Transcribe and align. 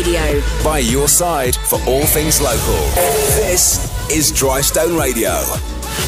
Radio. 0.00 0.40
By 0.64 0.78
your 0.78 1.08
side 1.08 1.54
for 1.54 1.78
all 1.86 2.06
things 2.06 2.40
local. 2.40 2.72
This 3.36 3.84
is 4.10 4.32
Drystone 4.32 4.98
Radio. 4.98 5.32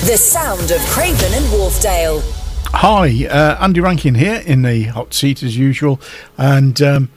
The 0.07 0.17
sound 0.17 0.71
of 0.71 0.81
Craven 0.87 1.35
and 1.35 1.45
Wharfedale. 1.53 2.23
Hi, 2.69 3.27
uh, 3.27 3.63
Andy 3.63 3.81
Rankin 3.81 4.15
here 4.15 4.43
in 4.47 4.63
the 4.63 4.85
hot 4.85 5.13
seat 5.13 5.43
as 5.43 5.59
usual. 5.59 6.01
And 6.39 6.81
um, 6.81 7.11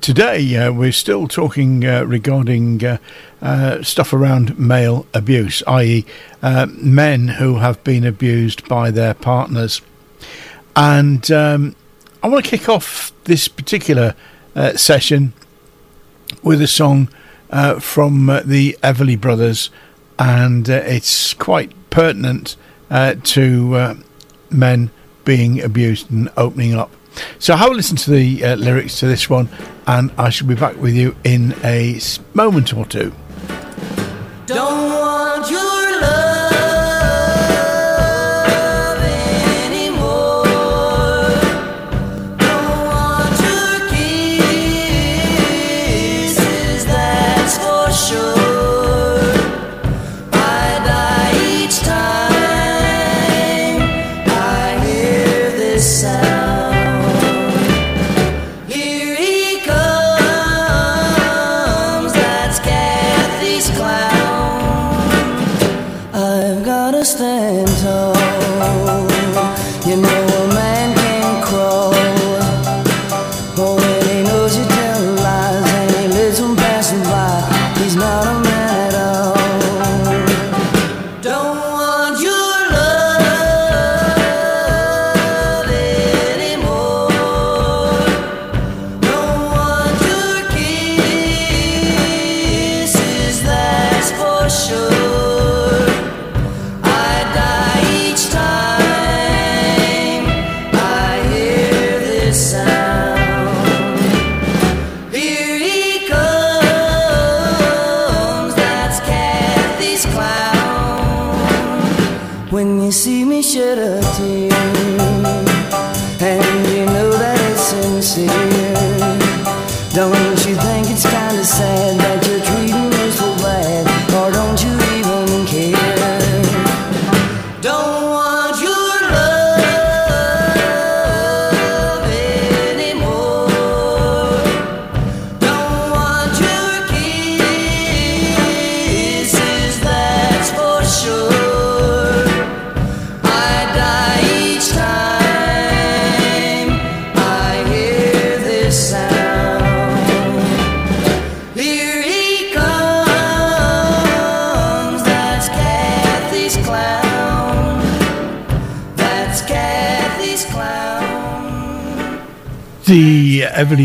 today 0.00 0.56
uh, 0.56 0.72
we're 0.72 0.90
still 0.90 1.28
talking 1.28 1.86
uh, 1.86 2.02
regarding 2.02 2.84
uh, 2.84 2.98
uh, 3.40 3.84
stuff 3.84 4.12
around 4.12 4.58
male 4.58 5.06
abuse, 5.14 5.62
i.e., 5.68 6.04
uh, 6.42 6.66
men 6.68 7.28
who 7.28 7.58
have 7.58 7.84
been 7.84 8.04
abused 8.04 8.68
by 8.68 8.90
their 8.90 9.14
partners. 9.14 9.82
And 10.74 11.30
um, 11.30 11.76
I 12.24 12.26
want 12.26 12.44
to 12.44 12.50
kick 12.50 12.68
off 12.68 13.12
this 13.22 13.46
particular 13.46 14.16
session 14.74 15.32
with 16.42 16.60
a 16.62 16.66
song 16.66 17.08
uh, 17.50 17.78
from 17.80 18.28
uh, 18.28 18.40
the 18.44 18.76
Everly 18.82 19.20
Brothers, 19.20 19.70
and 20.18 20.68
uh, 20.68 20.74
it's 20.84 21.34
quite 21.34 21.72
pertinent 21.90 22.56
to 23.24 23.96
men 24.50 24.90
being 25.24 25.60
abused 25.62 26.10
and 26.10 26.30
opening 26.36 26.74
up. 26.74 26.90
So 27.38 27.56
have 27.56 27.70
a 27.70 27.74
listen 27.74 27.96
to 27.98 28.10
the 28.10 28.44
uh, 28.44 28.56
lyrics 28.56 29.00
to 29.00 29.06
this 29.06 29.28
one, 29.28 29.48
and 29.86 30.10
I 30.18 30.30
shall 30.30 30.46
be 30.46 30.54
back 30.54 30.76
with 30.76 30.94
you 30.94 31.16
in 31.24 31.54
a 31.64 31.98
moment 32.34 32.74
or 32.74 32.84
two. 32.86 33.12
Don't 34.46 34.90
want 34.90 35.50
you 35.50 35.75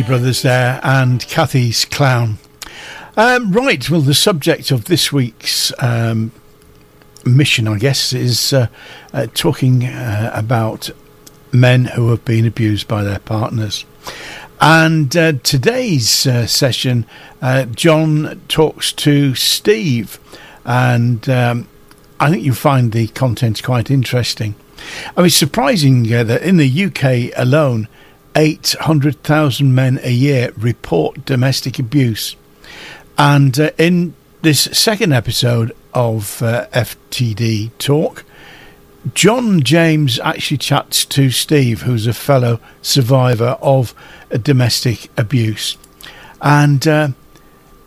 the 0.01 0.07
Brothers 0.07 0.41
there 0.41 0.79
and 0.83 1.21
Cathy's 1.27 1.85
Clown. 1.85 2.39
Um, 3.15 3.51
right, 3.51 3.87
well, 3.87 4.01
the 4.01 4.15
subject 4.15 4.71
of 4.71 4.85
this 4.85 5.13
week's 5.13 5.71
um, 5.77 6.31
mission, 7.23 7.67
I 7.67 7.77
guess, 7.77 8.11
is 8.11 8.51
uh, 8.51 8.67
uh, 9.13 9.27
talking 9.35 9.83
uh, 9.83 10.31
about 10.33 10.89
men 11.51 11.85
who 11.85 12.09
have 12.09 12.25
been 12.25 12.47
abused 12.47 12.87
by 12.87 13.03
their 13.03 13.19
partners. 13.19 13.85
And 14.59 15.15
uh, 15.15 15.33
today's 15.43 16.25
uh, 16.25 16.47
session, 16.47 17.05
uh, 17.39 17.65
John 17.65 18.41
talks 18.47 18.91
to 18.93 19.35
Steve, 19.35 20.19
and 20.65 21.29
um, 21.29 21.67
I 22.19 22.31
think 22.31 22.43
you'll 22.43 22.55
find 22.55 22.91
the 22.91 23.07
content 23.09 23.61
quite 23.61 23.91
interesting. 23.91 24.55
I 25.15 25.21
mean, 25.21 25.29
surprising 25.29 26.03
that 26.03 26.41
in 26.41 26.57
the 26.57 26.85
UK 26.85 27.37
alone, 27.37 27.87
800,000 28.35 29.73
men 29.73 29.99
a 30.03 30.11
year 30.11 30.51
report 30.57 31.25
domestic 31.25 31.79
abuse. 31.79 32.35
And 33.17 33.59
uh, 33.59 33.71
in 33.77 34.13
this 34.41 34.61
second 34.61 35.13
episode 35.13 35.75
of 35.93 36.41
uh, 36.41 36.67
FTD 36.73 37.71
Talk, 37.77 38.23
John 39.13 39.61
James 39.61 40.19
actually 40.19 40.57
chats 40.57 41.05
to 41.05 41.31
Steve, 41.31 41.81
who's 41.81 42.07
a 42.07 42.13
fellow 42.13 42.59
survivor 42.81 43.57
of 43.61 43.95
domestic 44.43 45.09
abuse. 45.17 45.77
And 46.41 46.87
uh, 46.87 47.09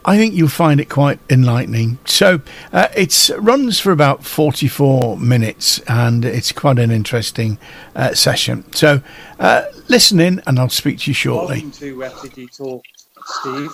I 0.07 0.19
think 0.19 0.35
you'll 0.35 0.49
find 0.49 0.81
it 0.81 0.91
quite 0.91 1.19
enlightening. 1.31 1.99
So 2.05 2.43
uh, 2.73 2.89
it 2.95 3.31
runs 3.39 3.81
for 3.81 3.91
about 3.91 4.23
44 4.23 5.17
minutes 5.17 5.79
and 5.89 6.27
it's 6.27 6.53
quite 6.53 6.79
an 6.79 6.91
interesting 6.91 7.57
uh, 7.97 8.13
session. 8.13 8.71
So 8.75 9.01
uh, 9.41 9.65
listen 9.89 10.21
in 10.21 10.43
and 10.47 10.59
I'll 10.59 10.69
speak 10.69 10.99
to 11.01 11.11
you 11.11 11.15
shortly. 11.15 11.63
Welcome 11.63 11.73
to 11.73 11.97
FTD 11.97 12.57
Talk, 12.57 12.85
Steve. 13.25 13.71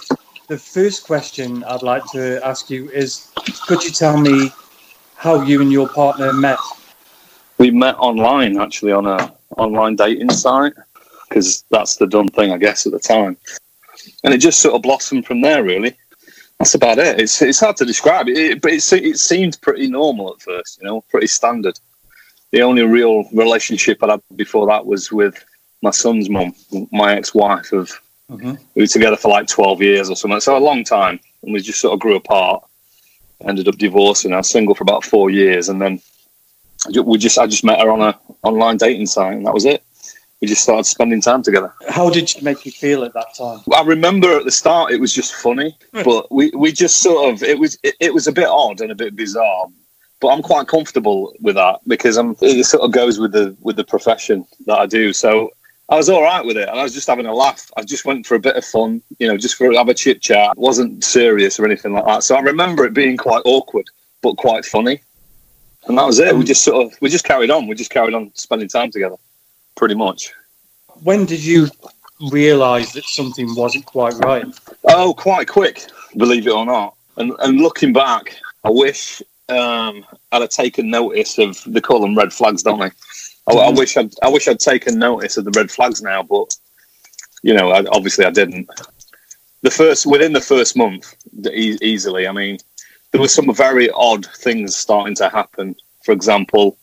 The 0.47 0.59
first 0.59 1.05
question 1.05 1.65
I'd 1.65 1.83
like 1.83 2.05
to 2.13 2.41
ask 2.47 2.71
you 2.71 2.89
is 2.91 3.33
could 3.67 3.83
you 3.83 3.91
tell 3.91 4.17
me 4.17 4.53
how 5.17 5.43
you 5.43 5.61
and 5.61 5.73
your 5.73 5.89
partner 5.89 6.33
met? 6.33 6.59
We 7.59 7.73
met 7.73 7.97
online, 7.99 8.59
actually, 8.59 8.93
on 8.93 9.07
a 9.07 9.35
online 9.57 9.97
dating 9.97 10.31
site 10.31 10.75
because 11.29 11.65
that's 11.71 11.97
the 11.97 12.07
done 12.07 12.29
thing, 12.29 12.53
I 12.53 12.57
guess, 12.57 12.87
at 12.87 12.93
the 12.93 13.01
time. 13.01 13.37
And 14.23 14.33
it 14.33 14.39
just 14.39 14.61
sort 14.61 14.77
of 14.77 14.83
blossomed 14.83 15.27
from 15.27 15.41
there, 15.41 15.65
really 15.65 15.97
that's 16.61 16.75
about 16.75 16.99
it. 16.99 17.19
It's 17.19 17.41
it's 17.41 17.59
hard 17.59 17.79
to 17.79 17.87
describe 17.87 18.29
it, 18.29 18.61
but 18.61 18.73
it 18.73 18.93
it 18.93 19.19
seemed 19.19 19.59
pretty 19.63 19.89
normal 19.89 20.35
at 20.35 20.43
first, 20.43 20.79
you 20.79 20.87
know, 20.87 21.01
pretty 21.09 21.27
standard. 21.27 21.81
The 22.53 22.61
only 22.61 22.83
real 22.83 23.25
relationship 23.33 24.03
I 24.05 24.11
had 24.11 24.23
before 24.37 24.67
that 24.67 24.85
was 24.85 25.11
with 25.11 25.43
my 25.81 25.91
son's 25.91 26.29
mum, 26.29 26.53
my 26.93 27.15
ex-wife. 27.15 27.73
Of 27.73 27.91
mm-hmm. 28.31 28.57
we 28.75 28.83
were 28.83 28.87
together 28.87 29.17
for 29.17 29.31
like 29.31 29.47
twelve 29.47 29.81
years 29.81 30.11
or 30.11 30.17
something, 30.17 30.39
so 30.41 30.55
a 30.55 30.59
long 30.59 30.85
time, 30.85 31.19
and 31.43 31.55
we 31.55 31.63
just 31.63 31.81
sort 31.81 31.95
of 31.95 32.01
grew 32.01 32.17
apart. 32.17 32.63
Ended 33.43 33.67
up 33.67 33.79
divorcing. 33.79 34.35
I 34.35 34.39
was 34.39 34.51
single 34.51 34.75
for 34.75 34.83
about 34.85 35.03
four 35.03 35.31
years, 35.31 35.71
and 35.71 35.81
then 35.81 36.03
we 37.03 37.17
just 37.17 37.39
I 37.39 37.47
just 37.47 37.65
met 37.65 37.81
her 37.81 37.91
on 37.91 38.03
a 38.03 38.19
online 38.43 38.77
dating 38.77 39.07
site, 39.07 39.33
and 39.33 39.47
that 39.47 39.55
was 39.55 39.65
it 39.65 39.83
we 40.41 40.49
just 40.49 40.63
started 40.63 40.85
spending 40.85 41.21
time 41.21 41.43
together. 41.43 41.73
How 41.89 42.09
did 42.09 42.29
she 42.31 42.41
make 42.41 42.65
you 42.65 42.73
feel 42.73 43.05
at 43.05 43.13
that 43.13 43.35
time? 43.37 43.61
I 43.75 43.83
remember 43.83 44.39
at 44.39 44.45
the 44.45 44.51
start 44.51 44.93
it 44.93 45.01
was 45.01 45.13
just 45.13 45.35
funny, 45.35 45.77
hmm. 45.95 46.03
but 46.03 46.31
we, 46.33 46.51
we 46.51 46.73
just 46.73 47.03
sort 47.03 47.33
of 47.33 47.43
it 47.43 47.59
was 47.59 47.79
it, 47.83 47.95
it, 48.01 48.15
was 48.15 48.27
a 48.27 48.33
bit 48.33 48.49
odd 48.49 48.81
and 48.81 48.91
a 48.91 48.95
bit 48.95 49.17
bizarre. 49.17 49.67
But 50.21 50.29
I'm 50.29 50.43
quite 50.43 50.69
comfortable 50.69 51.35
with 51.41 51.57
that 51.57 51.81
because 51.87 52.17
I'm 52.17 52.37
it 52.41 52.65
sort 52.65 52.83
of 52.83 52.93
goes 52.93 53.19
with 53.19 53.33
the 53.33 53.57
with 53.61 53.77
the 53.77 53.85
profession 53.85 54.47
that 54.67 54.79
I 54.79 54.87
do. 54.87 55.13
So 55.13 55.51
I 55.91 55.97
was 55.97 56.09
all 56.09 56.23
right 56.23 56.45
with 56.45 56.57
it, 56.57 56.69
and 56.69 56.79
I 56.79 56.83
was 56.85 56.95
just 56.95 57.09
having 57.09 57.27
a 57.27 57.35
laugh. 57.35 57.71
I 57.77 57.83
just 57.83 58.05
went 58.05 58.27
for 58.27 58.37
a 58.37 58.41
bit 58.41 58.57
of 58.57 58.65
fun, 58.65 59.03
you 59.19 59.27
know, 59.27 59.37
just 59.37 59.57
for 59.57 59.73
have 59.73 59.89
a 59.89 59.95
chit 59.95 60.23
chat. 60.23 60.57
wasn't 60.57 61.05
serious 61.05 61.59
or 61.59 61.67
anything 61.67 61.93
like 61.93 62.05
that. 62.05 62.23
So 62.23 62.37
I 62.37 62.41
remember 62.41 62.85
it 62.85 62.95
being 62.95 63.17
quite 63.17 63.43
awkward, 63.45 63.87
but 64.23 64.37
quite 64.37 64.65
funny, 64.65 65.01
and 65.87 65.99
that 65.99 66.07
was 66.07 66.19
it. 66.19 66.35
We 66.35 66.45
just 66.45 66.65
sort 66.65 66.87
of 66.87 67.01
we 67.03 67.11
just 67.11 67.25
carried 67.25 67.51
on. 67.51 67.67
We 67.67 67.75
just 67.75 67.91
carried 67.91 68.15
on 68.15 68.31
spending 68.35 68.69
time 68.69 68.91
together, 68.91 69.17
pretty 69.77 69.95
much. 69.95 70.33
When 71.03 71.25
did 71.25 71.43
you 71.43 71.69
realise 72.31 72.93
that 72.93 73.05
something 73.05 73.55
wasn't 73.55 73.87
quite 73.87 74.15
right? 74.19 74.45
Oh, 74.85 75.15
quite 75.15 75.49
quick, 75.49 75.87
believe 76.17 76.47
it 76.47 76.53
or 76.53 76.67
not. 76.67 76.95
And 77.17 77.33
and 77.41 77.59
looking 77.59 77.93
back, 77.93 78.37
I 78.65 78.71
wish 78.71 79.23
um, 79.49 80.05
I'd 80.33 80.43
have 80.43 80.51
taken 80.51 80.91
notice 80.91 81.39
of 81.39 81.63
they 81.67 81.81
call 81.81 82.01
them 82.01 82.17
red 82.17 82.33
flags, 82.33 82.63
don't 82.63 82.81
they? 82.81 82.91
I, 83.49 83.53
I 83.53 83.71
wish 83.71 83.97
I'd 83.97 84.13
I 84.23 84.29
wish 84.29 84.49
I'd 84.49 84.61
taken 84.61 84.99
notice 84.99 85.37
of 85.37 85.45
the 85.45 85.59
red 85.59 85.71
flags 85.71 86.03
now, 86.03 86.23
but 86.23 86.57
you 87.43 87.55
know, 87.55 87.71
I, 87.71 87.85
obviously 87.87 88.25
I 88.25 88.31
didn't. 88.31 88.69
The 89.63 89.71
first 89.71 90.07
within 90.07 90.33
the 90.33 90.41
first 90.41 90.77
month, 90.77 91.15
e- 91.53 91.79
easily. 91.83 92.27
I 92.27 92.33
mean, 92.33 92.59
there 93.11 93.21
were 93.21 93.29
some 93.29 93.53
very 93.55 93.91
odd 93.91 94.27
things 94.27 94.77
starting 94.77 95.15
to 95.17 95.29
happen. 95.29 95.75
For 96.05 96.13
example, 96.13 96.79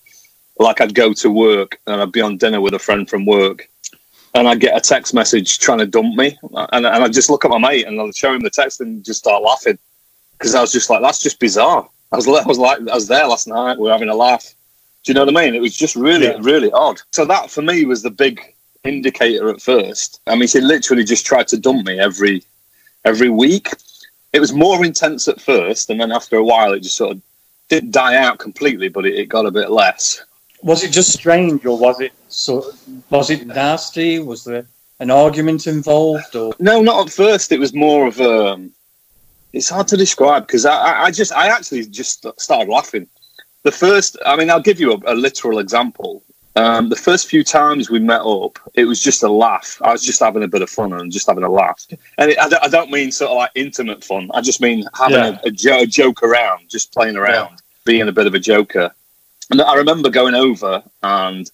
like 0.60 0.82
I'd 0.82 0.94
go 0.96 1.14
to 1.14 1.30
work 1.30 1.80
and 1.88 2.02
I'd 2.02 2.12
be 2.12 2.22
on 2.22 2.38
dinner 2.38 2.62
with 2.62 2.74
a 2.74 2.80
friend 2.80 3.10
from 3.10 3.26
work, 3.26 3.70
and 4.34 4.48
I'd 4.48 4.60
get 4.60 4.78
a 4.78 4.82
text 4.82 5.14
message 5.14 5.60
trying 5.60 5.80
to 5.80 5.86
dump 5.88 6.16
me, 6.16 6.38
and, 6.54 6.86
and 6.86 7.04
I'd 7.04 7.14
just 7.14 7.30
look 7.30 7.46
at 7.46 7.52
my 7.52 7.58
mate 7.58 7.88
and 7.88 8.00
I'd 8.00 8.16
show 8.16 8.34
him 8.34 8.42
the 8.42 8.50
text 8.50 8.82
and 8.82 9.04
just 9.04 9.20
start 9.20 9.44
laughing 9.44 9.78
because 10.38 10.56
I 10.56 10.62
was 10.62 10.72
just 10.72 10.90
like, 10.90 11.02
that's 11.02 11.20
just 11.22 11.40
bizarre. 11.40 11.88
I 12.12 12.16
was, 12.16 12.28
I 12.28 12.46
was 12.46 12.58
like, 12.60 12.80
I 12.80 12.96
was 12.96 13.08
there 13.08 13.28
last 13.28 13.48
night. 13.48 13.78
We 13.78 13.84
were 13.86 13.92
having 13.92 14.10
a 14.10 14.16
laugh. 14.16 14.54
Do 15.04 15.12
you 15.12 15.14
know 15.14 15.26
what 15.26 15.36
I 15.38 15.46
mean? 15.46 15.56
It 15.56 15.62
was 15.62 15.76
just 15.76 15.96
really, 15.96 16.28
Yeah. 16.28 16.38
really 16.42 16.72
odd. 16.72 17.02
So 17.12 17.26
that 17.26 17.50
for 17.50 17.62
me 17.62 17.86
was 17.86 18.02
the 18.04 18.12
big 18.12 18.42
indicator 18.84 19.50
at 19.50 19.62
first. 19.62 20.22
I 20.28 20.36
mean, 20.36 20.48
she 20.48 20.62
literally 20.62 21.04
just 21.04 21.26
tried 21.26 21.48
to 21.50 21.58
dump 21.58 21.86
me 21.86 22.00
every 22.00 22.44
every 23.06 23.30
week. 23.30 23.70
It 24.34 24.40
was 24.40 24.54
more 24.54 24.84
intense 24.86 25.28
at 25.28 25.42
first, 25.42 25.90
and 25.90 26.00
then 26.00 26.12
after 26.12 26.36
a 26.38 26.44
while, 26.44 26.74
it 26.74 26.82
just 26.82 26.98
sort 26.98 27.12
of 27.12 27.22
didn't 27.70 27.92
die 27.92 28.16
out 28.16 28.40
completely, 28.40 28.88
but 28.90 29.06
it, 29.06 29.16
it 29.16 29.26
got 29.30 29.46
a 29.46 29.52
bit 29.52 29.72
less. 29.72 30.24
Was 30.64 30.84
it 30.84 30.92
just 30.92 31.14
strange, 31.14 31.66
or 31.66 31.78
was 31.78 32.00
it 32.02 32.14
so? 32.30 32.72
Was 33.10 33.30
it 33.30 33.46
nasty? 33.48 34.20
Was 34.20 34.44
there 34.44 34.66
an 35.00 35.12
argument 35.12 35.68
involved, 35.68 36.36
or 36.36 36.54
No, 36.60 36.82
not 36.82 37.08
at 37.08 37.14
first. 37.14 37.52
It 37.52 37.60
was 37.60 37.74
more 37.74 38.08
of 38.08 38.20
a. 38.20 38.68
It's 39.54 39.70
hard 39.70 39.88
to 39.90 39.98
describe 39.98 40.46
because 40.46 40.66
I, 40.66 41.04
I, 41.04 41.12
just, 41.12 41.32
I 41.32 41.48
actually 41.48 41.86
just 41.86 42.26
started 42.40 42.70
laughing. 42.70 43.08
The 43.64 43.72
first, 43.72 44.18
I 44.26 44.36
mean, 44.36 44.50
I'll 44.50 44.62
give 44.62 44.80
you 44.80 44.94
a, 44.94 45.14
a 45.14 45.16
literal 45.16 45.60
example. 45.60 46.22
Um, 46.56 46.90
the 46.90 46.96
first 46.96 47.28
few 47.28 47.44
times 47.44 47.90
we 47.90 48.00
met 48.00 48.22
up, 48.22 48.60
it 48.74 48.86
was 48.86 49.02
just 49.02 49.24
a 49.24 49.30
laugh. 49.32 49.80
I 49.84 49.92
was 49.92 50.04
just 50.04 50.20
having 50.20 50.44
a 50.44 50.48
bit 50.48 50.62
of 50.64 50.70
fun 50.70 50.92
and 50.94 51.12
just 51.12 51.28
having 51.28 51.44
a 51.44 51.50
laugh. 51.50 51.86
And 52.18 52.32
it, 52.32 52.40
I, 52.40 52.50
don't, 52.50 52.64
I 52.64 52.68
don't 52.68 52.92
mean 52.92 53.12
sort 53.12 53.32
of 53.32 53.38
like 53.38 53.52
intimate 53.56 54.04
fun. 54.04 54.30
I 54.34 54.42
just 54.42 54.60
mean 54.60 54.84
having 54.96 55.18
Yeah. 55.18 55.40
a, 55.44 55.48
a, 55.48 55.52
jo- 55.52 55.82
a 55.82 55.86
joke 55.86 56.24
around, 56.24 56.68
just 56.70 56.92
playing 56.94 57.16
around, 57.16 57.62
being 57.86 58.08
a 58.08 58.12
bit 58.12 58.28
of 58.28 58.34
a 58.34 58.40
joker. 58.40 58.92
And 59.50 59.62
I 59.62 59.76
remember 59.76 60.10
going 60.10 60.36
over 60.36 60.84
and 61.04 61.50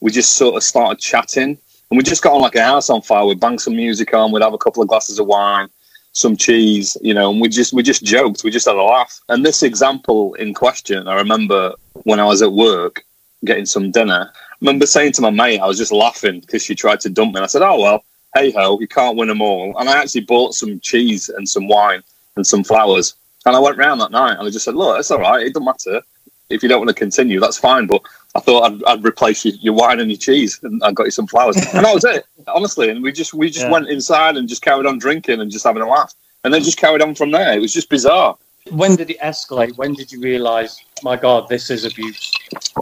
we 0.00 0.10
just 0.10 0.32
sort 0.32 0.56
of 0.56 0.62
started 0.62 1.00
chatting. 1.00 1.58
And 1.90 1.96
we 1.96 2.02
just 2.02 2.22
got 2.22 2.34
on 2.34 2.40
like 2.40 2.56
a 2.56 2.64
house 2.64 2.90
on 2.90 3.02
fire. 3.02 3.24
We'd 3.24 3.40
bang 3.40 3.58
some 3.58 3.76
music 3.76 4.12
on. 4.12 4.32
We'd 4.32 4.42
have 4.42 4.52
a 4.52 4.58
couple 4.58 4.82
of 4.82 4.88
glasses 4.88 5.20
of 5.20 5.26
wine, 5.26 5.68
some 6.12 6.36
cheese, 6.36 6.96
you 7.00 7.14
know, 7.14 7.30
and 7.30 7.40
we 7.40 7.48
just 7.48 7.72
we 7.72 7.82
just 7.82 8.02
joked. 8.02 8.42
We 8.42 8.50
just 8.50 8.66
had 8.66 8.74
a 8.74 8.82
laugh. 8.82 9.20
And 9.28 9.46
this 9.46 9.62
example 9.62 10.34
in 10.34 10.52
question, 10.52 11.06
I 11.06 11.14
remember 11.14 11.74
when 12.02 12.18
I 12.18 12.24
was 12.24 12.42
at 12.42 12.52
work 12.52 13.04
getting 13.44 13.66
some 13.66 13.92
dinner. 13.92 14.32
I 14.34 14.56
remember 14.60 14.86
saying 14.86 15.12
to 15.12 15.22
my 15.22 15.30
mate, 15.30 15.60
I 15.60 15.66
was 15.66 15.78
just 15.78 15.92
laughing 15.92 16.40
because 16.40 16.62
she 16.64 16.74
tried 16.74 17.00
to 17.00 17.10
dump 17.10 17.34
me. 17.34 17.38
And 17.38 17.44
I 17.44 17.48
said, 17.48 17.62
"Oh 17.62 17.80
well, 17.80 18.04
hey 18.34 18.50
ho, 18.50 18.80
you 18.80 18.88
can't 18.88 19.16
win 19.16 19.28
them 19.28 19.40
all." 19.40 19.78
And 19.78 19.88
I 19.88 20.00
actually 20.00 20.22
bought 20.22 20.54
some 20.54 20.80
cheese 20.80 21.28
and 21.28 21.48
some 21.48 21.68
wine 21.68 22.02
and 22.34 22.44
some 22.44 22.64
flowers. 22.64 23.14
And 23.44 23.54
I 23.54 23.60
went 23.60 23.78
round 23.78 24.00
that 24.00 24.10
night 24.10 24.38
and 24.38 24.48
I 24.48 24.50
just 24.50 24.64
said, 24.64 24.74
"Look, 24.74 24.98
it's 24.98 25.12
all 25.12 25.20
right. 25.20 25.46
It 25.46 25.54
doesn't 25.54 25.64
matter 25.64 26.02
if 26.50 26.62
you 26.62 26.68
don't 26.68 26.78
want 26.80 26.88
to 26.88 26.94
continue. 26.94 27.40
That's 27.40 27.58
fine." 27.58 27.86
But 27.86 28.02
I 28.34 28.40
thought 28.40 28.70
I'd, 28.70 28.84
I'd 28.84 29.04
replace 29.04 29.44
your, 29.44 29.54
your 29.56 29.74
wine 29.74 30.00
and 30.00 30.10
your 30.10 30.18
cheese, 30.18 30.58
and 30.62 30.82
I 30.82 30.92
got 30.92 31.04
you 31.04 31.10
some 31.10 31.26
flowers, 31.26 31.56
and 31.56 31.84
that 31.84 31.94
was 31.94 32.04
it. 32.04 32.26
Honestly, 32.48 32.90
and 32.90 33.02
we 33.02 33.12
just 33.12 33.34
we 33.34 33.48
just 33.50 33.66
Yeah. 33.66 33.72
went 33.72 33.88
inside 33.88 34.36
and 34.36 34.48
just 34.48 34.62
carried 34.62 34.86
on 34.86 34.98
drinking 34.98 35.40
and 35.40 35.50
just 35.50 35.64
having 35.64 35.82
a 35.82 35.88
laugh, 35.88 36.12
and 36.44 36.52
then 36.52 36.62
just 36.62 36.78
carried 36.78 37.02
on 37.02 37.14
from 37.14 37.30
there. 37.30 37.52
It 37.52 37.60
was 37.60 37.72
just 37.72 37.88
bizarre. 37.88 38.36
when 38.70 38.96
did 38.96 39.10
it 39.10 39.20
escalate? 39.20 39.76
When 39.76 39.94
did 39.94 40.10
you 40.10 40.20
realise, 40.20 40.82
my 41.02 41.16
God, 41.16 41.48
this 41.48 41.70
is 41.70 41.84
abuse? 41.84 42.32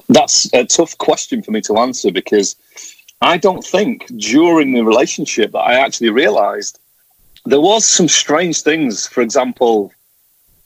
That's 0.09 0.53
a 0.55 0.65
tough 0.65 0.97
question 0.99 1.43
for 1.43 1.51
me 1.51 1.61
to 1.63 1.77
answer 1.79 2.11
because 2.11 2.57
I 3.21 3.37
don't 3.37 3.65
think 3.65 4.07
during 4.17 4.73
the 4.73 4.83
relationship 4.83 5.53
that 5.53 5.59
I 5.61 5.75
actually 5.75 6.11
realised 6.11 6.79
there 7.45 7.61
was 7.61 7.87
some 7.87 8.09
strange 8.09 8.63
things. 8.63 9.07
For 9.07 9.21
example, 9.21 9.93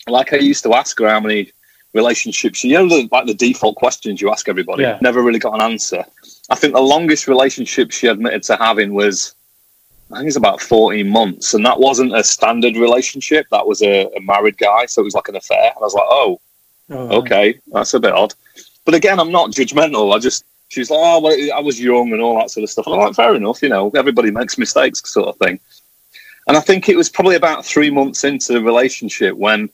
like 0.07 0.33
I 0.33 0.37
used 0.37 0.63
to 0.63 0.75
ask 0.75 0.99
her 1.01 1.09
how 1.09 1.21
many 1.21 1.51
relationships, 1.95 2.65
you 2.65 2.75
know, 2.75 2.89
the, 2.89 3.09
like 3.11 3.27
the 3.27 3.35
default 3.35 3.77
questions 3.77 4.21
you 4.21 4.31
ask 4.31 4.49
everybody. 4.49 4.83
Yeah. 4.83 4.99
Never 5.01 5.23
really 5.23 5.39
got 5.39 5.55
an 5.55 5.63
answer. 5.63 6.05
I 6.51 6.55
think 6.55 6.75
the 6.75 6.81
longest 6.81 7.29
relationship 7.29 7.91
she 7.91 8.07
admitted 8.07 8.43
to 8.45 8.57
having 8.57 8.93
was, 8.95 9.35
I 10.13 10.17
think 10.19 10.29
it's 10.29 10.37
about 10.37 10.61
14 10.61 11.09
months. 11.09 11.55
And 11.55 11.65
that 11.67 11.79
wasn't 11.81 12.17
a 12.17 12.25
standard 12.25 12.77
relationship. 12.77 13.47
That 13.51 13.67
was 13.67 13.83
a, 13.83 14.07
a 14.17 14.21
married 14.21 14.59
guy. 14.59 14.87
So 14.87 15.03
it 15.03 15.05
was 15.05 15.15
like 15.15 15.29
an 15.29 15.37
affair. 15.37 15.73
And 15.75 15.77
I 15.77 15.81
was 15.81 15.95
like, 15.95 16.07
oh, 16.09 16.41
Oh, 16.91 17.19
okay, 17.19 17.61
that's 17.69 17.95
a 17.95 18.01
bit 18.01 18.13
odd. 18.13 18.35
But 18.85 18.95
again, 18.95 19.21
I'm 19.21 19.31
not 19.31 19.51
judgmental. 19.51 20.15
I 20.15 20.19
just, 20.19 20.45
she's 20.69 20.91
like, 20.91 21.01
oh, 21.03 21.21
well, 21.21 21.37
I 21.55 21.61
was 21.61 21.81
young 21.81 22.13
and 22.13 22.23
all 22.23 22.39
that 22.39 22.51
sort 22.51 22.65
of 22.65 22.71
stuff. 22.71 22.87
And 22.87 22.95
I'm 22.95 23.01
like, 23.01 23.15
fair 23.15 23.35
enough, 23.35 23.63
you 23.63 23.69
know, 23.69 23.91
everybody 23.95 24.31
makes 24.31 24.57
mistakes, 24.57 25.03
sort 25.11 25.29
of 25.29 25.37
thing. 25.37 25.61
And 26.47 26.57
I 26.57 26.61
think 26.61 26.89
it 26.89 26.97
was 26.97 27.11
probably 27.11 27.37
about 27.37 27.65
three 27.65 27.91
months 27.91 28.25
into 28.25 28.55
the 28.55 28.63
relationship 28.63 29.37
when 29.37 29.69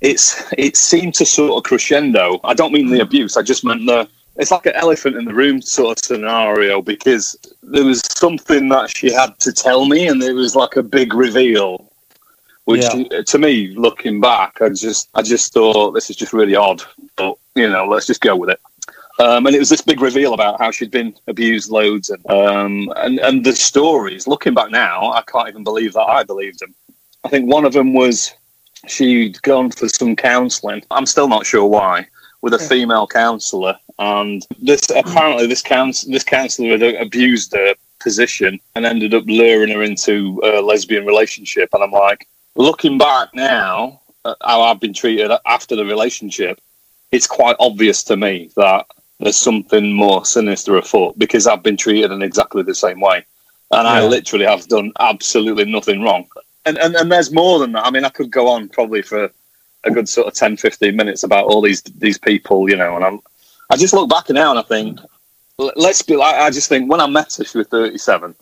it's 0.00 0.52
it 0.56 0.76
seemed 0.76 1.14
to 1.14 1.26
sort 1.26 1.56
of 1.56 1.64
crescendo. 1.64 2.40
I 2.44 2.54
don't 2.54 2.72
mean 2.72 2.90
the 2.90 3.00
abuse. 3.00 3.36
I 3.36 3.42
just 3.42 3.64
meant 3.64 3.86
the 3.86 4.08
it's 4.36 4.50
like 4.50 4.66
an 4.66 4.74
elephant 4.74 5.16
in 5.16 5.24
the 5.24 5.34
room 5.34 5.60
sort 5.60 5.98
of 5.98 6.04
scenario 6.04 6.80
because 6.80 7.36
there 7.62 7.84
was 7.84 8.00
something 8.00 8.68
that 8.70 8.96
she 8.96 9.12
had 9.12 9.38
to 9.40 9.52
tell 9.52 9.84
me, 9.84 10.08
and 10.08 10.22
it 10.22 10.32
was 10.32 10.56
like 10.56 10.76
a 10.76 10.82
big 10.82 11.14
reveal. 11.14 11.86
Which 12.64 12.84
to 13.26 13.38
me, 13.38 13.68
looking 13.68 14.20
back, 14.20 14.62
I 14.62 14.68
just 14.68 15.08
I 15.14 15.22
just 15.22 15.52
thought 15.52 15.92
this 15.92 16.08
is 16.08 16.16
just 16.16 16.32
really 16.32 16.54
odd. 16.54 16.82
But 17.16 17.36
you 17.54 17.68
know, 17.68 17.86
let's 17.86 18.06
just 18.06 18.20
go 18.20 18.36
with 18.36 18.50
it. 18.50 18.60
Um, 19.18 19.44
and 19.46 19.54
it 19.54 19.58
was 19.58 19.68
this 19.68 19.82
big 19.82 20.00
reveal 20.00 20.32
about 20.32 20.58
how 20.58 20.70
she'd 20.70 20.90
been 20.90 21.14
abused 21.26 21.70
loads, 21.70 22.08
and 22.10 22.30
um, 22.30 22.92
and 22.96 23.18
and 23.18 23.44
the 23.44 23.54
stories. 23.54 24.26
Looking 24.26 24.54
back 24.54 24.70
now, 24.70 25.12
I 25.12 25.22
can't 25.22 25.48
even 25.48 25.64
believe 25.64 25.92
that 25.94 26.08
I 26.08 26.22
believed 26.22 26.60
them. 26.60 26.74
I 27.24 27.28
think 27.28 27.50
one 27.50 27.66
of 27.66 27.72
them 27.72 27.92
was 27.92 28.32
she'd 28.86 29.40
gone 29.42 29.70
for 29.70 29.88
some 29.88 30.16
counselling. 30.16 30.82
I'm 30.90 31.06
still 31.06 31.28
not 31.28 31.46
sure 31.46 31.66
why, 31.66 32.06
with 32.42 32.54
a 32.54 32.58
female 32.58 33.06
counsellor, 33.06 33.76
and 33.98 34.46
this 34.60 34.82
mm. 34.82 35.00
apparently 35.00 35.46
this 35.46 35.62
couns 35.62 36.02
this 36.02 36.24
counsellor 36.24 36.78
had 36.78 36.94
abused 36.96 37.52
her 37.54 37.74
position 38.00 38.58
and 38.74 38.86
ended 38.86 39.14
up 39.14 39.24
luring 39.26 39.74
her 39.74 39.82
into 39.82 40.40
a 40.42 40.60
lesbian 40.60 41.06
relationship. 41.06 41.68
And 41.72 41.82
I'm 41.82 41.90
like, 41.90 42.26
looking 42.56 42.98
back 42.98 43.28
now, 43.34 44.00
at 44.24 44.36
how 44.42 44.62
I've 44.62 44.80
been 44.80 44.94
treated 44.94 45.30
after 45.46 45.76
the 45.76 45.84
relationship, 45.84 46.60
it's 47.12 47.26
quite 47.26 47.56
obvious 47.58 48.02
to 48.04 48.16
me 48.16 48.50
that 48.56 48.86
there's 49.18 49.36
something 49.36 49.92
more 49.92 50.24
sinister 50.24 50.76
afoot 50.76 51.18
because 51.18 51.46
I've 51.46 51.62
been 51.62 51.76
treated 51.76 52.10
in 52.10 52.22
exactly 52.22 52.62
the 52.62 52.74
same 52.74 53.00
way. 53.00 53.24
And 53.70 53.86
I 53.86 54.04
literally 54.04 54.46
have 54.46 54.66
done 54.66 54.92
absolutely 54.98 55.64
nothing 55.64 56.02
wrong. 56.02 56.26
And, 56.66 56.78
and 56.78 56.94
and 56.94 57.10
there's 57.10 57.32
more 57.32 57.58
than 57.58 57.72
that. 57.72 57.86
I 57.86 57.90
mean, 57.90 58.04
I 58.04 58.10
could 58.10 58.30
go 58.30 58.48
on 58.48 58.68
probably 58.68 59.02
for 59.02 59.30
a 59.84 59.90
good 59.90 60.08
sort 60.08 60.26
of 60.26 60.34
10, 60.34 60.56
15 60.56 60.94
minutes 60.94 61.22
about 61.22 61.46
all 61.46 61.62
these 61.62 61.82
these 61.82 62.18
people, 62.18 62.68
you 62.68 62.76
know. 62.76 62.96
And 62.96 63.04
I'm, 63.04 63.20
I 63.70 63.76
just 63.76 63.94
look 63.94 64.10
back 64.10 64.28
now 64.30 64.50
and 64.50 64.58
I 64.58 64.62
think, 64.62 65.00
let's 65.76 66.02
be 66.02 66.16
like, 66.16 66.34
I 66.34 66.50
just 66.50 66.68
think 66.68 66.90
when 66.90 67.00
I 67.00 67.06
met 67.06 67.34
her, 67.36 67.44
she 67.44 67.58
was 67.58 67.68
37. 67.68 68.34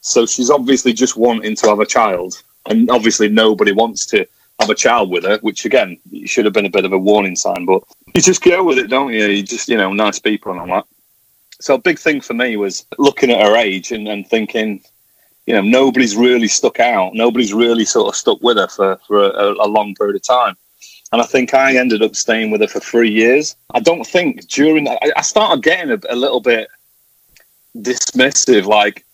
So 0.00 0.26
she's 0.26 0.50
obviously 0.50 0.92
just 0.92 1.16
wanting 1.16 1.56
to 1.56 1.68
have 1.68 1.80
a 1.80 1.86
child. 1.86 2.42
And 2.66 2.90
obviously 2.90 3.28
nobody 3.28 3.72
wants 3.72 4.06
to 4.06 4.26
have 4.60 4.70
a 4.70 4.74
child 4.74 5.10
with 5.10 5.24
her, 5.24 5.38
which 5.38 5.64
again, 5.64 5.98
should 6.26 6.44
have 6.44 6.54
been 6.54 6.66
a 6.66 6.70
bit 6.70 6.84
of 6.84 6.92
a 6.92 6.98
warning 6.98 7.36
sign. 7.36 7.64
But 7.64 7.82
you 8.14 8.20
just 8.20 8.42
go 8.42 8.62
with 8.62 8.78
it, 8.78 8.88
don't 8.88 9.12
you? 9.12 9.26
You 9.26 9.42
just, 9.42 9.68
you 9.68 9.76
know, 9.76 9.92
nice 9.92 10.18
people 10.18 10.52
and 10.52 10.60
all 10.60 10.66
that. 10.66 10.86
So 11.60 11.74
a 11.74 11.78
big 11.78 11.98
thing 11.98 12.20
for 12.20 12.34
me 12.34 12.56
was 12.56 12.86
looking 12.98 13.30
at 13.30 13.44
her 13.44 13.56
age 13.56 13.92
and, 13.92 14.08
and 14.08 14.26
thinking, 14.26 14.82
you 15.50 15.56
know, 15.56 15.62
nobody's 15.62 16.14
really 16.14 16.46
stuck 16.46 16.78
out. 16.78 17.12
Nobody's 17.12 17.52
really 17.52 17.84
sort 17.84 18.06
of 18.06 18.14
stuck 18.14 18.40
with 18.40 18.56
her 18.56 18.68
for, 18.68 19.00
for 19.08 19.24
a, 19.24 19.50
a 19.54 19.66
long 19.66 19.96
period 19.96 20.14
of 20.14 20.22
time. 20.22 20.56
And 21.10 21.20
I 21.20 21.24
think 21.24 21.54
I 21.54 21.76
ended 21.76 22.02
up 22.02 22.14
staying 22.14 22.52
with 22.52 22.60
her 22.60 22.68
for 22.68 22.78
three 22.78 23.10
years. 23.10 23.56
I 23.74 23.80
don't 23.80 24.06
think 24.06 24.46
during 24.46 24.84
that, 24.84 25.02
I, 25.16 25.22
started 25.22 25.64
getting 25.64 25.90
a, 25.90 25.98
a 26.08 26.14
little 26.14 26.38
bit 26.38 26.68
dismissive. 27.76 28.66
Like, 28.66 29.04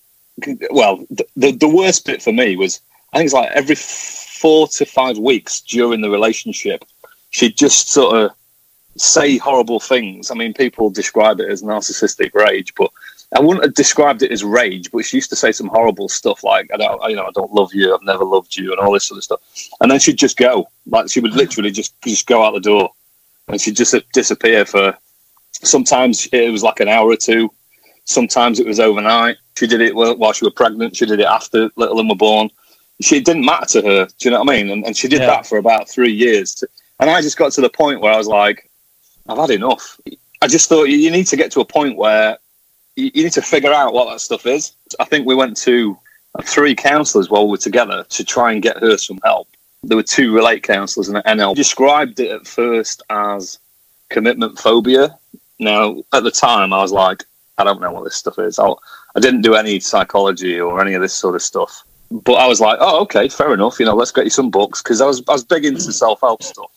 well, 0.71 1.07
the, 1.09 1.53
the 1.53 1.69
worst 1.69 2.05
bit 2.05 2.23
for 2.23 2.35
me 2.35 2.55
was 2.55 2.83
I 3.15 3.17
think 3.17 3.29
it's 3.29 3.35
like 3.35 3.53
every 3.53 3.77
four 3.77 4.69
to 4.69 4.85
five 4.85 5.17
weeks 5.17 5.63
during 5.63 6.03
the 6.03 6.11
relationship, 6.11 6.85
she'd 7.31 7.57
just 7.57 7.89
sort 7.89 8.15
of 8.15 8.31
say 8.99 9.39
horrible 9.39 9.81
things. 9.81 10.31
I 10.31 10.35
mean, 10.35 10.53
people 10.53 10.91
describe 10.91 11.41
it 11.41 11.49
as 11.49 11.63
narcissistic 11.63 12.35
rage, 12.35 12.75
but 12.75 12.91
I 13.35 13.41
wouldn't 13.41 13.65
have 13.65 13.75
described 13.75 14.23
it 14.23 14.31
as 14.31 14.45
rage, 14.45 14.91
but 14.93 15.05
she 15.05 15.17
used 15.17 15.31
to 15.31 15.37
say 15.37 15.51
some 15.53 15.67
horrible 15.69 16.09
stuff 16.09 16.45
like, 16.45 16.71
"I 16.73 16.77
don't, 16.77 17.11
you 17.11 17.17
know, 17.17 17.25
I 17.27 17.31
don't 17.35 17.53
love 17.53 17.75
you. 17.75 17.93
I've 17.95 18.03
never 18.03 18.25
loved 18.25 18.57
you," 18.57 18.71
and 18.71 18.81
all 18.81 18.93
this 18.93 19.07
sort 19.07 19.19
of 19.19 19.25
stuff. 19.25 19.41
And 19.81 19.91
then 19.91 19.99
she'd 19.99 20.19
just 20.19 20.37
go, 20.37 20.69
like 20.87 21.11
she 21.11 21.21
would 21.21 21.35
literally 21.35 21.71
just 21.73 22.01
just 22.03 22.27
go 22.27 22.45
out 22.45 22.55
the 22.55 22.61
door, 22.61 22.91
and 23.49 23.61
she'd 23.61 23.77
just 23.77 23.95
disappear 24.13 24.65
for. 24.65 24.97
Sometimes 25.63 26.27
it 26.33 26.51
was 26.53 26.63
like 26.63 26.81
an 26.81 26.89
hour 26.89 27.09
or 27.09 27.17
two. 27.17 27.51
Sometimes 28.05 28.61
it 28.61 28.67
was 28.67 28.79
overnight. 28.79 29.37
She 29.57 29.67
did 29.67 29.81
it 29.81 29.95
while 29.97 30.33
she 30.33 30.45
was 30.45 30.55
pregnant. 30.55 30.95
She 30.97 31.07
did 31.07 31.19
it 31.19 31.27
after 31.27 31.71
little 31.77 31.99
and 31.99 32.09
were 32.09 32.15
born. 32.15 32.51
She 33.01 33.21
didn't 33.21 33.45
matter 33.45 33.81
to 33.81 33.83
her. 33.89 34.05
Do 34.07 34.13
you 34.21 34.31
know 34.31 34.41
what 34.41 34.51
I 34.51 34.57
mean? 34.57 34.71
And, 34.71 34.85
and 34.87 34.97
she 34.97 35.09
did 35.09 35.21
Yeah. 35.21 35.27
that 35.29 35.47
for 35.47 35.59
about 35.59 35.89
three 35.89 36.13
years. 36.13 36.63
And 37.01 37.11
I 37.11 37.21
just 37.23 37.37
got 37.37 37.53
to 37.53 37.61
the 37.63 37.69
point 37.71 38.01
where 38.01 38.13
I 38.13 38.17
was 38.19 38.29
like, 38.29 38.71
I've 39.29 39.39
had 39.39 39.51
enough. 39.51 39.99
I 40.43 40.47
just 40.47 40.69
thought 40.69 40.85
you- 40.85 40.99
you 40.99 41.11
need 41.11 41.27
to 41.29 41.37
get 41.37 41.51
to 41.53 41.61
a 41.61 41.65
point 41.65 41.97
where 41.97 42.39
you, 42.97 43.11
you 43.15 43.25
need 43.25 43.33
to 43.33 43.43
figure 43.43 43.73
out 43.73 43.93
what 43.93 44.11
that 44.11 44.21
stuff 44.21 44.47
is. 44.47 44.73
I 44.99 45.05
think 45.05 45.27
we 45.27 45.35
went 45.35 45.57
to 45.59 45.97
uh, 46.35 46.43
three 46.43 46.75
counsellors 46.75 47.31
while 47.31 47.45
we 47.45 47.53
were 47.53 47.57
together 47.59 48.05
to 48.09 48.25
try 48.25 48.53
and 48.53 48.63
get 48.63 48.79
her 48.79 48.97
some 48.97 49.21
help. 49.23 49.49
There 49.83 49.97
were 49.97 50.03
two 50.03 50.35
relate 50.35 50.63
counsellors 50.63 51.09
and 51.09 51.19
an 51.19 51.39
NL. 51.39 51.55
Described 51.55 52.19
it 52.19 52.31
at 52.31 52.47
first 52.47 53.03
as 53.11 53.59
commitment 54.09 54.59
phobia. 54.59 55.17
Now, 55.59 56.03
at 56.13 56.25
the 56.25 56.31
time, 56.31 56.73
I 56.73 56.79
was 56.79 56.93
like, 56.93 57.25
I 57.59 57.65
don't 57.65 57.81
know 57.81 57.93
what 57.93 58.05
this 58.05 58.17
stuff 58.17 58.39
is. 58.39 58.59
I, 58.59 58.69
I 59.15 59.21
didn't 59.21 59.43
do 59.43 59.55
any 59.55 59.81
psychology 59.81 60.61
or 60.61 60.81
any 60.81 60.95
of 60.95 61.03
this 61.03 61.15
sort 61.15 61.35
of 61.35 61.43
stuff. 61.43 61.85
But 62.11 62.35
I 62.35 62.47
was 62.47 62.61
like, 62.61 62.79
oh, 62.81 63.01
okay, 63.03 63.29
fair 63.29 63.55
enough. 63.55 63.81
You 63.81 63.87
know, 63.87 63.95
let's 63.95 64.13
get 64.13 64.25
you 64.25 64.31
some 64.31 64.51
books 64.51 64.83
because 64.83 65.01
I 65.01 65.07
was 65.07 65.23
I 65.29 65.33
was 65.33 65.45
big 65.45 65.65
into 65.65 65.93
self 65.93 66.21
help 66.21 66.43
stuff 66.43 66.71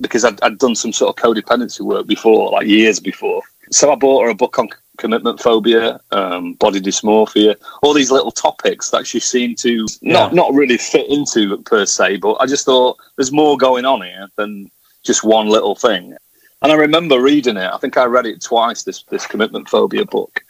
because 0.00 0.24
I'd, 0.24 0.40
I'd 0.42 0.58
done 0.58 0.74
some 0.74 0.92
sort 0.92 1.16
of 1.16 1.22
codependency 1.22 1.80
work 1.80 2.06
before, 2.06 2.50
like 2.50 2.66
years 2.66 2.98
before. 2.98 3.42
So 3.70 3.92
I 3.92 3.94
bought 3.94 4.24
her 4.24 4.30
a 4.30 4.34
book 4.34 4.58
on 4.58 4.68
commitment 4.98 5.40
phobia, 5.40 6.00
um, 6.10 6.54
body 6.54 6.80
dysmorphia, 6.80 7.56
all 7.82 7.94
these 7.94 8.10
little 8.10 8.30
topics 8.30 8.90
that 8.90 9.06
she 9.06 9.20
seemed 9.20 9.56
to 9.58 9.86
not 10.02 10.32
Yeah. 10.32 10.36
not 10.36 10.52
really 10.52 10.76
fit 10.76 11.08
into 11.08 11.56
per 11.62 11.86
se. 11.86 12.18
But 12.18 12.34
I 12.34 12.46
just 12.46 12.66
thought 12.66 12.98
there's 13.16 13.32
more 13.32 13.56
going 13.56 13.84
on 13.86 14.02
here 14.02 14.28
than 14.36 14.70
just 15.04 15.24
one 15.24 15.48
little 15.48 15.74
thing. 15.74 16.14
And 16.60 16.72
I 16.72 16.74
remember 16.74 17.20
reading 17.20 17.56
it. 17.56 17.70
I 17.72 17.78
think 17.78 17.96
I 17.96 18.04
read 18.04 18.26
it 18.26 18.42
twice. 18.42 18.82
This 18.82 19.04
this 19.04 19.26
commitment 19.26 19.68
phobia 19.68 20.04
book, 20.04 20.42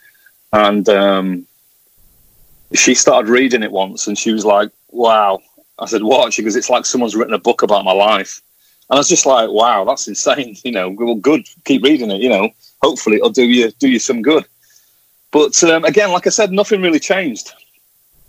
and 0.51 0.89
um, 0.89 1.45
she 2.73 2.93
started 2.95 3.29
reading 3.29 3.63
it 3.63 3.71
once, 3.71 4.07
and 4.07 4.17
she 4.17 4.31
was 4.33 4.45
like, 4.45 4.69
"Wow." 4.89 5.39
I 5.77 5.85
said, 5.85 6.03
"What?" 6.03 6.33
She 6.33 6.43
goes, 6.43 6.55
"It's 6.55 6.69
like 6.69 6.85
someone's 6.85 7.15
written 7.15 7.33
a 7.33 7.39
book 7.39 7.61
about 7.61 7.85
my 7.85 7.91
life." 7.93 8.41
And 8.89 8.97
I 8.97 8.99
was 8.99 9.07
just 9.09 9.25
like, 9.27 9.49
"Wow, 9.49 9.85
that's 9.85 10.07
insane." 10.07 10.57
You 10.63 10.71
know, 10.71 10.89
well, 10.89 11.15
good. 11.15 11.47
Keep 11.65 11.83
reading 11.83 12.11
it. 12.11 12.21
You 12.21 12.29
know, 12.29 12.49
hopefully 12.81 13.17
it'll 13.17 13.29
do 13.29 13.43
you 13.43 13.71
do 13.71 13.89
you 13.89 13.99
some 13.99 14.21
good. 14.21 14.45
But 15.31 15.63
um, 15.63 15.85
again, 15.85 16.11
like 16.11 16.25
I 16.25 16.31
said, 16.31 16.51
nothing 16.51 16.81
really 16.81 16.99
changed. 16.99 17.53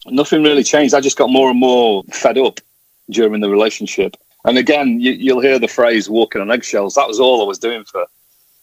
Nothing 0.07 0.42
really 0.42 0.64
changed. 0.64 0.95
I 0.95 1.00
just 1.00 1.16
got 1.16 1.30
more 1.30 1.50
and 1.50 1.59
more 1.59 2.02
fed 2.12 2.38
up 2.38 2.61
during 3.09 3.40
the 3.40 3.50
relationship. 3.50 4.16
And 4.45 4.59
again, 4.59 5.00
you, 5.00 5.12
you'll 5.12 5.40
hear 5.40 5.59
the 5.59 5.69
phrase 5.69 6.09
"walking 6.09 6.40
on 6.40 6.50
eggshells." 6.50 6.95
That 6.95 7.09
was 7.09 7.21
all 7.21 7.42
I 7.42 7.47
was 7.47 7.59
doing 7.59 7.85
for 7.85 8.07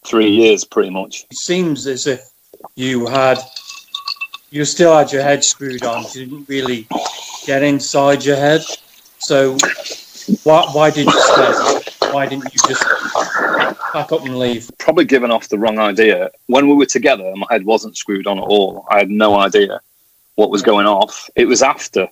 three 0.06 0.30
years, 0.30 0.64
pretty 0.64 0.90
much. 0.90 1.26
It 1.30 1.38
seems 1.38 1.86
as 1.88 2.08
if 2.08 2.22
you 2.76 3.08
had, 3.08 3.40
you 4.50 4.66
still 4.66 4.96
had 4.96 5.12
your 5.12 5.22
head 5.22 5.44
screwed 5.44 5.84
on. 5.84 6.04
You 6.14 6.26
didn't 6.26 6.50
really 6.50 6.88
get 7.46 7.64
inside 7.64 8.26
your 8.26 8.38
head. 8.38 8.62
So 9.20 9.58
why, 10.44 10.68
why 10.72 10.92
did 10.92 11.06
you 11.06 11.22
stay? 11.22 11.97
Why 12.12 12.26
didn't 12.28 12.46
you 12.54 12.60
just 12.68 12.84
pack 13.92 14.12
up 14.12 14.26
and 14.26 14.38
leave? 14.38 14.70
probably 14.78 15.06
given 15.06 15.32
off 15.32 15.50
the 15.50 15.58
wrong 15.60 15.80
idea. 15.80 16.32
When 16.48 16.68
we 16.68 16.76
were 16.76 16.86
together, 16.86 17.32
my 17.36 17.48
head 17.50 17.66
wasn't 17.66 17.98
screwed 17.98 18.28
on 18.28 18.38
at 18.38 18.44
all. 18.44 18.86
I 18.90 18.98
had 19.00 19.10
no 19.10 19.36
idea 19.36 19.82
what 20.36 20.50
was 20.50 20.62
going 20.62 20.86
off. 20.88 21.30
It 21.36 21.46
was 21.46 21.62
after 21.62 22.08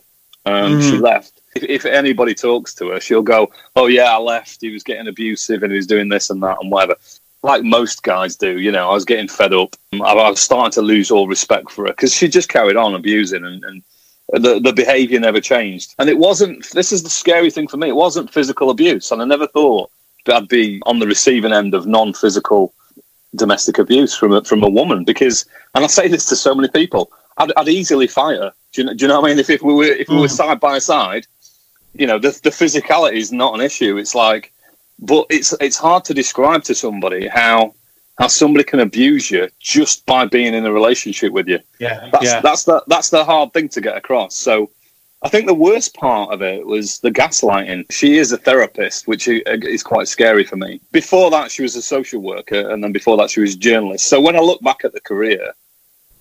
um, 0.46 0.80
she 0.82 0.98
Mhm. 0.98 1.02
left. 1.02 1.42
If, 1.56 1.64
if 1.64 1.86
anybody 1.86 2.36
talks 2.36 2.74
to 2.75 2.90
her, 2.90 3.00
she'll 3.00 3.22
go, 3.24 3.50
"Oh 3.75 3.88
yeah, 3.88 4.14
I 4.14 4.18
left. 4.18 4.62
He 4.62 4.72
was 4.72 4.84
getting 4.84 5.08
abusive 5.08 5.64
and 5.64 5.72
he 5.72 5.78
was 5.78 5.88
doing 5.88 6.10
this 6.10 6.30
and 6.30 6.44
that 6.44 6.58
and 6.62 6.70
whatever." 6.72 6.98
Like 7.42 7.64
most 7.64 8.04
guys 8.04 8.36
do, 8.36 8.60
you 8.60 8.72
know. 8.72 8.90
I 8.90 8.94
was 8.94 9.06
getting 9.06 9.28
fed 9.28 9.54
up. 9.54 9.75
I, 9.94 9.98
I 10.00 10.30
was 10.30 10.40
starting 10.42 10.72
to 10.74 10.82
lose 10.82 11.10
all 11.12 11.28
respect 11.28 11.72
for 11.72 11.86
her 11.86 11.92
because 11.94 12.14
she 12.14 12.28
just 12.28 12.50
carried 12.50 12.75
on 12.75 12.94
abusing 12.96 13.44
and. 13.46 13.64
and 13.64 13.82
the, 14.29 14.60
the 14.60 14.74
behavior 14.74 15.20
never 15.20 15.39
changed. 15.39 15.96
And 16.00 16.10
it 16.10 16.17
wasn't, 16.17 16.70
this 16.72 16.91
is 16.91 17.03
the 17.03 17.10
scary 17.10 17.51
thing 17.51 17.67
for 17.67 17.77
me, 17.77 17.89
it 17.89 17.96
wasn't 17.96 18.34
physical 18.34 18.70
abuse. 18.70 19.12
And 19.12 19.22
I 19.22 19.25
never 19.25 19.48
thought 19.48 19.91
that 20.25 20.36
I'd 20.36 20.48
be 20.48 20.82
on 20.86 21.00
the 21.00 21.08
receiving 21.08 21.53
end 21.53 21.74
of 21.74 21.86
non 21.86 22.13
physical 22.13 22.74
domestic 23.36 23.77
abuse 23.77 24.15
from 24.15 24.34
a, 24.34 24.44
from 24.44 24.63
a 24.63 24.70
woman 24.70 25.03
because, 25.03 25.46
and 25.74 25.84
I 25.84 25.88
say 25.88 26.08
this 26.08 26.27
to 26.29 26.36
so 26.36 26.55
many 26.55 26.70
people, 26.70 27.12
I'd, 27.38 27.51
I'd 27.58 27.67
easily 27.67 28.08
fight 28.08 28.38
her. 28.38 28.53
Do 28.74 28.82
you, 28.82 28.88
know, 28.88 28.94
do 28.94 29.05
you 29.05 29.10
know 29.10 29.22
what 29.22 29.27
I 29.27 29.29
mean? 29.29 29.39
If, 29.39 29.50
if 29.50 29.62
we 29.62 29.74
were 29.74 29.86
if 29.86 30.10
we 30.10 30.17
were 30.17 30.27
mm. 30.27 30.32
side 30.32 30.60
by 30.60 30.79
side, 30.79 31.27
you 31.94 32.08
know, 32.08 32.20
the 32.20 32.38
the 32.44 32.50
physicality 32.50 33.15
is 33.15 33.32
not 33.32 33.55
an 33.55 33.62
issue. 33.62 33.98
It's 33.98 34.15
like, 34.15 34.51
but 35.00 35.27
it's 35.29 35.53
it's 35.62 35.77
hard 35.77 36.03
to 36.05 36.13
describe 36.13 36.63
to 36.65 36.75
somebody 36.75 37.27
how 37.27 37.74
how 38.17 38.27
somebody 38.27 38.63
can 38.63 38.79
abuse 38.79 39.29
you 39.29 39.50
just 39.60 40.05
by 40.05 40.25
being 40.25 40.53
in 40.53 40.65
a 40.65 40.72
relationship 40.72 41.34
with 41.34 41.48
you. 41.48 41.60
Yeah, 41.79 42.10
That's 42.12 42.25
yeah. 42.25 42.41
that's 42.41 42.63
the 42.63 42.84
that's 42.88 43.10
the 43.10 43.24
hard 43.24 43.53
thing 43.53 43.69
to 43.69 43.81
get 43.81 43.98
across. 43.98 44.36
So. 44.36 44.72
I 45.24 45.29
think 45.29 45.48
the 45.48 45.55
worst 45.55 45.95
part 45.95 46.31
of 46.31 46.43
it 46.43 46.67
was 46.67 47.00
the 47.00 47.10
gaslighting. 47.10 47.91
She 47.91 48.19
is 48.19 48.31
a 48.31 48.38
therapist, 48.38 49.07
which 49.07 49.27
uh, 49.27 49.41
is 49.48 49.81
quite 49.81 50.07
scary 50.07 50.43
for 50.43 50.55
me. 50.55 50.81
Before 50.91 51.31
that, 51.31 51.50
she 51.50 51.63
was 51.63 51.75
a 51.75 51.81
social 51.81 52.22
worker, 52.22 52.69
and 52.69 52.84
then 52.84 52.91
before 52.91 53.17
that, 53.17 53.31
she 53.31 53.39
was 53.39 53.55
a 53.55 53.57
journalist. 53.57 54.05
So 54.05 54.22
when 54.22 54.36
I 54.36 54.39
look 54.39 54.62
back 54.62 54.86
at 54.86 54.93
the 54.93 55.01
career, 55.01 55.53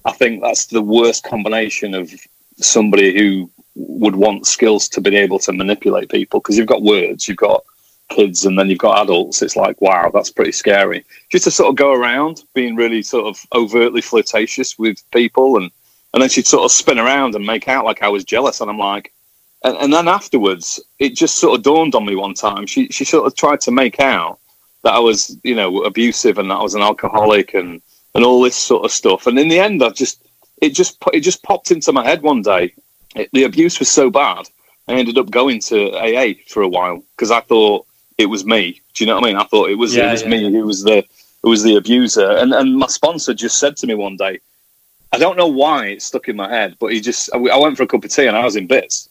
I 0.06 0.12
think 0.12 0.42
that's 0.42 0.66
the 0.66 0.80
worst 0.80 1.24
combination 1.24 1.92
of 1.92 2.14
somebody 2.56 3.14
who 3.14 3.50
would 3.74 4.16
want 4.16 4.46
skills 4.46 4.88
to 4.88 5.00
be 5.00 5.16
able 5.16 5.38
to 5.40 5.52
manipulate 5.52 6.08
people 6.08 6.40
because 6.40 6.56
you've 6.56 6.66
got 6.66 6.82
words, 6.82 7.26
you've 7.26 7.36
got 7.36 7.64
kids, 8.11 8.44
and 8.44 8.58
then 8.58 8.68
you've 8.68 8.78
got 8.78 9.02
adults. 9.02 9.42
It's 9.42 9.56
like, 9.56 9.80
wow, 9.80 10.11
that's 10.12 10.30
pretty 10.30 10.52
scary. 10.52 11.04
Just 11.30 11.44
to 11.44 11.50
sort 11.50 11.70
of 11.70 11.76
go 11.76 11.92
around 11.92 12.44
being 12.54 12.76
really 12.76 13.02
sort 13.02 13.26
of 13.26 13.44
overtly 13.54 14.00
flirtatious 14.00 14.78
with 14.78 14.99
people 15.11 15.56
and 15.56 15.70
and 16.12 16.23
then 16.23 16.30
she'd 16.30 16.46
sort 16.46 16.64
of 16.64 16.70
spin 16.70 17.00
around 17.00 17.34
and 17.34 17.44
make 17.44 17.66
out 17.66 17.84
like 17.84 18.00
I 18.02 18.08
was 18.08 18.25
jealous, 18.25 18.61
and 18.61 18.70
I'm 18.70 18.78
like, 18.78 19.12
and, 19.64 19.76
and 19.78 19.92
then 19.92 20.06
afterwards, 20.06 20.80
it 21.00 21.16
just 21.16 21.38
sort 21.38 21.58
of 21.58 21.64
dawned 21.64 21.96
on 21.96 22.06
me 22.06 22.14
one 22.14 22.34
time. 22.34 22.66
She 22.66 22.87
she 22.88 23.04
sort 23.04 23.26
of 23.26 23.34
tried 23.34 23.61
to 23.62 23.73
make 23.73 23.99
out 23.99 24.38
that 24.82 24.94
I 24.94 25.00
was, 25.00 25.37
you 25.42 25.56
know, 25.56 25.82
abusive 25.82 26.38
and 26.38 26.49
that 26.50 26.56
I 26.56 26.62
was 26.62 26.75
an 26.75 26.82
alcoholic 26.82 27.54
and 27.54 27.82
and 28.14 28.25
all 28.25 28.40
this 28.40 28.54
sort 28.54 28.84
of 28.84 28.92
stuff. 28.92 29.26
And 29.26 29.37
in 29.38 29.49
the 29.49 29.58
end, 29.58 29.82
I 29.82 29.90
just 29.90 30.25
it 30.62 30.70
just 30.70 31.02
it 31.12 31.20
just 31.20 31.42
popped 31.42 31.73
into 31.73 31.92
my 31.92 32.04
head 32.04 32.23
one 32.23 32.42
day. 32.42 32.75
It, 33.16 33.28
the 33.32 33.42
abuse 33.42 33.80
was 33.80 33.90
so 33.90 34.08
bad, 34.08 34.49
I 34.87 34.92
ended 34.94 35.18
up 35.18 35.30
going 35.30 35.61
to 35.62 35.92
AA 35.96 36.34
for 36.49 36.62
a 36.62 36.68
while 36.68 37.02
because 37.16 37.30
I 37.30 37.40
thought 37.40 37.87
it 38.18 38.26
was 38.26 38.44
me. 38.44 38.80
Do 38.94 39.04
you 39.04 39.09
know 39.09 39.16
what 39.16 39.25
I 39.25 39.26
mean? 39.28 39.37
I 39.37 39.44
thought 39.44 39.71
it 39.71 39.78
was 39.78 39.94
Yeah, 39.94 40.09
it 40.09 40.12
was 40.12 40.23
yeah. 40.23 40.28
me 40.28 40.52
who 40.52 40.64
was 40.64 40.83
the 40.83 41.04
who 41.42 41.50
was 41.50 41.62
the 41.62 41.76
abuser. 41.76 42.30
And 42.38 42.52
and 42.52 42.76
my 42.76 42.87
sponsor 42.87 43.35
just 43.35 43.59
said 43.59 43.76
to 43.78 43.87
me 43.87 43.94
one 43.94 44.16
day, 44.16 44.40
I 45.12 45.18
don't 45.18 45.37
know 45.37 45.47
why 45.47 45.87
it 45.87 46.02
stuck 46.02 46.28
in 46.28 46.37
my 46.37 46.49
head, 46.49 46.76
but 46.78 46.92
he 46.92 47.00
just 47.00 47.30
I 47.35 47.38
I 47.38 47.59
went 47.59 47.76
for 47.76 47.83
a 47.83 47.87
cup 47.87 48.04
of 48.04 48.11
tea 48.11 48.26
and 48.26 48.37
I 48.37 48.44
was 48.44 48.56
in 48.56 48.66
bits. 48.66 49.09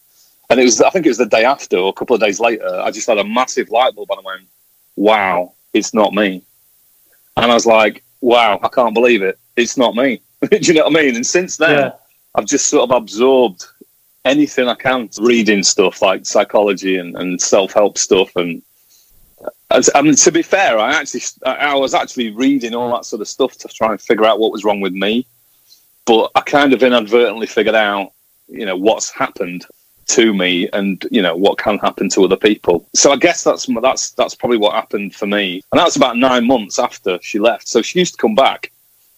And 0.49 0.59
it 0.59 0.63
was 0.63 0.81
I 0.81 0.89
think 0.89 1.05
it 1.05 1.09
was 1.09 1.17
the 1.17 1.25
day 1.25 1.45
after 1.45 1.77
or 1.77 1.89
a 1.89 1.93
couple 1.93 2.15
of 2.15 2.21
days 2.21 2.39
later, 2.39 2.67
I 2.81 2.91
just 2.91 3.07
had 3.07 3.17
a 3.17 3.23
massive 3.23 3.69
light 3.69 3.95
bulb 3.95 4.11
and 4.11 4.19
I 4.19 4.23
went, 4.23 4.47
Wow, 4.95 5.53
it's 5.73 5.93
not 5.93 6.13
me. 6.13 6.43
And 7.37 7.51
I 7.51 7.53
was 7.53 7.65
like, 7.65 8.03
Wow, 8.21 8.59
I 8.61 8.67
can't 8.67 8.93
believe 8.93 9.21
it. 9.21 9.37
It's 9.55 9.77
not 9.77 9.95
me. 9.95 10.21
Do 10.49 10.57
you 10.59 10.73
know 10.73 10.85
what 10.85 10.97
I 10.97 11.03
mean? 11.03 11.15
And 11.15 11.25
since 11.25 11.57
then. 11.57 11.93
I've 12.35 12.45
just 12.45 12.67
sort 12.67 12.89
of 12.89 12.95
absorbed 12.95 13.65
anything 14.25 14.67
I 14.67 14.75
can, 14.75 15.09
reading 15.19 15.63
stuff 15.63 16.01
like 16.01 16.25
psychology 16.25 16.97
and, 16.97 17.15
and 17.15 17.39
self 17.39 17.73
help 17.73 17.97
stuff. 17.97 18.35
And 18.35 18.61
I 19.71 20.01
mean, 20.01 20.11
um, 20.11 20.15
to 20.15 20.31
be 20.31 20.41
fair, 20.41 20.77
I 20.77 20.93
actually 20.93 21.21
I 21.45 21.75
was 21.75 21.93
actually 21.93 22.31
reading 22.31 22.75
all 22.75 22.91
that 22.93 23.05
sort 23.05 23.21
of 23.21 23.27
stuff 23.27 23.57
to 23.57 23.67
try 23.67 23.91
and 23.91 24.01
figure 24.01 24.25
out 24.25 24.39
what 24.39 24.51
was 24.51 24.63
wrong 24.63 24.81
with 24.81 24.93
me. 24.93 25.25
But 26.05 26.31
I 26.35 26.41
kind 26.41 26.73
of 26.73 26.83
inadvertently 26.83 27.47
figured 27.47 27.75
out, 27.75 28.11
you 28.47 28.65
know, 28.65 28.75
what's 28.75 29.09
happened 29.09 29.65
to 30.05 30.33
me 30.33 30.69
and 30.73 31.05
you 31.11 31.21
know 31.21 31.35
what 31.35 31.57
can 31.57 31.77
happen 31.79 32.09
to 32.09 32.23
other 32.23 32.35
people. 32.35 32.87
So 32.93 33.11
I 33.11 33.15
guess 33.15 33.43
that's 33.43 33.67
that's 33.81 34.11
that's 34.11 34.35
probably 34.35 34.57
what 34.57 34.73
happened 34.73 35.15
for 35.15 35.27
me. 35.27 35.63
And 35.71 35.79
that 35.79 35.85
was 35.85 35.95
about 35.95 36.17
nine 36.17 36.45
months 36.45 36.79
after 36.79 37.19
she 37.21 37.39
left. 37.39 37.67
So 37.67 37.81
she 37.81 37.99
used 37.99 38.15
to 38.15 38.21
come 38.21 38.35
back 38.35 38.71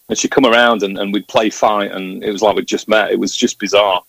and 0.08 0.16
she'd 0.16 0.30
come 0.30 0.46
around 0.46 0.82
and, 0.82 0.98
and 0.98 1.12
we'd 1.12 1.28
play 1.28 1.50
fight 1.50 1.92
and 1.92 2.22
it 2.22 2.30
was 2.30 2.42
like 2.42 2.56
we'd 2.56 2.66
just 2.66 2.88
met. 2.88 3.10
It 3.10 3.18
was 3.18 3.36
just 3.36 3.58
bizarre. 3.58 4.02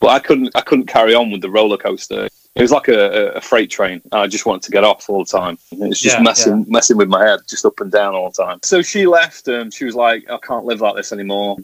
But 0.00 0.08
I 0.08 0.18
couldn't 0.18 0.50
I 0.54 0.62
couldn't 0.62 0.86
carry 0.86 1.14
on 1.14 1.30
with 1.30 1.42
the 1.42 1.50
roller 1.50 1.76
coaster. 1.76 2.28
It 2.54 2.60
was 2.60 2.70
like 2.70 2.88
a, 2.88 3.30
a 3.32 3.40
freight 3.40 3.70
train. 3.70 4.02
I 4.12 4.26
just 4.26 4.44
wanted 4.44 4.62
to 4.64 4.70
get 4.72 4.84
off 4.84 5.08
all 5.08 5.24
the 5.24 5.30
time. 5.38 5.56
It 5.70 5.78
was 5.88 6.00
just 6.00 6.16
Yeah, 6.16 6.22
messing 6.22 6.66
messing 6.68 6.98
with 6.98 7.08
my 7.08 7.24
head, 7.26 7.40
just 7.48 7.64
up 7.64 7.80
and 7.80 7.90
down 7.90 8.14
all 8.14 8.30
the 8.30 8.42
time. 8.44 8.58
So 8.62 8.82
she 8.82 9.06
left 9.06 9.48
and 9.48 9.72
she 9.72 9.84
was 9.86 9.94
like, 9.94 10.28
I 10.30 10.36
can't 10.38 10.66
live 10.66 10.82
like 10.82 10.94
this 10.96 11.12
anymore. 11.12 11.56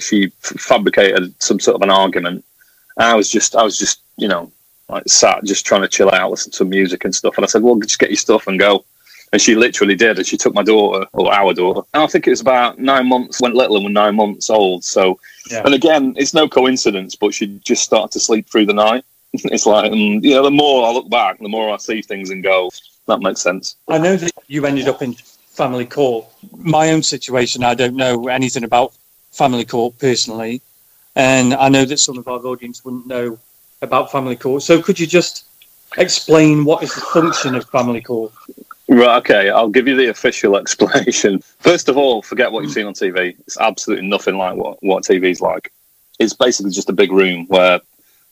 She 0.00 0.26
f- 0.44 0.60
fabricated 0.60 1.34
some 1.42 1.58
sort 1.60 1.76
of 1.76 1.82
an 1.82 1.90
argument. 1.90 2.44
And 2.98 3.06
I 3.06 3.14
was 3.14 3.30
just 3.30 3.56
I 3.56 3.62
was 3.62 3.78
just, 3.78 4.02
you 4.18 4.28
know, 4.28 4.52
like 4.90 5.04
sat 5.06 5.42
just 5.44 5.64
trying 5.64 5.80
to 5.80 5.88
chill 5.88 6.10
out, 6.12 6.30
listen 6.30 6.52
to 6.52 6.58
some 6.58 6.68
music 6.68 7.04
and 7.06 7.14
stuff. 7.14 7.36
And 7.38 7.44
I 7.44 7.48
said, 7.48 7.62
Well, 7.62 7.76
just 7.76 7.98
get 7.98 8.10
your 8.10 8.16
stuff 8.18 8.46
and 8.46 8.58
go. 8.58 8.84
And 9.32 9.40
she 9.40 9.54
literally 9.56 9.96
did. 9.96 10.18
And 10.18 10.26
she 10.26 10.36
took 10.36 10.54
my 10.54 10.62
daughter, 10.62 11.06
or 11.14 11.32
our 11.32 11.54
daughter. 11.54 11.80
And 11.94 12.02
I 12.02 12.06
think 12.06 12.26
it 12.26 12.30
was 12.30 12.42
about 12.42 12.78
nine 12.78 13.08
months, 13.08 13.40
went 13.40 13.54
little 13.56 13.76
and 13.76 13.84
was 13.86 13.92
nine 13.94 14.14
months 14.14 14.50
old. 14.50 14.84
So, 14.84 15.18
Yeah. 15.50 15.62
and 15.64 15.74
again, 15.74 16.14
it's 16.18 16.34
no 16.34 16.48
coincidence, 16.48 17.16
but 17.16 17.32
she 17.34 17.46
just 17.64 17.82
started 17.82 18.12
to 18.12 18.20
sleep 18.20 18.48
through 18.48 18.66
the 18.66 18.74
night. 18.74 19.04
it's 19.44 19.66
like, 19.66 19.90
um, 19.90 19.98
you 19.98 20.34
know, 20.34 20.44
the 20.44 20.50
more 20.50 20.86
I 20.86 20.92
look 20.92 21.10
back, 21.10 21.40
the 21.40 21.48
more 21.48 21.72
I 21.72 21.76
see 21.78 22.02
things 22.02 22.30
and 22.30 22.42
go, 22.42 22.70
that 23.06 23.20
makes 23.20 23.40
sense. 23.40 23.76
I 23.88 23.98
know 23.98 24.16
that 24.16 24.30
you 24.46 24.64
ended 24.64 24.86
up 24.86 25.02
in 25.02 25.14
family 25.14 25.86
court. 25.86 26.26
My 26.56 26.90
own 26.90 27.02
situation, 27.02 27.64
I 27.64 27.74
don't 27.74 27.96
know 27.96 28.28
anything 28.28 28.62
about 28.62 28.92
family 29.32 29.64
court 29.64 29.98
personally, 29.98 30.62
and 31.16 31.52
I 31.54 31.68
know 31.68 31.84
that 31.84 31.98
some 31.98 32.16
of 32.16 32.28
our 32.28 32.38
audience 32.46 32.84
wouldn't 32.84 33.08
know 33.08 33.38
about 33.82 34.12
family 34.12 34.36
court. 34.36 34.62
So, 34.62 34.80
could 34.80 35.00
you 35.00 35.06
just 35.06 35.46
explain 35.98 36.64
what 36.64 36.84
is 36.84 36.94
the 36.94 37.00
function 37.00 37.56
of 37.56 37.68
family 37.70 38.02
court? 38.02 38.32
Right, 38.88 39.16
okay, 39.18 39.50
I'll 39.50 39.68
give 39.68 39.88
you 39.88 39.96
the 39.96 40.10
official 40.10 40.56
explanation. 40.62 41.40
First 41.58 41.88
of 41.88 41.96
all, 41.96 42.22
forget 42.22 42.52
what 42.52 42.62
you've 42.62 42.72
seen 42.72 42.86
on 42.86 42.94
TV. 42.94 43.36
It's 43.48 43.58
absolutely 43.58 44.06
nothing 44.06 44.38
like 44.38 44.54
what, 44.54 44.80
what 44.82 45.02
TV's 45.02 45.40
like. 45.40 45.72
It's 46.20 46.34
basically 46.34 46.70
just 46.70 46.88
a 46.88 46.92
big 46.92 47.10
room 47.10 47.46
where 47.48 47.80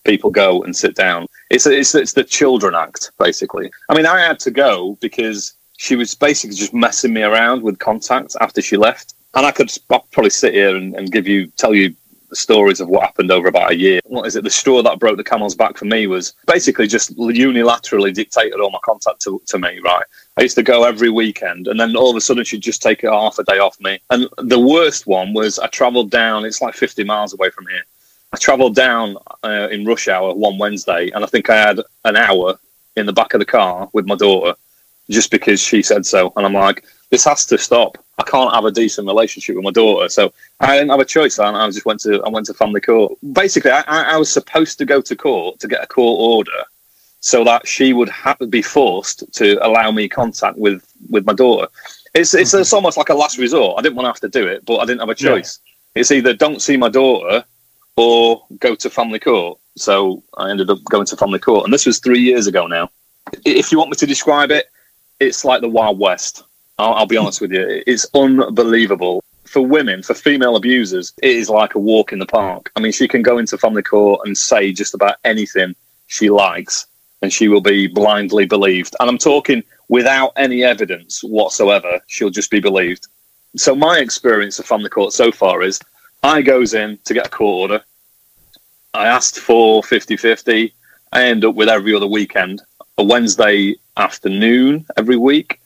people 0.05 0.31
go 0.31 0.63
and 0.63 0.75
sit 0.77 0.95
down. 0.95 1.27
It's, 1.51 1.67
it's, 1.67 1.95
it's 1.95 2.13
the 2.13 2.25
Children 2.25 2.75
Act, 2.75 3.11
basically. 3.19 3.71
I 3.89 3.95
mean, 3.95 4.07
I 4.07 4.21
had 4.21 4.39
to 4.41 4.51
go 4.51 4.97
because 5.01 5.55
she 5.79 5.97
was 5.97 6.15
basically 6.15 6.57
just 6.57 6.75
messing 6.75 7.13
me 7.13 7.23
around 7.23 7.63
with 7.63 7.79
contact 7.79 8.37
after 8.41 8.63
she 8.63 8.77
left. 8.77 9.15
And 9.35 9.47
I 9.47 9.51
could 9.51 9.71
probably 9.89 10.31
sit 10.31 10.55
here 10.55 10.77
and, 10.77 10.95
and 10.95 11.11
give 11.11 11.27
you, 11.27 11.47
tell 11.57 11.75
you 11.75 11.95
stories 12.35 12.81
of 12.81 12.89
what 12.89 13.03
happened 13.03 13.31
over 13.31 13.49
about 13.49 13.73
a 13.73 13.77
year. 13.77 14.01
What 14.05 14.27
is 14.27 14.37
it? 14.37 14.45
The 14.45 14.51
straw 14.51 14.83
that 14.83 14.99
broke 14.99 15.17
the 15.17 15.25
camel's 15.25 15.55
back 15.55 15.77
for 15.77 15.85
me 15.85 16.07
was 16.07 16.35
basically 16.47 16.87
just 16.87 17.17
unilaterally 17.17 18.13
dictated 18.13 18.61
all 18.61 18.71
my 18.71 18.79
contact 18.83 19.21
to, 19.23 19.41
to 19.47 19.59
me, 19.59 19.81
right? 19.81 20.05
I 20.37 20.43
used 20.43 20.57
to 20.57 20.63
go 20.63 20.85
every 20.85 21.11
weekend, 21.11 21.69
and 21.69 21.79
then 21.79 21.95
all 21.97 22.11
of 22.11 22.17
a 22.17 22.21
sudden 22.21 22.45
she'd 22.45 22.63
just 22.63 22.83
take 22.83 23.03
half 23.03 23.39
a 23.39 23.45
day 23.45 23.59
off 23.59 23.79
me. 23.81 23.99
And 24.11 24.29
the 24.39 24.59
worst 24.59 25.07
one 25.07 25.35
was 25.35 25.59
I 25.59 25.67
travelled 25.69 26.11
down. 26.11 26.45
It's 26.45 26.63
like 26.63 26.75
50 26.75 27.05
miles 27.05 27.35
away 27.35 27.51
from 27.51 27.67
here. 27.67 27.85
I 28.33 28.39
travelled 28.39 28.75
down 28.75 29.17
uh, 29.45 29.69
in 29.71 29.85
rush 29.85 30.09
hour 30.09 30.35
one 30.35 30.59
Wednesday, 30.59 31.11
and 31.11 31.23
I 31.23 31.27
think 31.27 31.51
I 31.51 31.57
had 31.57 31.81
an 32.05 32.17
hour 32.17 32.59
in 32.97 33.07
the 33.07 33.13
back 33.13 33.35
of 33.35 33.41
the 33.41 33.45
car 33.47 33.89
with 33.93 34.07
my 34.07 34.15
daughter, 34.15 34.55
just 35.11 35.31
because 35.31 35.61
she 35.61 35.83
said 35.83 36.07
so. 36.07 36.33
And 36.37 36.47
I'm 36.47 36.55
like, 36.55 36.85
this 37.11 37.25
has 37.25 37.45
to 37.47 37.59
stop. 37.59 37.99
I 38.19 38.23
can't 38.23 38.55
have 38.55 38.65
a 38.65 38.71
decent 38.71 39.07
relationship 39.07 39.57
with 39.57 39.65
my 39.65 39.71
daughter. 39.71 40.09
So 40.09 40.33
I 40.61 40.77
didn't 40.77 40.91
have 40.91 41.01
a 41.01 41.05
choice. 41.05 41.39
And 41.39 41.57
I 41.57 41.67
just 41.69 41.85
went 41.85 42.01
to 42.01 42.23
I 42.23 42.29
went 42.31 42.47
to 42.47 42.55
family 42.55 42.81
court. 42.81 43.19
Basically, 43.33 43.71
I, 43.71 43.83
I 43.87 44.03
I 44.15 44.17
was 44.17 44.33
supposed 44.33 44.79
to 44.79 44.85
go 44.87 45.01
to 45.03 45.17
court 45.17 45.61
to 45.61 45.69
get 45.69 45.83
a 45.83 45.87
court 45.87 46.19
order 46.21 46.65
so 47.21 47.45
that 47.45 47.67
she 47.69 47.93
would 47.93 48.09
have 48.09 48.39
to 48.39 48.47
be 48.47 48.63
forced 48.63 49.31
to 49.35 49.65
allow 49.67 49.91
me 49.91 50.09
contact 50.09 50.57
with 50.57 50.87
with 51.11 51.27
my 51.27 51.35
daughter. 51.35 51.69
It's 52.15 52.33
it's, 52.35 52.55
it's 52.55 52.73
almost 52.73 52.97
like 52.97 53.11
a 53.11 53.15
last 53.15 53.39
resort. 53.39 53.79
I 53.79 53.83
didn't 53.83 53.97
want 53.97 54.07
to 54.07 54.11
have 54.11 54.33
to 54.33 54.41
do 54.41 54.47
it, 54.47 54.65
but 54.65 54.79
I 54.79 54.87
didn't 54.87 55.01
have 55.01 55.09
a 55.11 55.17
Yeah. 55.19 55.31
choice. 55.31 55.59
It's 55.95 56.11
either 56.11 56.33
don't 56.33 56.63
see 56.63 56.77
my 56.79 56.89
daughter 56.89 57.45
or 57.97 58.45
go 58.59 58.75
to 58.75 58.91
family 58.91 59.19
court. 59.19 59.59
So 59.77 60.23
I 60.37 60.51
ended 60.51 60.71
up 60.71 60.83
going 60.85 61.07
to 61.07 61.17
family 61.17 61.39
court, 61.39 61.65
and 61.65 61.73
this 61.73 61.87
was 61.87 61.99
three 61.99 62.21
years 62.21 62.47
ago 62.47 62.67
now. 62.67 62.91
If 63.45 63.73
you 63.73 63.79
want 63.79 63.91
me 63.91 63.97
to 63.97 64.07
describe 64.07 64.51
it, 64.51 64.67
it's 65.21 65.45
like 65.45 65.61
the 65.61 65.69
Wild 65.69 65.99
West. 65.99 66.43
I'll, 66.79 66.95
I'll 66.95 67.07
be 67.07 67.17
honest 67.17 67.41
with 67.41 67.53
you, 67.53 67.83
it's 67.87 68.07
unbelievable. 68.15 69.23
For 69.45 69.61
women, 69.61 70.03
for 70.03 70.15
female 70.15 70.57
abusers, 70.57 71.13
it 71.23 71.31
is 71.31 71.51
like 71.51 71.75
a 71.75 71.79
walk 71.79 72.13
in 72.13 72.19
the 72.19 72.27
park. 72.27 72.71
I 72.75 72.81
mean, 72.81 72.93
she 72.93 73.07
can 73.07 73.23
go 73.23 73.39
into 73.39 73.59
family 73.59 73.83
court 73.83 74.27
and 74.27 74.37
say 74.37 74.73
just 74.73 74.95
about 74.95 75.17
anything 75.25 75.75
she 76.07 76.31
likes, 76.31 76.87
and 77.21 77.33
she 77.33 77.49
will 77.49 77.61
be 77.61 77.87
blindly 77.87 78.47
believed. 78.47 78.97
And 78.99 79.11
I'm 79.11 79.19
talking 79.19 79.63
without 79.89 80.33
any 80.37 80.65
evidence 80.65 81.23
whatsoever, 81.23 82.01
she'll 82.07 82.31
just 82.31 82.51
be 82.51 82.61
believed. 82.61 83.07
So 83.57 83.75
my 83.75 83.99
experience 83.99 84.59
of 84.59 84.65
family 84.65 84.89
court 84.89 85.13
so 85.13 85.31
far 85.31 85.63
is 85.63 85.81
I 86.23 86.43
goes 86.43 86.75
in 86.75 86.99
to 87.05 87.15
get 87.15 87.27
a 87.27 87.31
court 87.31 87.71
order. 87.71 87.85
I 88.95 89.09
asked 89.09 89.41
for 89.41 89.83
50-50. 89.83 90.73
I 91.13 91.25
end 91.25 91.45
up 91.45 91.55
with 91.55 91.69
every 91.69 91.95
other 91.95 92.07
weekend, 92.07 92.63
a 92.97 93.03
Wednesday 93.03 93.77
afternoon 93.97 94.87
every 94.97 95.17
week, 95.17 95.61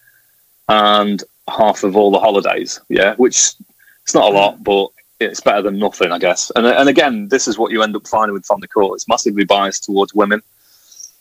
and 0.68 1.22
half 1.48 1.84
of 1.84 1.96
all 1.96 2.10
the 2.10 2.18
holidays. 2.18 2.80
Yeah, 2.88 3.14
which 3.16 3.54
it's 4.02 4.14
not 4.14 4.32
a 4.32 4.34
lot, 4.34 4.64
but 4.64 4.88
it's 5.20 5.40
better 5.40 5.62
than 5.62 5.78
nothing, 5.78 6.10
I 6.10 6.18
guess. 6.18 6.50
And 6.56 6.66
and 6.66 6.88
again, 6.88 7.28
this 7.28 7.46
is 7.46 7.58
what 7.58 7.70
you 7.70 7.82
end 7.82 7.94
up 7.96 8.06
finding 8.06 8.34
with 8.34 8.46
family 8.46 8.68
court. 8.68 8.96
It's 8.96 9.08
massively 9.08 9.44
biased 9.44 9.84
towards 9.84 10.14
women. 10.14 10.42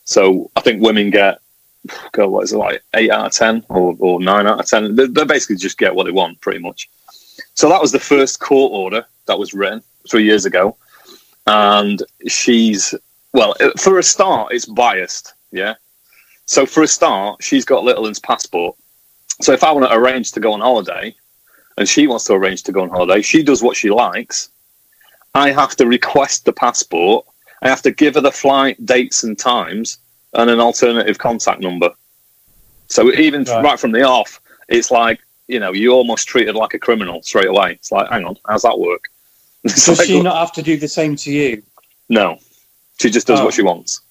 So 0.05 0.49
I 0.55 0.61
think 0.61 0.81
women 0.81 1.09
get, 1.09 1.39
God, 2.11 2.27
what 2.27 2.43
is 2.43 2.53
it 2.53 2.57
like, 2.57 2.83
eight 2.93 3.11
out 3.11 3.27
of 3.27 3.31
ten 3.31 3.65
or, 3.69 3.95
or 3.99 4.19
nine 4.19 4.47
out 4.47 4.59
of 4.59 4.65
ten? 4.67 4.95
They, 4.95 5.07
they 5.07 5.25
basically 5.25 5.57
just 5.57 5.77
get 5.77 5.93
what 5.93 6.05
they 6.05 6.11
want, 6.11 6.39
pretty 6.41 6.59
much. 6.59 6.89
So 7.53 7.69
that 7.69 7.81
was 7.81 7.91
the 7.91 7.99
first 7.99 8.39
court 8.39 8.71
order 8.71 9.05
that 9.27 9.37
was 9.39 9.53
written 9.53 9.81
three 10.09 10.23
years 10.23 10.45
ago, 10.45 10.77
and 11.47 12.03
she's 12.27 12.93
well, 13.33 13.55
uh, 13.59 13.71
for 13.77 13.99
a 13.99 14.03
start, 14.03 14.53
it's 14.53 14.65
biased. 14.65 15.33
Yeah. 15.51 15.75
So 16.45 16.65
for 16.65 16.83
a 16.83 16.87
start, 16.87 17.43
she's 17.43 17.65
got 17.65 17.83
Littleton's 17.83 18.19
passport. 18.19 18.75
So 19.41 19.51
if 19.51 19.63
I 19.63 19.71
want 19.71 19.85
to 19.89 19.93
arrange 19.95 20.31
to 20.33 20.39
go 20.39 20.53
on 20.53 20.61
holiday, 20.61 21.15
and 21.77 21.87
she 21.89 22.07
wants 22.07 22.25
to 22.25 22.33
arrange 22.33 22.63
to 22.63 22.71
go 22.71 22.83
on 22.83 22.89
holiday, 22.89 23.21
she 23.21 23.43
does 23.43 23.61
what 23.61 23.75
she 23.75 23.89
likes. 23.89 24.49
I 25.33 25.51
have 25.51 25.75
to 25.77 25.85
request 25.85 26.45
the 26.45 26.53
passport. 26.53 27.25
I 27.61 27.67
have 27.67 27.81
to 27.81 27.91
give 27.91 28.15
her 28.15 28.21
the 28.21 28.31
flight 28.31 28.83
dates 28.85 29.23
and 29.23 29.37
times 29.37 29.97
and 30.33 30.49
an 30.49 30.59
alternative 30.61 31.17
contact 31.17 31.61
number. 31.61 31.89
So 32.87 33.11
even 33.13 33.43
Right. 33.43 33.63
right 33.63 33.79
from 33.79 33.91
the 33.91 34.03
off, 34.03 34.39
it's 34.69 34.91
like 34.91 35.19
you 35.47 35.59
know 35.59 35.73
you're 35.73 35.93
almost 35.93 36.27
treated 36.27 36.55
like 36.55 36.73
a 36.73 36.79
criminal 36.79 37.21
straight 37.23 37.47
away. 37.47 37.73
It's 37.73 37.91
like, 37.91 38.09
hang 38.09 38.23
on, 38.23 38.37
how's 38.47 38.61
that 38.61 38.79
work? 38.79 39.09
Does 39.87 39.97
like, 39.97 40.07
she 40.07 40.21
not 40.21 40.37
have 40.37 40.51
to 40.53 40.61
do 40.61 40.77
the 40.77 40.87
same 40.87 41.15
to 41.17 41.31
you? 41.31 41.63
no, 42.09 42.37
she 42.99 43.09
just 43.09 43.25
does 43.27 43.39
Oh. 43.39 43.45
what 43.45 43.53
she 43.53 43.63
wants. 43.63 44.01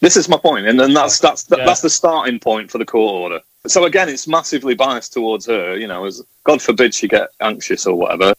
This 0.00 0.16
is 0.16 0.28
my 0.28 0.36
point, 0.38 0.66
and 0.66 0.78
then 0.78 0.94
that's 0.94 1.18
that's 1.18 1.44
Yeah. 1.50 1.64
that's 1.64 1.80
the 1.80 1.90
starting 1.90 2.38
point 2.38 2.70
for 2.70 2.78
the 2.78 2.84
court 2.84 3.12
order. 3.12 3.40
So 3.66 3.84
again, 3.84 4.08
it's 4.08 4.26
massively 4.28 4.74
biased 4.74 5.12
towards 5.12 5.46
her. 5.46 5.76
You 5.76 5.86
know, 5.88 6.04
as 6.04 6.22
God 6.44 6.62
forbid 6.62 6.94
she 6.94 7.08
get 7.08 7.28
anxious 7.40 7.86
or 7.86 7.94
whatever. 7.96 8.34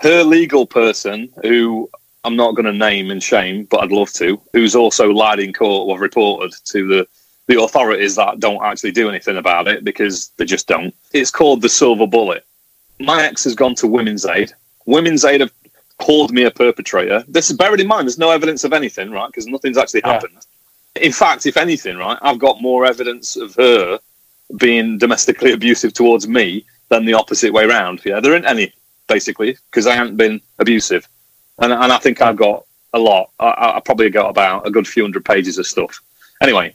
Her 0.00 0.22
legal 0.22 0.66
person, 0.66 1.30
who 1.42 1.88
I'm 2.24 2.36
not 2.36 2.54
going 2.54 2.66
to 2.66 2.72
name 2.72 3.10
and 3.10 3.22
shame, 3.22 3.64
but 3.70 3.82
I'd 3.82 3.92
love 3.92 4.12
to, 4.14 4.40
who's 4.52 4.74
also 4.74 5.10
lied 5.10 5.40
in 5.40 5.52
court 5.52 5.88
or 5.88 5.98
reported 5.98 6.52
to 6.66 6.86
the 6.86 7.08
the 7.46 7.60
authorities 7.60 8.14
that 8.16 8.38
don't 8.38 8.62
actually 8.62 8.92
do 8.92 9.08
anything 9.08 9.36
about 9.38 9.66
it 9.66 9.82
because 9.84 10.28
they 10.36 10.44
just 10.44 10.68
don't. 10.68 10.94
It's 11.12 11.30
called 11.30 11.62
the 11.62 11.68
silver 11.68 12.06
bullet. 12.06 12.44
My 13.00 13.24
ex 13.24 13.44
has 13.44 13.54
gone 13.54 13.74
to 13.76 13.86
Women's 13.86 14.24
Aid. 14.24 14.52
Women's 14.86 15.24
Aid 15.24 15.40
have 15.40 15.52
called 16.00 16.32
me 16.32 16.44
a 16.44 16.50
perpetrator. 16.50 17.24
This 17.28 17.50
is 17.50 17.56
bearing 17.56 17.80
in 17.80 17.86
mind, 17.86 18.06
there's 18.06 18.18
no 18.18 18.30
evidence 18.30 18.64
of 18.64 18.72
anything, 18.72 19.10
right? 19.10 19.26
Because 19.28 19.46
nothing's 19.46 19.78
actually 19.78 20.02
Yeah. 20.04 20.14
happened. 20.14 20.38
In 20.96 21.12
fact, 21.12 21.46
if 21.46 21.56
anything, 21.56 21.96
right, 21.96 22.18
I've 22.20 22.38
got 22.38 22.60
more 22.60 22.84
evidence 22.84 23.36
of 23.36 23.54
her 23.54 24.00
being 24.56 24.98
domestically 24.98 25.52
abusive 25.58 25.92
towards 25.94 26.26
me 26.26 26.64
than 26.88 27.04
the 27.04 27.14
opposite 27.14 27.52
way 27.52 27.66
round. 27.66 28.00
Yeah, 28.04 28.18
there 28.20 28.32
isn't 28.32 28.46
any 28.46 28.72
basically 29.08 29.56
because 29.70 29.86
I 29.86 29.94
haven't 29.94 30.16
been 30.16 30.40
abusive, 30.58 31.06
and 31.58 31.72
and 31.72 31.92
I 31.92 31.98
think 31.98 32.20
I've 32.20 32.36
got 32.36 32.64
a 32.92 32.98
lot. 32.98 33.30
I, 33.38 33.74
I 33.76 33.80
probably 33.84 34.10
got 34.10 34.30
about 34.30 34.66
a 34.66 34.70
good 34.70 34.88
few 34.88 35.04
hundred 35.04 35.24
pages 35.24 35.58
of 35.58 35.66
stuff. 35.66 36.00
Anyway, 36.42 36.74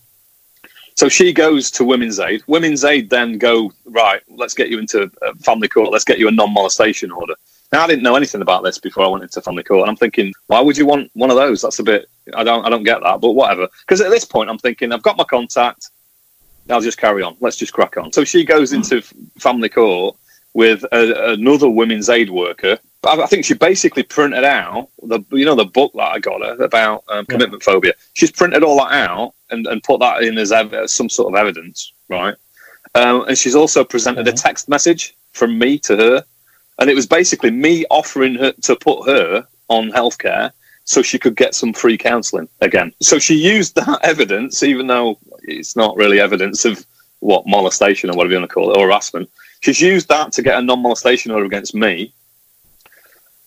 so 0.96 1.10
she 1.10 1.34
goes 1.34 1.70
to 1.72 1.84
Women's 1.84 2.20
Aid. 2.20 2.42
Women's 2.48 2.86
Aid 2.86 3.10
then 3.10 3.38
go 3.38 3.74
right. 3.86 4.22
Let's 4.30 4.54
get 4.54 4.70
you 4.70 4.80
into 4.80 5.12
uh, 5.22 5.34
family 5.42 5.68
court. 5.68 5.92
Let's 5.92 6.06
get 6.06 6.20
you 6.20 6.30
a 6.30 6.32
non-molestation 6.32 7.12
order. 7.12 7.36
Now 7.72 7.84
I 7.84 7.88
didn't 7.88 8.04
know 8.04 8.16
anything 8.16 8.42
about 8.42 8.64
this 8.64 8.78
before 8.78 9.04
I 9.04 9.08
went 9.08 9.24
into 9.24 9.42
family 9.42 9.64
court, 9.64 9.82
and 9.82 9.90
I'm 9.90 9.96
thinking, 9.96 10.34
why 10.48 10.62
would 10.62 10.78
you 10.78 10.86
want 10.86 11.10
one 11.14 11.30
of 11.30 11.36
those? 11.36 11.62
That's 11.62 11.80
a 11.80 11.84
bit. 11.84 12.08
I 12.34 12.44
don't. 12.44 12.66
I 12.66 12.70
don't 12.70 12.84
get 12.84 13.02
that, 13.02 13.22
but 13.22 13.32
whatever. 13.32 13.68
Because 13.82 14.02
at 14.02 14.10
this 14.10 14.26
point, 14.26 14.50
I'm 14.50 14.58
thinking, 14.58 14.92
I've 14.92 15.04
got 15.04 15.18
my 15.18 15.24
contact. 15.24 15.90
I'll 16.70 16.82
just 16.82 16.98
carry 16.98 17.22
on. 17.22 17.38
Let's 17.42 17.58
just 17.58 17.74
crack 17.74 17.98
on. 17.98 18.12
So 18.12 18.24
she 18.24 18.44
goes 18.44 18.74
into 18.74 19.02
family 19.38 19.70
court 19.70 20.16
with 20.54 20.84
a, 20.92 21.34
another 21.34 21.70
women's 21.70 22.10
aid 22.10 22.30
worker. 22.30 22.80
I, 23.04 23.22
I 23.22 23.26
think 23.28 23.46
she 23.46 23.54
basically 23.54 24.04
printed 24.04 24.44
out 24.44 24.90
the 25.04 25.20
you 25.32 25.46
know 25.46 25.56
the 25.56 25.66
book 25.66 25.92
that 25.96 26.12
I 26.12 26.20
got 26.20 26.42
her 26.42 26.64
about 26.64 27.04
um, 27.10 27.26
commitment 27.26 27.62
phobia. 27.62 27.94
She's 28.14 28.32
printed 28.32 28.64
all 28.64 28.78
that 28.78 28.94
out 28.94 29.34
and, 29.52 29.68
and 29.68 29.84
put 29.84 30.00
that 30.00 30.24
in 30.24 30.38
as 30.38 30.52
ev- 30.52 30.90
some 30.90 31.10
sort 31.10 31.34
of 31.34 31.40
evidence, 31.40 31.94
right? 32.10 32.36
Um, 32.96 33.26
and 33.28 33.38
she's 33.38 33.56
also 33.56 33.84
presented 33.84 34.28
a 34.28 34.32
text 34.32 34.70
message 34.70 35.16
from 35.34 35.60
me 35.60 35.78
to 35.80 35.98
her, 35.98 36.26
and 36.80 36.90
it 36.90 36.96
was 36.96 37.08
basically 37.08 37.52
me 37.52 37.86
offering 37.90 38.36
her 38.36 38.52
to 38.64 38.76
put 38.76 39.08
her 39.08 39.48
on 39.68 39.92
healthcare 39.92 40.52
so 40.84 41.02
she 41.02 41.18
could 41.18 41.36
get 41.36 41.56
some 41.56 41.74
free 41.74 41.98
counselling 41.98 42.48
again. 42.62 42.94
So 43.02 43.18
she 43.18 43.36
used 43.36 43.76
that 43.76 44.00
evidence, 44.04 44.64
even 44.64 44.88
though 44.88 45.18
it's 45.44 45.76
not 45.76 45.96
really 45.98 46.20
evidence 46.20 46.66
of 46.66 46.86
what 47.20 47.48
molestation 47.48 48.10
or 48.10 48.16
whatever 48.16 48.34
you 48.34 48.40
want 48.40 48.50
to 48.50 48.54
call 48.54 48.72
it, 48.72 48.78
or 48.78 48.86
harassment. 48.86 49.30
She's 49.62 49.82
used 49.82 50.08
that 50.10 50.32
to 50.34 50.44
get 50.44 50.60
a 50.60 50.62
non-molestation 50.62 51.32
order 51.32 51.46
against 51.46 51.74
me. 51.74 52.14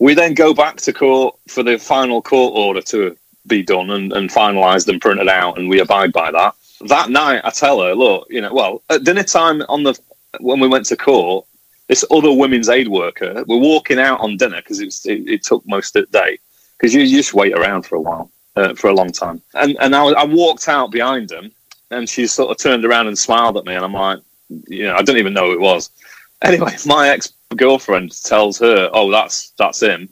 We 0.01 0.15
then 0.15 0.35
go 0.35 0.53
back 0.53 0.77
to 0.79 0.93
court 0.93 1.37
for 1.49 1.63
the 1.63 1.79
final 1.79 2.23
court 2.23 2.55
order 2.57 2.81
to 2.83 3.17
be 3.47 3.63
done 3.63 3.91
and, 3.91 4.13
and 4.13 4.31
finalised 4.31 4.89
and 4.89 5.01
printed 5.01 5.29
out, 5.29 5.59
and 5.59 5.69
we 5.69 5.81
abide 5.81 6.13
by 6.13 6.31
that. 6.33 6.55
that 6.87 7.11
night, 7.11 7.43
I 7.45 7.51
tell 7.51 7.81
her, 7.83 7.95
look, 7.95 8.27
you 8.31 8.41
know, 8.41 8.53
well, 8.53 8.83
at 8.91 9.05
dinner 9.05 9.23
time 9.23 9.63
on 9.69 9.85
the 9.85 9.99
when 10.41 10.61
we 10.61 10.69
went 10.69 10.87
to 10.87 10.97
court, 10.97 11.47
this 11.89 12.05
other 12.11 12.33
women's 12.33 12.69
aid 12.69 12.89
worker, 12.89 13.45
we're 13.49 13.59
walking 13.59 13.99
out 13.99 14.21
on 14.21 14.37
dinner 14.37 14.59
because 14.59 14.81
it, 14.81 14.95
it 15.05 15.43
took 15.43 15.67
most 15.67 15.97
of 15.97 16.11
the 16.11 16.19
day 16.19 16.39
because 16.77 16.95
you, 16.95 17.01
you, 17.01 17.17
just 17.17 17.35
wait 17.35 17.55
around 17.55 17.83
for 17.83 17.97
a 17.97 18.01
while, 18.01 18.31
uh, 18.57 18.75
for 18.75 18.89
a 18.89 18.95
long 18.95 19.11
time. 19.11 19.43
And 19.55 19.77
and 19.81 19.97
I, 19.97 20.05
I 20.05 20.25
walked 20.25 20.69
out 20.69 20.91
behind 20.91 21.31
them, 21.31 21.51
and 21.91 22.09
she 22.09 22.27
sort 22.27 22.51
of 22.51 22.59
turned 22.59 22.85
around 22.85 23.09
and 23.09 23.19
smiled 23.19 23.57
at 23.57 23.65
me, 23.65 23.75
and 23.75 23.85
I'm 23.85 23.95
like, 23.95 24.21
you 24.69 24.85
know, 24.85 24.95
I 24.95 25.03
don't 25.03 25.17
even 25.17 25.33
know 25.33 25.47
who 25.47 25.55
it 25.55 25.61
was. 25.61 25.91
Anyway, 26.41 26.73
my 26.87 27.09
ex 27.09 27.33
girlfriend 27.57 28.13
tells 28.23 28.61
her, 28.61 28.89
"Oh, 28.93 29.11
that's 29.11 29.51
that's 29.59 29.83
him," 29.83 30.09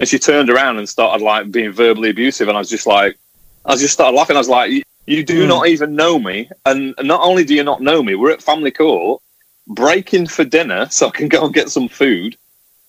and 0.00 0.08
she 0.08 0.18
turned 0.18 0.48
around 0.48 0.78
and 0.78 0.88
started 0.88 1.22
like 1.22 1.50
being 1.50 1.70
verbally 1.70 2.08
abusive, 2.08 2.48
and 2.48 2.56
I 2.56 2.60
was 2.60 2.70
just 2.70 2.86
like, 2.86 3.18
I 3.66 3.76
just 3.76 3.92
started 3.92 4.16
laughing. 4.16 4.36
I 4.36 4.38
was 4.38 4.48
like, 4.48 4.72
"You 5.04 5.22
do 5.22 5.44
mm. 5.44 5.48
not 5.48 5.68
even 5.68 5.94
know 5.94 6.18
me, 6.18 6.48
and 6.64 6.94
not 7.02 7.20
only 7.20 7.44
do 7.44 7.54
you 7.54 7.62
not 7.62 7.82
know 7.82 8.02
me, 8.02 8.14
we're 8.14 8.30
at 8.30 8.40
family 8.40 8.70
court, 8.70 9.20
breaking 9.66 10.26
for 10.26 10.44
dinner 10.44 10.88
so 10.90 11.08
I 11.08 11.10
can 11.10 11.28
go 11.28 11.44
and 11.44 11.54
get 11.54 11.70
some 11.70 11.88
food, 11.88 12.36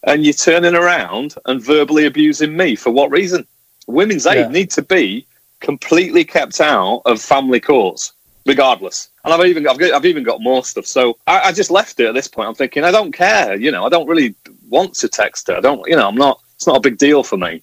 and 0.04 0.24
you're 0.24 0.34
turning 0.34 0.76
around 0.76 1.36
and 1.46 1.62
verbally 1.62 2.06
abusing 2.06 2.56
me 2.56 2.76
for 2.76 2.92
what 2.92 3.12
reason? 3.12 3.48
Women's 3.88 4.28
aid 4.28 4.38
yeah. 4.38 4.48
need 4.48 4.72
to 4.72 4.82
be 4.82 5.26
completely 5.60 6.24
kept 6.24 6.62
out 6.62 7.02
of 7.06 7.22
family 7.22 7.60
courts, 7.60 8.14
regardless." 8.46 9.10
And 9.24 9.34
I've 9.34 9.46
even 9.46 9.64
got, 9.64 9.82
I've, 9.82 9.94
I've 9.94 10.06
even 10.06 10.24
got 10.24 10.42
more 10.42 10.64
stuff. 10.64 10.86
So 10.86 11.18
I, 11.28 11.50
I 11.50 11.52
just 11.52 11.72
left 11.72 12.00
it 12.00 12.08
at 12.08 12.14
this 12.14 12.28
point. 12.28 12.48
I'm 12.48 12.56
thinking 12.56 12.84
I 12.84 12.92
don't 12.92 13.12
care. 13.12 13.56
You 13.56 13.72
know, 13.72 13.86
I 13.86 13.90
don't 13.90 14.08
really 14.08 14.36
want 14.70 14.94
to 14.96 15.10
text 15.10 15.48
her. 15.48 15.58
I 15.58 15.62
don't. 15.62 15.86
You 15.88 15.96
know, 15.96 16.08
I'm 16.08 16.16
not. 16.16 16.40
It's 16.56 16.68
not 16.68 16.78
a 16.78 16.82
big 16.82 16.98
deal 16.98 17.24
for 17.24 17.38
me. 17.38 17.62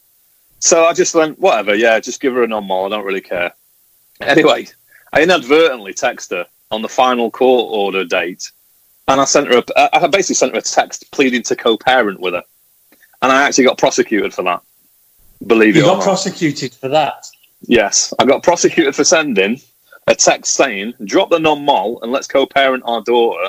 So 0.61 0.85
I 0.85 0.93
just 0.93 1.15
went, 1.15 1.39
whatever. 1.39 1.75
Yeah, 1.75 2.01
just 2.01 2.21
give 2.21 2.33
her 2.35 2.43
a 2.43 2.47
non-mol. 2.47 2.87
I 2.87 2.89
don't 2.89 3.05
really 3.05 3.21
care. 3.21 3.53
Anyway, 4.21 4.69
I 5.13 5.23
inadvertently 5.23 5.93
text 5.93 6.31
her 6.31 6.47
on 6.71 6.81
the 6.81 6.89
final 6.89 7.31
court 7.31 7.71
order 7.71 8.05
date, 8.05 8.51
and 9.09 9.21
I 9.21 9.25
sent 9.25 9.49
her. 9.49 9.63
A, 9.77 9.97
I 9.97 10.07
basically 10.07 10.37
sent 10.37 10.53
her 10.53 10.59
a 10.59 10.63
text 10.63 11.11
pleading 11.13 11.43
to 11.45 11.57
co-parent 11.57 12.21
with 12.21 12.35
her, 12.35 12.43
and 13.23 13.33
I 13.33 13.43
actually 13.43 13.65
got 13.65 13.79
prosecuted 13.79 14.33
for 14.33 14.43
that. 14.45 14.63
Believe 15.47 15.77
you 15.77 15.83
it 15.83 15.85
or 15.85 15.89
not. 15.89 15.93
You 15.93 15.99
got 15.99 16.05
prosecuted 16.05 16.75
for 16.75 16.89
that. 16.89 17.27
Yes, 17.67 18.13
I 18.19 18.25
got 18.25 18.43
prosecuted 18.43 18.95
for 18.95 19.05
sending 19.05 19.61
a 20.07 20.15
text 20.15 20.55
saying, 20.55 20.95
drop 21.05 21.31
the 21.31 21.39
non 21.39 21.65
mol 21.65 22.01
and 22.03 22.13
let's 22.13 22.27
co 22.27 22.47
parent 22.47 22.83
our 22.87 23.03
daughter 23.03 23.49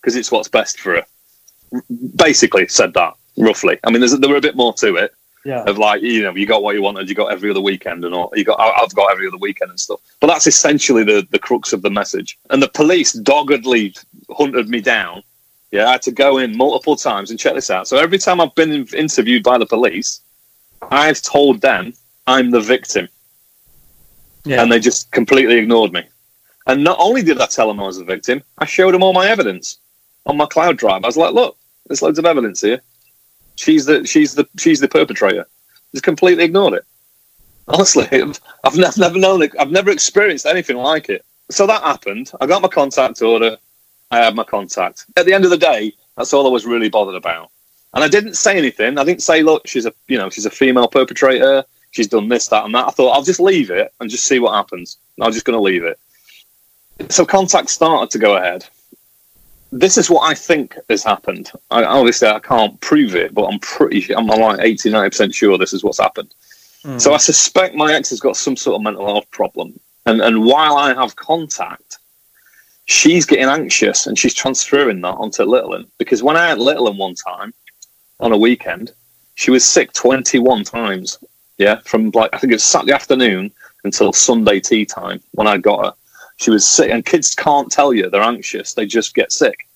because 0.00 0.16
it's 0.16 0.30
what's 0.30 0.48
best 0.48 0.80
for 0.80 0.96
her. 0.96 1.82
Basically, 2.16 2.68
said 2.68 2.94
that 2.94 3.14
roughly. 3.36 3.78
I 3.84 3.90
mean, 3.90 4.00
there 4.20 4.30
were 4.30 4.36
a 4.36 4.40
bit 4.40 4.56
more 4.56 4.74
to 4.74 4.96
it. 4.96 5.14
Yeah. 5.44 5.62
Of 5.64 5.76
like, 5.76 6.00
you 6.00 6.22
know, 6.22 6.34
you 6.34 6.46
got 6.46 6.62
what 6.62 6.74
you 6.74 6.80
wanted, 6.80 7.06
you 7.06 7.14
got 7.14 7.30
every 7.30 7.50
other 7.50 7.60
weekend, 7.60 8.06
and 8.06 8.14
all. 8.14 8.32
You 8.34 8.44
got, 8.44 8.58
I've 8.58 8.94
got 8.94 9.12
every 9.12 9.28
other 9.28 9.36
weekend 9.36 9.70
and 9.70 9.78
stuff. 9.78 10.00
But 10.18 10.28
that's 10.28 10.46
essentially 10.46 11.04
the 11.04 11.26
the 11.30 11.38
crux 11.38 11.74
of 11.74 11.82
the 11.82 11.90
message. 11.90 12.38
And 12.48 12.62
the 12.62 12.68
police 12.68 13.12
doggedly 13.12 13.94
hunted 14.36 14.68
me 14.68 14.80
down. 14.80 15.22
Yeah, 15.70 15.88
I 15.88 15.92
had 15.92 16.02
to 16.02 16.12
go 16.12 16.38
in 16.38 16.56
multiple 16.56 16.96
times 16.96 17.30
and 17.30 17.38
check 17.38 17.54
this 17.54 17.70
out. 17.70 17.88
So 17.88 17.96
every 17.96 18.18
time 18.18 18.40
I've 18.40 18.54
been 18.54 18.86
interviewed 18.88 19.42
by 19.42 19.58
the 19.58 19.66
police, 19.66 20.20
I've 20.90 21.20
told 21.20 21.60
them 21.60 21.94
I'm 22.26 22.50
the 22.50 22.60
victim. 22.60 23.08
Yeah. 24.44 24.62
And 24.62 24.70
they 24.70 24.78
just 24.78 25.10
completely 25.10 25.56
ignored 25.56 25.92
me. 25.92 26.04
And 26.66 26.84
not 26.84 26.98
only 27.00 27.22
did 27.22 27.40
I 27.40 27.46
tell 27.46 27.68
them 27.68 27.80
I 27.80 27.86
was 27.86 27.98
a 27.98 28.04
victim, 28.04 28.42
I 28.58 28.66
showed 28.66 28.94
them 28.94 29.02
all 29.02 29.12
my 29.12 29.26
evidence 29.26 29.78
on 30.26 30.36
my 30.36 30.46
cloud 30.46 30.76
drive. 30.78 31.04
I 31.04 31.08
was 31.08 31.16
like, 31.16 31.34
look, 31.34 31.56
there's 31.86 32.02
loads 32.02 32.18
of 32.18 32.24
evidence 32.24 32.60
here. 32.60 32.80
She's 33.56 33.84
the 33.86 34.06
she's 34.06 34.34
the 34.34 34.48
she's 34.58 34.80
the 34.80 34.88
perpetrator. 34.88 35.46
Just 35.92 36.04
completely 36.04 36.44
ignored 36.44 36.74
it. 36.74 36.84
Honestly, 37.68 38.06
I've 38.64 38.76
never, 38.76 39.00
never 39.00 39.18
known 39.18 39.42
it. 39.42 39.52
I've 39.58 39.70
never 39.70 39.90
experienced 39.90 40.46
anything 40.46 40.76
like 40.76 41.08
it. 41.08 41.24
So 41.50 41.66
that 41.66 41.82
happened. 41.82 42.32
I 42.40 42.46
got 42.46 42.62
my 42.62 42.68
contact 42.68 43.22
order. 43.22 43.56
I 44.10 44.18
had 44.18 44.34
my 44.34 44.44
contact. 44.44 45.06
At 45.16 45.26
the 45.26 45.32
end 45.32 45.44
of 45.44 45.50
the 45.50 45.58
day, 45.58 45.92
that's 46.16 46.32
all 46.32 46.46
I 46.46 46.50
was 46.50 46.66
really 46.66 46.88
bothered 46.88 47.14
about. 47.14 47.50
And 47.94 48.02
I 48.02 48.08
didn't 48.08 48.34
say 48.34 48.56
anything. 48.56 48.98
I 48.98 49.04
didn't 49.04 49.22
say, 49.22 49.42
look, 49.42 49.66
she's 49.66 49.86
a 49.86 49.92
you 50.08 50.18
know 50.18 50.30
she's 50.30 50.46
a 50.46 50.50
female 50.50 50.88
perpetrator 50.88 51.64
she's 51.94 52.08
done 52.08 52.28
this, 52.28 52.48
that, 52.48 52.64
and 52.64 52.74
that. 52.74 52.88
I 52.88 52.90
thought 52.90 53.12
I'll 53.12 53.22
just 53.22 53.40
leave 53.40 53.70
it 53.70 53.92
and 54.00 54.10
just 54.10 54.26
see 54.26 54.40
what 54.40 54.54
happens. 54.54 54.98
I'm 55.20 55.32
just 55.32 55.44
going 55.44 55.56
to 55.56 55.62
leave 55.62 55.84
it. 55.84 55.98
So 57.08 57.24
contact 57.24 57.70
started 57.70 58.10
to 58.10 58.18
go 58.18 58.36
ahead. 58.36 58.66
This 59.70 59.96
is 59.96 60.10
what 60.10 60.28
I 60.28 60.34
think 60.34 60.76
has 60.88 61.04
happened. 61.04 61.52
I, 61.70 61.84
obviously, 61.84 62.28
I 62.28 62.40
can't 62.40 62.80
prove 62.80 63.14
it, 63.14 63.32
but 63.32 63.44
I'm 63.44 63.60
pretty, 63.60 64.14
I'm 64.14 64.26
like 64.26 64.60
80, 64.60 64.90
90% 64.90 65.34
sure 65.34 65.56
this 65.56 65.72
is 65.72 65.84
what's 65.84 66.00
happened. 66.00 66.34
Mm. 66.84 67.00
So 67.00 67.14
I 67.14 67.16
suspect 67.16 67.74
my 67.74 67.92
ex 67.94 68.10
has 68.10 68.20
got 68.20 68.36
some 68.36 68.56
sort 68.56 68.76
of 68.76 68.82
mental 68.82 69.06
health 69.06 69.30
problem. 69.30 69.78
And, 70.06 70.20
and 70.20 70.44
while 70.44 70.76
I 70.76 70.94
have 70.94 71.16
contact, 71.16 71.98
she's 72.86 73.26
getting 73.26 73.46
anxious 73.48 74.06
and 74.06 74.18
she's 74.18 74.34
transferring 74.34 75.00
that 75.00 75.14
onto 75.14 75.42
Little 75.44 75.84
Because 75.98 76.22
when 76.22 76.36
I 76.36 76.48
had 76.48 76.58
Little 76.58 76.92
one 76.92 77.14
time 77.14 77.54
on 78.20 78.32
a 78.32 78.38
weekend, 78.38 78.92
she 79.34 79.50
was 79.50 79.64
sick 79.64 79.92
21 79.92 80.64
times 80.64 81.18
yeah, 81.58 81.80
from 81.84 82.10
like 82.10 82.30
I 82.32 82.38
think 82.38 82.52
it 82.52 82.56
was 82.56 82.64
Saturday 82.64 82.92
afternoon 82.92 83.52
until 83.84 84.12
Sunday 84.12 84.60
tea 84.60 84.84
time 84.84 85.20
when 85.32 85.46
I 85.46 85.58
got 85.58 85.84
her. 85.84 85.92
She 86.36 86.50
was 86.50 86.66
sick, 86.66 86.90
and 86.90 87.06
kids 87.06 87.34
can't 87.34 87.70
tell 87.70 87.94
you 87.94 88.10
they're 88.10 88.22
anxious; 88.22 88.74
they 88.74 88.86
just 88.86 89.14
get 89.14 89.30
sick, 89.30 89.68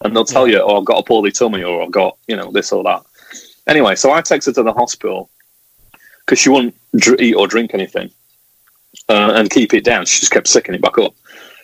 and 0.00 0.14
they'll 0.14 0.24
tell 0.24 0.48
you, 0.48 0.60
"Oh, 0.60 0.78
I've 0.78 0.84
got 0.84 0.98
a 0.98 1.04
poorly 1.04 1.30
tummy," 1.30 1.62
or 1.62 1.82
"I've 1.82 1.92
got 1.92 2.16
you 2.26 2.36
know 2.36 2.50
this 2.50 2.72
or 2.72 2.82
that." 2.84 3.02
Anyway, 3.68 3.94
so 3.94 4.10
I 4.10 4.20
take 4.22 4.44
her 4.44 4.52
to 4.52 4.62
the 4.62 4.72
hospital 4.72 5.30
because 6.20 6.40
she 6.40 6.48
wouldn't 6.48 6.74
dr- 6.96 7.20
eat 7.20 7.34
or 7.34 7.46
drink 7.46 7.74
anything 7.74 8.10
uh, 9.08 9.32
and 9.36 9.50
keep 9.50 9.72
it 9.72 9.84
down. 9.84 10.06
She 10.06 10.18
just 10.18 10.32
kept 10.32 10.48
sicking 10.48 10.74
it 10.74 10.82
back 10.82 10.98
up. 10.98 11.14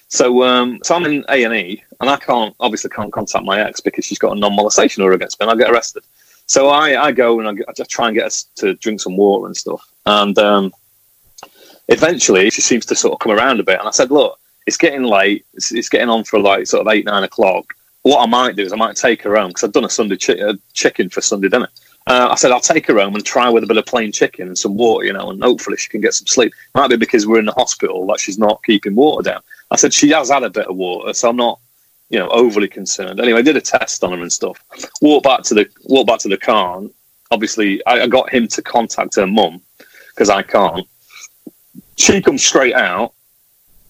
So, 0.08 0.44
um, 0.44 0.78
so 0.84 0.94
I'm 0.94 1.04
in 1.04 1.24
A 1.28 1.44
and 1.44 1.54
E, 1.54 1.82
and 2.00 2.08
I 2.08 2.16
can't 2.16 2.54
obviously 2.60 2.90
can't 2.90 3.12
contact 3.12 3.44
my 3.44 3.60
ex 3.60 3.80
because 3.80 4.04
she's 4.04 4.18
got 4.18 4.36
a 4.36 4.40
non-molestation 4.40 5.02
order 5.02 5.16
against 5.16 5.40
me, 5.40 5.46
and 5.46 5.50
I 5.50 5.62
get 5.62 5.72
arrested. 5.72 6.04
So 6.46 6.68
I, 6.68 7.06
I 7.06 7.12
go 7.12 7.40
and 7.40 7.48
I, 7.48 7.62
I 7.68 7.72
just 7.76 7.90
try 7.90 8.06
and 8.06 8.16
get 8.16 8.26
us 8.26 8.44
to 8.56 8.74
drink 8.74 9.00
some 9.00 9.16
water 9.16 9.46
and 9.46 9.56
stuff. 9.56 9.86
And 10.06 10.38
um, 10.38 10.72
eventually 11.88 12.50
she 12.50 12.60
seems 12.60 12.86
to 12.86 12.94
sort 12.94 13.14
of 13.14 13.18
come 13.18 13.32
around 13.32 13.58
a 13.60 13.64
bit. 13.64 13.80
And 13.80 13.88
I 13.88 13.90
said, 13.90 14.10
look, 14.12 14.38
it's 14.66 14.76
getting 14.76 15.02
late. 15.02 15.44
It's, 15.54 15.72
it's 15.72 15.88
getting 15.88 16.08
on 16.08 16.24
for 16.24 16.38
like 16.38 16.66
sort 16.66 16.86
of 16.86 16.92
eight, 16.92 17.04
nine 17.04 17.24
o'clock. 17.24 17.74
What 18.02 18.22
I 18.22 18.26
might 18.26 18.54
do 18.54 18.62
is 18.62 18.72
I 18.72 18.76
might 18.76 18.94
take 18.94 19.22
her 19.22 19.36
home 19.36 19.48
because 19.48 19.64
I've 19.64 19.72
done 19.72 19.84
a 19.84 19.90
Sunday 19.90 20.16
chi- 20.16 20.40
uh, 20.40 20.54
chicken 20.72 21.08
for 21.08 21.20
Sunday 21.20 21.48
dinner. 21.48 21.68
Uh, 22.06 22.28
I 22.30 22.36
said 22.36 22.52
I'll 22.52 22.60
take 22.60 22.86
her 22.86 23.00
home 23.00 23.16
and 23.16 23.24
try 23.24 23.48
with 23.48 23.64
a 23.64 23.66
bit 23.66 23.78
of 23.78 23.86
plain 23.86 24.12
chicken 24.12 24.46
and 24.46 24.56
some 24.56 24.76
water, 24.76 25.04
you 25.04 25.12
know, 25.12 25.30
and 25.30 25.42
hopefully 25.42 25.76
she 25.76 25.88
can 25.88 26.00
get 26.00 26.14
some 26.14 26.28
sleep. 26.28 26.52
Might 26.76 26.90
be 26.90 26.96
because 26.96 27.26
we're 27.26 27.40
in 27.40 27.46
the 27.46 27.52
hospital 27.52 28.06
that 28.06 28.20
she's 28.20 28.38
not 28.38 28.62
keeping 28.62 28.94
water 28.94 29.28
down. 29.28 29.42
I 29.70 29.76
said 29.76 29.92
she 29.92 30.10
has 30.10 30.30
had 30.30 30.44
a 30.44 30.50
bit 30.50 30.66
of 30.66 30.76
water, 30.76 31.12
so 31.12 31.28
I'm 31.28 31.36
not 31.36 31.60
you 32.08 32.18
know, 32.18 32.28
overly 32.28 32.68
concerned. 32.68 33.20
Anyway, 33.20 33.38
I 33.38 33.42
did 33.42 33.56
a 33.56 33.60
test 33.60 34.04
on 34.04 34.12
her 34.12 34.22
and 34.22 34.32
stuff. 34.32 34.62
Walked 35.00 35.24
back 35.24 35.42
to 35.44 35.54
the 35.54 35.68
walked 35.84 36.08
back 36.08 36.18
to 36.20 36.28
the 36.28 36.36
car. 36.36 36.78
And 36.78 36.90
obviously, 37.30 37.84
I, 37.86 38.02
I 38.02 38.06
got 38.06 38.32
him 38.32 38.46
to 38.48 38.62
contact 38.62 39.16
her 39.16 39.26
mum 39.26 39.60
because 40.10 40.30
I 40.30 40.42
can't. 40.42 40.86
She 41.96 42.20
comes 42.22 42.44
straight 42.44 42.74
out 42.74 43.14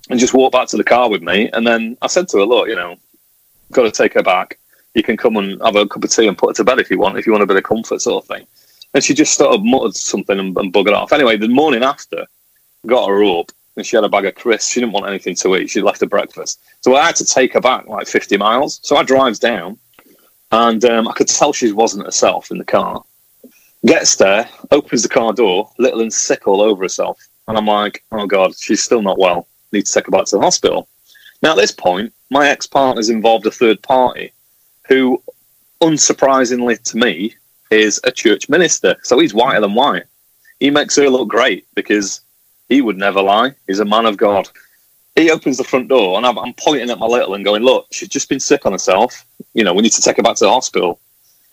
and 0.08 0.18
just 0.18 0.34
walked 0.34 0.52
back 0.52 0.68
to 0.68 0.76
the 0.76 0.84
car 0.84 1.10
with 1.10 1.22
me. 1.22 1.50
And 1.52 1.66
then 1.66 1.96
I 2.00 2.06
said 2.06 2.28
to 2.28 2.38
her, 2.38 2.44
"Look, 2.44 2.68
you 2.68 2.76
know, 2.76 2.96
got 3.72 3.82
to 3.82 3.90
take 3.90 4.14
her 4.14 4.22
back. 4.22 4.58
You 4.94 5.02
can 5.02 5.18
come 5.18 5.36
and 5.36 5.60
have 5.62 5.76
a 5.76 5.86
cup 5.86 6.02
of 6.02 6.10
tea 6.10 6.26
and 6.26 6.38
put 6.38 6.50
her 6.50 6.54
to 6.54 6.64
bed 6.64 6.78
if 6.78 6.90
you 6.90 6.98
want. 6.98 7.18
If 7.18 7.26
you 7.26 7.32
want 7.32 7.44
a 7.44 7.46
bit 7.46 7.58
of 7.58 7.64
comfort, 7.64 8.00
sort 8.00 8.24
of 8.24 8.28
thing." 8.28 8.46
And 8.94 9.04
she 9.04 9.12
just 9.12 9.34
sort 9.34 9.54
of 9.54 9.62
muttered 9.62 9.94
something 9.94 10.38
and, 10.38 10.56
and 10.56 10.72
buggered 10.72 10.94
off. 10.94 11.12
Anyway, 11.12 11.36
the 11.36 11.48
morning 11.48 11.82
after, 11.82 12.24
got 12.86 13.08
her 13.08 13.22
up 13.24 13.52
and 13.76 13.86
she 13.86 13.96
had 13.96 14.04
a 14.04 14.08
bag 14.08 14.24
of 14.24 14.34
crisps. 14.34 14.70
She 14.70 14.80
didn't 14.80 14.92
want 14.92 15.06
anything 15.06 15.34
to 15.36 15.56
eat. 15.56 15.70
She 15.70 15.82
left 15.82 16.00
her 16.00 16.06
breakfast. 16.06 16.60
So 16.80 16.96
I 16.96 17.06
had 17.06 17.16
to 17.16 17.24
take 17.24 17.52
her 17.54 17.60
back 17.60 17.86
like 17.86 18.06
50 18.06 18.36
miles. 18.36 18.80
So 18.82 18.96
I 18.96 19.02
drives 19.02 19.38
down 19.38 19.78
and 20.52 20.84
um, 20.84 21.08
I 21.08 21.12
could 21.12 21.28
tell 21.28 21.52
she 21.52 21.72
wasn't 21.72 22.06
herself 22.06 22.50
in 22.50 22.58
the 22.58 22.64
car. 22.64 23.04
Gets 23.84 24.16
there, 24.16 24.48
opens 24.70 25.02
the 25.02 25.08
car 25.08 25.32
door, 25.32 25.70
little 25.78 26.00
and 26.00 26.12
sick 26.12 26.48
all 26.48 26.60
over 26.60 26.84
herself. 26.84 27.20
And 27.46 27.56
I'm 27.56 27.66
like, 27.66 28.02
oh 28.12 28.26
God, 28.26 28.56
she's 28.56 28.82
still 28.82 29.02
not 29.02 29.18
well. 29.18 29.46
Need 29.72 29.86
to 29.86 29.92
take 29.92 30.06
her 30.06 30.10
back 30.10 30.26
to 30.26 30.36
the 30.36 30.42
hospital. 30.42 30.88
Now, 31.42 31.52
at 31.52 31.56
this 31.56 31.72
point, 31.72 32.12
my 32.30 32.48
ex 32.48 32.66
partner's 32.66 33.10
involved 33.10 33.46
a 33.46 33.50
third 33.50 33.82
party 33.82 34.32
who, 34.88 35.22
unsurprisingly 35.80 36.82
to 36.82 36.96
me, 36.96 37.34
is 37.70 38.00
a 38.04 38.10
church 38.10 38.48
minister. 38.48 38.96
So 39.02 39.18
he's 39.18 39.34
whiter 39.34 39.60
than 39.60 39.74
white. 39.74 40.04
He 40.60 40.70
makes 40.70 40.96
her 40.96 41.10
look 41.10 41.28
great 41.28 41.66
because 41.74 42.20
he 42.68 42.82
would 42.82 42.96
never 42.96 43.22
lie. 43.22 43.52
He's 43.66 43.80
a 43.80 43.84
man 43.84 44.06
of 44.06 44.16
God. 44.16 44.48
He 45.14 45.30
opens 45.30 45.56
the 45.56 45.64
front 45.64 45.88
door, 45.88 46.16
and 46.16 46.26
I'm, 46.26 46.38
I'm 46.38 46.52
pointing 46.54 46.90
at 46.90 46.98
my 46.98 47.06
little 47.06 47.34
and 47.34 47.44
going, 47.44 47.62
"Look, 47.62 47.86
she's 47.90 48.08
just 48.08 48.28
been 48.28 48.40
sick 48.40 48.66
on 48.66 48.72
herself. 48.72 49.24
You 49.54 49.64
know, 49.64 49.72
we 49.72 49.82
need 49.82 49.92
to 49.92 50.02
take 50.02 50.16
her 50.16 50.22
back 50.22 50.36
to 50.36 50.44
the 50.44 50.50
hospital." 50.50 51.00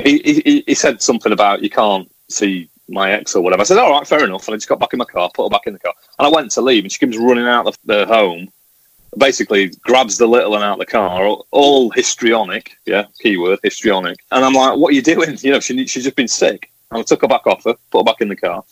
He, 0.04 0.20
he, 0.20 0.64
he 0.66 0.74
said 0.74 1.02
something 1.02 1.32
about 1.32 1.62
you 1.62 1.70
can't 1.70 2.12
see 2.30 2.70
my 2.90 3.12
ex 3.12 3.36
or 3.36 3.42
whatever. 3.42 3.62
I 3.62 3.66
said, 3.66 3.78
"All 3.78 3.92
right, 3.92 4.08
fair 4.08 4.26
enough." 4.26 4.48
And 4.48 4.56
I 4.56 4.58
just 4.58 4.68
got 4.68 4.80
back 4.80 4.94
in 4.94 5.00
my 5.00 5.06
car, 5.06 5.30
put 5.34 5.46
her 5.46 5.50
back 5.50 5.68
in 5.68 5.74
the 5.74 5.80
car, 5.80 5.94
and 6.20 6.28
I 6.28 6.30
went 6.30 6.52
to 6.52 6.62
leave, 6.62 6.84
and 6.84 6.92
she 6.92 7.00
comes 7.00 7.18
running 7.18 7.48
out 7.48 7.68
of 7.68 7.78
the 7.86 8.06
home. 8.06 8.50
Basically, 9.18 9.70
grabs 9.84 10.18
the 10.18 10.26
little 10.26 10.52
one 10.52 10.64
out 10.64 10.74
of 10.74 10.80
the 10.80 10.88
car, 10.88 11.24
all, 11.24 11.46
all 11.52 11.92
histrionic, 11.92 12.76
yeah, 12.86 13.06
keyword 13.22 13.60
histrionic. 13.64 14.18
And 14.32 14.44
I'm 14.44 14.54
like, 14.54 14.78
"What 14.78 14.92
are 14.92 14.96
you 14.96 15.04
doing?" 15.04 15.38
You 15.42 15.52
know, 15.52 15.60
she 15.60 15.86
she's 15.88 16.04
just 16.04 16.16
been 16.18 16.28
sick. 16.28 16.70
And 16.92 17.00
I 17.00 17.04
took 17.04 17.22
her 17.22 17.28
back 17.28 17.48
off 17.48 17.64
her, 17.64 17.76
put 17.92 18.00
her 18.00 18.04
back 18.04 18.22
in 18.22 18.28
the 18.28 18.36
car 18.36 18.64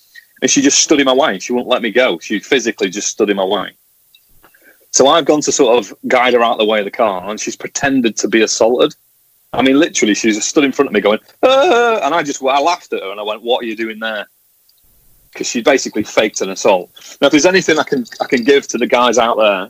and 0.41 0.49
she 0.49 0.61
just 0.61 0.79
stood 0.79 0.99
in 0.99 1.05
my 1.05 1.13
way. 1.13 1.39
She 1.39 1.53
wouldn't 1.53 1.69
let 1.69 1.81
me 1.81 1.91
go. 1.91 2.19
She 2.19 2.39
physically 2.39 2.89
just 2.89 3.09
stood 3.09 3.29
in 3.29 3.37
my 3.37 3.45
way. 3.45 3.71
So 4.91 5.07
I've 5.07 5.25
gone 5.25 5.41
to 5.41 5.51
sort 5.51 5.77
of 5.77 5.93
guide 6.07 6.33
her 6.33 6.43
out 6.43 6.53
of 6.53 6.57
the 6.59 6.65
way 6.65 6.79
of 6.79 6.85
the 6.85 6.91
car, 6.91 7.29
and 7.29 7.39
she's 7.39 7.55
pretended 7.55 8.17
to 8.17 8.27
be 8.27 8.41
assaulted. 8.41 8.93
I 9.53 9.61
mean, 9.61 9.79
literally, 9.79 10.13
she's 10.13 10.35
just 10.35 10.49
stood 10.49 10.63
in 10.63 10.71
front 10.71 10.87
of 10.87 10.93
me 10.93 11.01
going, 11.01 11.19
ah! 11.43 11.99
and 12.03 12.13
I 12.13 12.23
just 12.23 12.43
I 12.43 12.59
laughed 12.59 12.91
at 12.93 13.01
her 13.01 13.11
and 13.11 13.19
I 13.19 13.23
went, 13.23 13.41
"What 13.41 13.63
are 13.63 13.67
you 13.67 13.75
doing 13.75 13.99
there?" 13.99 14.27
Because 15.31 15.47
she 15.47 15.61
basically 15.61 16.03
faked 16.03 16.41
an 16.41 16.49
assault. 16.49 16.91
Now, 17.21 17.27
if 17.27 17.31
there's 17.31 17.45
anything 17.45 17.79
I 17.79 17.83
can 17.83 18.05
I 18.19 18.25
can 18.25 18.43
give 18.43 18.67
to 18.67 18.77
the 18.77 18.87
guys 18.87 19.17
out 19.17 19.37
there, 19.37 19.69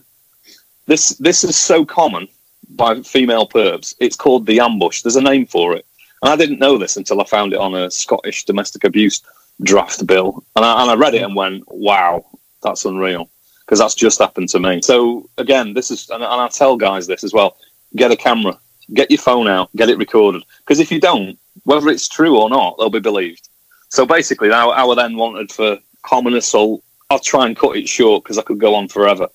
this 0.87 1.09
this 1.09 1.43
is 1.43 1.55
so 1.55 1.85
common 1.85 2.27
by 2.69 3.01
female 3.01 3.47
perps. 3.47 3.93
It's 3.99 4.15
called 4.15 4.47
the 4.47 4.59
ambush. 4.59 5.01
There's 5.01 5.15
a 5.17 5.21
name 5.21 5.45
for 5.45 5.75
it, 5.75 5.85
and 6.23 6.31
I 6.31 6.35
didn't 6.35 6.59
know 6.59 6.77
this 6.79 6.97
until 6.97 7.21
I 7.21 7.25
found 7.25 7.53
it 7.53 7.59
on 7.59 7.75
a 7.75 7.91
Scottish 7.91 8.45
domestic 8.45 8.83
abuse 8.83 9.21
draft 9.63 10.05
bill, 10.05 10.43
and 10.55 10.65
I, 10.65 10.81
and 10.81 10.91
I 10.91 10.95
read 10.95 11.15
it 11.15 11.23
and 11.23 11.35
went, 11.35 11.63
"Wow, 11.67 12.25
that's 12.63 12.85
unreal." 12.85 13.29
Because 13.65 13.79
that's 13.79 13.95
just 13.95 14.19
happened 14.19 14.49
to 14.49 14.59
me. 14.59 14.81
So 14.81 15.29
again, 15.37 15.73
this 15.73 15.91
is, 15.91 16.09
and, 16.09 16.23
and 16.23 16.41
I 16.41 16.47
tell 16.49 16.75
guys 16.77 17.07
this 17.07 17.23
as 17.23 17.33
well: 17.33 17.57
get 17.95 18.11
a 18.11 18.15
camera, 18.15 18.57
get 18.93 19.11
your 19.11 19.19
phone 19.19 19.47
out, 19.47 19.73
get 19.75 19.89
it 19.89 19.97
recorded. 19.97 20.43
Because 20.59 20.79
if 20.79 20.91
you 20.91 20.99
don't, 20.99 21.37
whether 21.63 21.89
it's 21.89 22.07
true 22.07 22.37
or 22.37 22.49
not, 22.49 22.77
they'll 22.77 22.89
be 22.89 22.99
believed. 22.99 23.47
So 23.89 24.05
basically, 24.05 24.51
I, 24.51 24.65
I 24.65 24.85
were 24.85 24.95
then 24.95 25.17
wanted 25.17 25.51
for 25.51 25.77
common 26.03 26.33
assault. 26.35 26.83
I'll 27.09 27.19
try 27.19 27.45
and 27.45 27.57
cut 27.57 27.75
it 27.75 27.87
short 27.89 28.23
because 28.23 28.37
I 28.37 28.41
could 28.41 28.59
go 28.59 28.73
on 28.75 28.87
forever. 28.87 29.27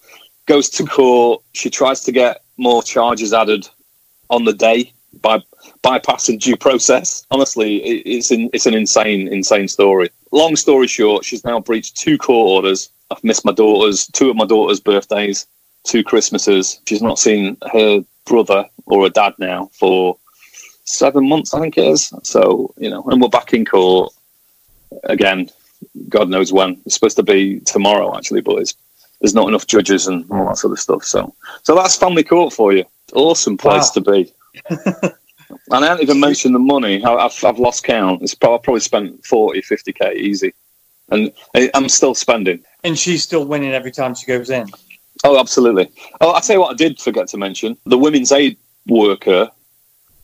Goes 0.47 0.71
to 0.71 0.85
court. 0.85 1.43
She 1.53 1.71
tries 1.71 2.01
to 2.05 2.13
get 2.13 2.43
more 2.57 2.83
charges 2.83 3.33
added 3.33 3.69
on 4.31 4.45
the 4.45 4.55
day 4.55 4.93
by 5.21 5.43
bypassing 5.83 6.41
due 6.41 6.57
process. 6.57 7.27
Honestly, 7.31 7.77
it, 7.83 8.03
it's 8.07 8.31
in, 8.31 8.51
it's 8.53 8.67
an 8.67 8.75
insane, 8.75 9.29
insane 9.29 9.69
story. 9.69 10.11
Long 10.33 10.57
story 10.57 10.87
short, 10.87 11.25
she's 11.25 11.45
now 11.45 11.61
breached 11.61 11.97
two 11.97 12.19
court 12.19 12.49
orders. 12.65 12.91
I've 13.11 13.23
missed 13.23 13.45
my 13.45 13.53
daughter's 13.53 14.07
two 14.09 14.31
of 14.31 14.37
my 14.37 14.45
daughter's 14.47 14.81
birthdays, 14.81 15.47
two 15.85 16.03
Christmases. 16.03 16.81
She's 16.87 17.03
not 17.03 17.19
seen 17.19 17.57
her 17.73 18.05
brother 18.25 18.67
or 18.87 19.07
a 19.07 19.11
dad 19.11 19.35
now 19.39 19.71
for 19.73 20.17
seven 20.85 21.29
months, 21.29 21.55
I 21.55 21.61
think 21.61 21.79
it 21.79 21.85
is. 21.87 22.13
So 22.25 22.75
you 22.77 22.91
know, 22.91 23.03
and 23.05 23.21
we're 23.23 23.29
back 23.29 23.55
in 23.55 23.65
court 23.65 24.13
again. 25.05 25.49
God 26.09 26.29
knows 26.29 26.53
when. 26.53 26.81
It's 26.87 26.95
supposed 26.95 27.17
to 27.17 27.23
be 27.23 27.61
tomorrow, 27.61 28.17
actually, 28.17 28.41
but 28.41 28.57
it's, 28.57 28.75
there's 29.21 29.35
not 29.35 29.49
enough 29.49 29.67
judges 29.67 30.07
and 30.07 30.25
all 30.31 30.47
that 30.47 30.57
sort 30.59 30.73
of 30.73 30.81
stuff. 30.81 31.05
So, 31.05 31.35
so 31.63 31.75
that's 31.75 31.97
family 31.97 32.25
court 32.25 32.53
for 32.53 32.73
you. 32.73 32.85
Awesome 33.13 33.57
place 33.57 33.91
Wow. 33.95 34.03
to 34.03 34.11
be. 34.11 34.33
and 35.49 35.85
I 35.85 35.89
haven't 35.89 36.03
even 36.03 36.21
mentioned 36.21 36.55
the 36.55 36.59
money. 36.61 37.03
I- 37.05 37.15
I've, 37.15 37.45
I've 37.45 37.59
lost 37.59 37.85
count. 37.85 38.23
It's 38.23 38.35
probably, 38.35 38.57
I've 38.57 38.63
probably 38.63 38.81
spent 38.81 39.25
40, 39.25 39.63
50k 39.63 40.15
easy, 40.17 40.53
and 41.11 41.33
I- 41.55 41.71
I'm 41.75 41.89
still 41.89 42.15
spending. 42.15 42.63
And 42.85 42.99
she's 42.99 43.23
still 43.23 43.45
winning 43.45 43.73
every 43.73 43.93
time 43.93 44.15
she 44.15 44.27
goes 44.27 44.51
in. 44.51 44.69
Oh, 45.25 45.39
absolutely. 45.39 45.91
Oh, 46.21 46.31
I'll 46.31 46.41
tell 46.41 46.57
you 46.57 46.61
what 46.61 46.73
I 46.73 46.77
did 46.77 47.01
forget 47.01 47.29
to 47.29 47.39
mention. 47.39 47.77
The 47.87 47.99
women's 47.99 48.33
aid 48.33 48.59
worker, 48.87 49.51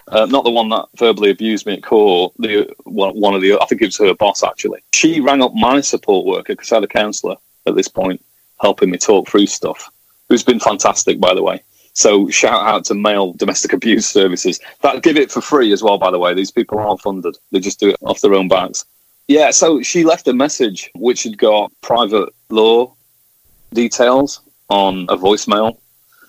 uh, 0.08 0.26
not 0.26 0.44
the 0.44 0.50
one 0.50 0.68
that 0.68 0.86
verbally 0.96 1.30
abused 1.30 1.66
me 1.66 1.74
at 1.74 1.82
court, 1.82 2.34
the 2.38 2.72
one, 2.84 3.18
one 3.18 3.34
of 3.34 3.40
the, 3.40 3.58
I 3.58 3.64
think 3.66 3.80
it 3.82 3.86
was 3.86 3.98
her 3.98 4.14
boss 4.14 4.42
actually. 4.42 4.80
She 4.92 5.20
rang 5.20 5.42
up 5.42 5.54
my 5.54 5.80
support 5.80 6.26
worker 6.26 6.52
because 6.54 6.70
I 6.72 6.76
had 6.76 6.84
a 6.84 6.88
counsellor 6.88 7.36
at 7.66 7.74
this 7.74 7.88
point 7.88 8.22
helping 8.60 8.90
me 8.90 8.98
talk 8.98 9.28
through 9.28 9.46
stuff, 9.46 9.90
who's 10.28 10.44
been 10.44 10.60
fantastic, 10.60 11.18
by 11.18 11.34
the 11.34 11.42
way. 11.42 11.62
So 11.94 12.28
shout 12.28 12.66
out 12.66 12.84
to 12.86 12.94
male 12.94 13.32
domestic 13.34 13.72
abuse 13.72 14.08
services. 14.08 14.60
That 14.80 15.02
give 15.02 15.16
it 15.16 15.30
for 15.30 15.40
free 15.40 15.72
as 15.72 15.82
well, 15.82 15.98
by 15.98 16.10
the 16.10 16.18
way. 16.18 16.34
These 16.34 16.50
people 16.50 16.78
aren't 16.78 17.02
funded; 17.02 17.36
they 17.50 17.60
just 17.60 17.80
do 17.80 17.90
it 17.90 17.96
off 18.02 18.20
their 18.20 18.34
own 18.34 18.48
backs. 18.48 18.84
Yeah. 19.28 19.50
So 19.50 19.82
she 19.82 20.04
left 20.04 20.28
a 20.28 20.32
message 20.32 20.90
which 20.94 21.24
had 21.24 21.38
got 21.38 21.72
private 21.82 22.30
law 22.48 22.94
details 23.74 24.40
on 24.68 25.06
a 25.08 25.16
voicemail. 25.16 25.78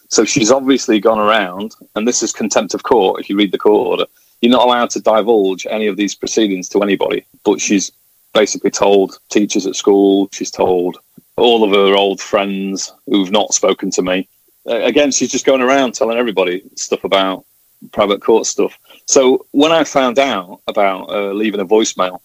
So 0.10 0.26
she's 0.26 0.52
obviously 0.52 1.00
gone 1.00 1.20
around, 1.20 1.76
and 1.96 2.08
this 2.08 2.22
is 2.22 2.32
contempt 2.32 2.74
of 2.74 2.84
court. 2.84 3.22
If 3.22 3.30
you 3.30 3.36
read 3.36 3.52
the 3.52 3.58
court 3.58 3.88
order, 3.88 4.06
you're 4.42 4.52
not 4.52 4.68
allowed 4.68 4.90
to 4.92 5.00
divulge 5.00 5.66
any 5.70 5.88
of 5.88 5.98
these 5.98 6.14
proceedings 6.14 6.70
to 6.70 6.82
anybody. 6.84 7.26
But 7.44 7.62
she's 7.62 7.92
basically 8.34 8.72
told 8.72 9.18
teachers 9.30 9.66
at 9.66 9.76
school, 9.76 10.30
she's 10.32 10.52
told 10.52 10.98
all 11.38 11.64
of 11.64 11.72
her 11.72 11.96
old 11.96 12.22
friends 12.22 12.94
who've 13.08 13.32
not 13.32 13.54
spoken 13.54 13.90
to 13.92 14.02
me. 14.02 14.28
Uh, 14.68 14.82
again, 14.82 15.12
she's 15.12 15.32
just 15.32 15.46
going 15.46 15.62
around 15.62 15.94
telling 15.94 16.18
everybody 16.18 16.64
stuff 16.76 17.04
about 17.04 17.46
private 17.92 18.22
court 18.22 18.46
stuff. 18.46 18.78
So 19.06 19.46
when 19.52 19.72
I 19.72 19.84
found 19.84 20.20
out 20.20 20.62
about 20.68 21.10
uh, 21.10 21.34
leaving 21.34 21.60
a 21.60 21.66
voicemail, 21.66 22.20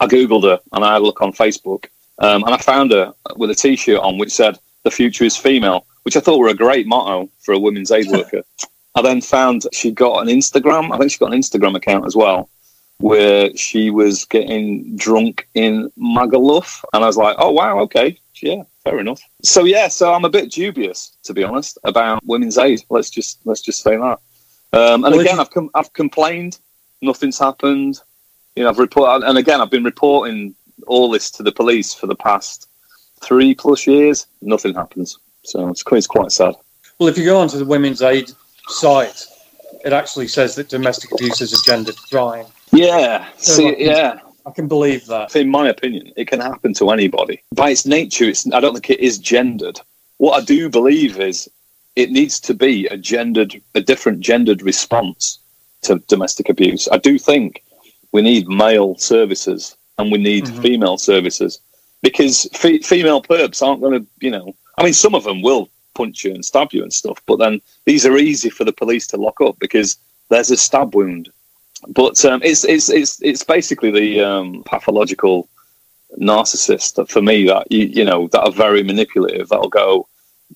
I 0.00 0.06
googled 0.06 0.44
her 0.44 0.60
and 0.72 0.84
I 0.84 0.92
had 0.92 1.02
a 1.02 1.04
look 1.04 1.22
on 1.22 1.32
Facebook, 1.32 1.86
um, 2.18 2.44
and 2.44 2.54
I 2.54 2.58
found 2.58 2.92
her 2.92 3.12
with 3.36 3.50
a 3.50 3.54
T-shirt 3.54 3.98
on 3.98 4.18
which 4.18 4.32
said 4.32 4.58
"The 4.84 4.90
future 4.90 5.24
is 5.24 5.36
female," 5.36 5.86
which 6.02 6.16
I 6.16 6.20
thought 6.20 6.38
were 6.38 6.48
a 6.48 6.54
great 6.54 6.86
motto 6.86 7.30
for 7.40 7.52
a 7.52 7.58
women's 7.58 7.90
aid 7.90 8.08
worker. 8.10 8.42
I 8.94 9.02
then 9.02 9.20
found 9.20 9.64
she 9.72 9.90
got 9.90 10.20
an 10.20 10.28
Instagram. 10.28 10.92
I 10.92 10.98
think 10.98 11.10
she 11.10 11.18
got 11.18 11.32
an 11.32 11.40
Instagram 11.40 11.74
account 11.74 12.06
as 12.06 12.14
well, 12.14 12.48
where 12.98 13.54
she 13.56 13.90
was 13.90 14.24
getting 14.26 14.96
drunk 14.96 15.48
in 15.54 15.90
Magaluf, 15.98 16.84
and 16.92 17.02
I 17.02 17.06
was 17.06 17.16
like, 17.16 17.36
"Oh 17.38 17.50
wow, 17.50 17.80
okay, 17.80 18.18
yeah, 18.42 18.62
fair 18.84 18.98
enough." 19.00 19.20
So 19.42 19.64
yeah, 19.64 19.88
so 19.88 20.12
I'm 20.12 20.24
a 20.24 20.30
bit 20.30 20.50
dubious, 20.50 21.16
to 21.24 21.32
be 21.34 21.44
honest, 21.44 21.78
about 21.84 22.24
women's 22.26 22.58
aid. 22.58 22.82
Let's 22.90 23.10
just 23.10 23.38
let's 23.44 23.60
just 23.60 23.82
say 23.82 23.96
that. 23.96 24.18
Um, 24.74 25.04
and 25.04 25.12
Well, 25.14 25.20
again, 25.20 25.34
you- 25.36 25.40
I've 25.40 25.50
com- 25.50 25.70
I've 25.74 25.92
complained, 25.92 26.58
nothing's 27.00 27.38
happened. 27.38 28.00
You 28.56 28.64
know, 28.64 28.70
I've 28.70 28.78
reported, 28.78 29.26
and 29.26 29.38
again, 29.38 29.60
I've 29.60 29.70
been 29.70 29.84
reporting 29.84 30.54
all 30.86 31.10
this 31.10 31.30
to 31.32 31.42
the 31.42 31.52
police 31.52 31.94
for 31.94 32.06
the 32.06 32.14
past 32.16 32.68
three 33.22 33.54
plus 33.54 33.86
years. 33.86 34.26
Nothing 34.42 34.74
happens, 34.74 35.18
so 35.44 35.68
it's 35.68 35.82
quite, 35.82 35.98
it's 35.98 36.06
quite 36.06 36.32
sad. 36.32 36.54
Well, 36.98 37.08
if 37.08 37.16
you 37.16 37.24
go 37.24 37.38
onto 37.38 37.56
the 37.58 37.64
Women's 37.64 38.02
Aid 38.02 38.30
site, 38.68 39.26
it 39.84 39.92
actually 39.92 40.28
says 40.28 40.54
that 40.56 40.68
domestic 40.68 41.12
abuse 41.12 41.40
is 41.40 41.52
a 41.52 41.62
gendered 41.64 41.96
crime. 42.10 42.46
Yeah, 42.72 43.26
So 43.38 43.52
see, 43.54 43.64
what- 43.66 43.80
yeah. 43.80 44.18
I 44.46 44.50
can 44.50 44.68
believe 44.68 45.06
that. 45.06 45.34
in 45.36 45.48
my 45.50 45.68
opinion, 45.68 46.12
it 46.16 46.26
can 46.28 46.40
happen 46.40 46.74
to 46.74 46.90
anybody. 46.90 47.42
By 47.54 47.70
its 47.70 47.86
nature, 47.86 48.24
it's, 48.24 48.50
I 48.52 48.60
don't 48.60 48.74
think 48.74 48.90
it 48.90 49.00
is 49.00 49.18
gendered. 49.18 49.80
What 50.18 50.40
I 50.40 50.44
do 50.44 50.68
believe 50.68 51.18
is 51.20 51.48
it 51.96 52.10
needs 52.10 52.40
to 52.40 52.54
be 52.54 52.86
a 52.86 52.96
gendered, 52.96 53.60
a 53.74 53.80
different 53.80 54.20
gendered 54.20 54.62
response 54.62 55.38
to 55.82 55.98
domestic 56.08 56.48
abuse. 56.48 56.88
I 56.90 56.98
do 56.98 57.18
think 57.18 57.62
we 58.12 58.22
need 58.22 58.48
male 58.48 58.96
services 58.98 59.76
and 59.98 60.10
we 60.10 60.18
need 60.18 60.44
Mhm. 60.44 60.62
female 60.62 60.96
services 60.98 61.60
because 62.02 62.48
fe- 62.54 62.78
female 62.80 63.22
perps 63.22 63.62
aren't 63.62 63.80
going 63.80 64.00
to, 64.00 64.06
you 64.20 64.30
know, 64.30 64.54
I 64.78 64.84
mean, 64.84 64.94
some 64.94 65.14
of 65.14 65.24
them 65.24 65.42
will 65.42 65.68
punch 65.94 66.24
you 66.24 66.32
and 66.34 66.44
stab 66.44 66.72
you 66.72 66.82
and 66.82 66.92
stuff, 66.92 67.20
but 67.26 67.36
then 67.36 67.60
these 67.84 68.06
are 68.06 68.16
easy 68.16 68.48
for 68.48 68.64
the 68.64 68.72
police 68.72 69.06
to 69.08 69.16
lock 69.16 69.40
up 69.40 69.58
because 69.58 69.98
there's 70.30 70.50
a 70.50 70.56
stab 70.56 70.94
wound 70.94 71.30
but 71.88 72.24
um, 72.24 72.40
it's 72.42 72.64
it's 72.64 72.88
it's 72.88 73.20
it's 73.22 73.42
basically 73.42 73.90
the 73.90 74.20
um, 74.20 74.62
pathological 74.64 75.48
narcissist 76.20 77.08
for 77.08 77.22
me 77.22 77.46
that 77.46 77.70
you, 77.70 77.86
you 77.86 78.04
know 78.04 78.28
that 78.28 78.42
are 78.42 78.52
very 78.52 78.82
manipulative 78.82 79.48
that'll 79.48 79.68
go 79.68 80.06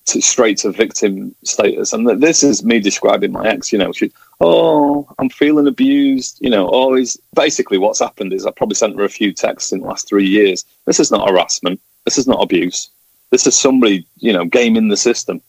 to 0.04 0.20
straight 0.20 0.58
to 0.58 0.70
victim 0.70 1.34
status. 1.42 1.92
And 1.92 2.06
this 2.22 2.42
is 2.42 2.62
me 2.64 2.80
describing 2.80 3.32
my 3.32 3.48
ex 3.48 3.72
you 3.72 3.78
know 3.78 3.92
she 3.92 4.12
oh 4.40 5.08
i'm 5.18 5.30
feeling 5.30 5.66
abused 5.66 6.36
you 6.42 6.50
know 6.50 6.68
always 6.68 7.16
basically 7.34 7.78
what's 7.78 8.00
happened 8.00 8.34
is 8.34 8.44
i 8.44 8.50
probably 8.50 8.74
sent 8.74 8.94
her 8.94 9.04
a 9.04 9.08
few 9.08 9.32
texts 9.32 9.72
in 9.72 9.80
the 9.80 9.86
last 9.86 10.06
three 10.08 10.26
years. 10.26 10.64
This 10.84 11.00
is 11.00 11.10
not 11.10 11.28
harassment. 11.28 11.80
This 12.04 12.18
is 12.18 12.26
not 12.26 12.42
abuse. 12.42 12.90
This 13.30 13.46
is 13.46 13.58
somebody 13.58 14.06
you 14.18 14.32
know 14.32 14.44
gaming 14.44 14.88
the 14.88 14.96
system. 14.96 15.40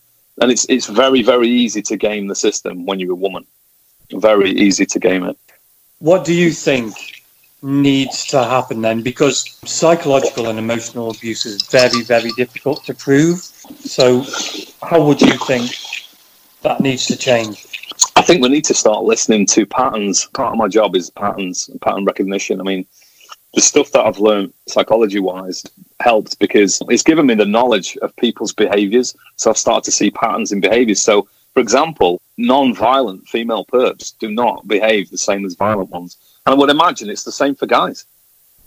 And 0.42 0.52
it's 0.52 0.66
it's 0.70 0.88
very 0.88 1.22
very 1.22 1.50
easy 1.50 1.82
to 1.84 1.98
game 1.98 2.28
the 2.28 2.36
system 2.36 2.86
when 2.86 3.00
you're 3.00 3.12
a 3.12 3.16
woman. 3.16 3.46
Very 4.12 4.52
easy 4.52 4.86
to 4.86 5.00
game 5.00 5.26
it 5.26 5.38
What 6.00 6.26
do 6.26 6.34
you 6.34 6.52
think 6.52 7.24
needs 7.64 8.26
to 8.28 8.44
happen 8.44 8.82
then? 8.82 9.02
Because 9.02 9.60
psychological 9.66 10.48
and 10.48 10.60
emotional 10.60 11.10
abuse 11.10 11.46
is 11.46 11.64
very, 11.64 12.04
very 12.04 12.32
difficult 12.32 12.84
to 12.86 12.94
prove. 12.94 13.40
So, 13.80 14.24
how 14.84 15.04
would 15.04 15.22
you 15.22 15.38
think 15.48 15.72
that 16.62 16.82
needs 16.82 17.08
to 17.08 17.18
change? 17.18 17.66
I 18.16 18.22
think 18.22 18.44
we 18.44 18.50
need 18.50 18.66
to 18.66 18.76
start 18.76 19.06
listening 19.06 19.48
to 19.48 19.66
patterns. 19.66 20.28
Part 20.34 20.52
of 20.52 20.58
my 20.58 20.68
job 20.68 20.96
is 20.96 21.10
patterns, 21.10 21.68
and 21.68 21.82
pattern 21.82 22.06
recognition. 22.06 22.60
I 22.60 22.64
mean, 22.64 22.86
the 23.56 23.62
stuff 23.62 23.92
that 23.94 24.06
I've 24.06 24.20
learned 24.20 24.54
psychology 24.68 25.20
wise 25.20 25.64
helped 26.00 26.38
because 26.38 26.80
it's 26.90 27.02
given 27.02 27.26
me 27.26 27.34
the 27.34 27.46
knowledge 27.46 27.98
of 28.04 28.16
people's 28.18 28.54
behaviors. 28.54 29.16
So 29.38 29.50
I've 29.50 29.58
started 29.58 29.86
to 29.86 29.92
see 29.92 30.12
patterns 30.12 30.52
in 30.52 30.62
behaviors. 30.62 31.02
So, 31.02 31.28
for 31.58 31.62
example, 31.62 32.22
non 32.38 32.76
violent 32.76 33.28
female 33.28 33.66
perps 33.66 34.16
do 34.20 34.30
not 34.30 34.68
behave 34.68 35.10
the 35.10 35.18
same 35.18 35.44
as 35.44 35.56
violent 35.56 35.90
ones. 35.90 36.16
And 36.46 36.54
I 36.54 36.56
would 36.56 36.70
imagine 36.70 37.10
it's 37.10 37.24
the 37.24 37.32
same 37.32 37.56
for 37.56 37.66
guys 37.66 38.06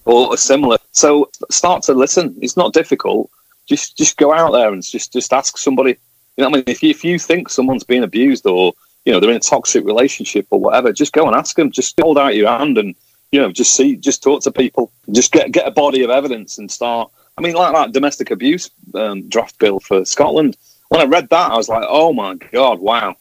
or 0.07 0.37
similar. 0.37 0.77
So 0.91 1.31
start 1.53 1.85
to 1.85 1.95
listen. 1.95 2.37
It's 2.43 2.57
not 2.57 2.73
difficult. 2.73 3.31
Just 3.69 3.97
just 3.97 4.17
go 4.17 4.35
out 4.35 4.51
there 4.51 4.73
and 4.73 4.83
just 4.83 5.13
just 5.13 5.33
ask 5.33 5.57
somebody. 5.57 5.99
You 6.37 6.43
know 6.43 6.49
I 6.49 6.53
mean? 6.55 6.65
If 6.67 6.83
you, 6.83 6.91
if 6.91 7.05
you 7.05 7.21
think 7.21 7.49
someone's 7.49 7.85
being 7.85 8.03
abused 8.03 8.45
or 8.45 8.73
you 9.05 9.13
know 9.13 9.21
they're 9.21 9.31
in 9.31 9.37
a 9.37 9.39
toxic 9.39 9.85
relationship 9.85 10.49
or 10.51 10.59
whatever, 10.59 10.93
just 10.93 11.13
go 11.13 11.29
and 11.29 11.37
ask 11.37 11.55
them. 11.55 11.71
Just 11.71 11.95
hold 12.01 12.19
out 12.19 12.35
your 12.35 12.49
hand 12.49 12.77
and 12.77 12.97
you 13.31 13.41
know 13.41 13.53
just 13.53 13.77
see, 13.77 13.95
just 13.95 14.21
talk 14.21 14.43
to 14.43 14.51
people. 14.51 14.91
Just 15.13 15.31
get 15.31 15.53
get 15.53 15.69
a 15.69 15.71
body 15.71 16.03
of 16.03 16.11
evidence 16.11 16.59
and 16.59 16.69
start. 16.69 17.09
I 17.39 17.41
mean, 17.41 17.55
like 17.55 17.73
that 17.73 17.93
domestic 17.93 18.33
abuse 18.33 18.69
um, 18.97 19.29
draft 19.29 19.61
bill 19.61 19.79
for 19.79 20.05
Scotland. 20.05 20.57
When 20.91 21.01
I 21.01 21.05
read 21.05 21.29
that, 21.31 21.51
I 21.51 21.57
was 21.57 21.69
like, 21.69 21.85
oh 21.89 22.13
my 22.13 22.35
god, 22.35 22.79
wow, 22.79 23.17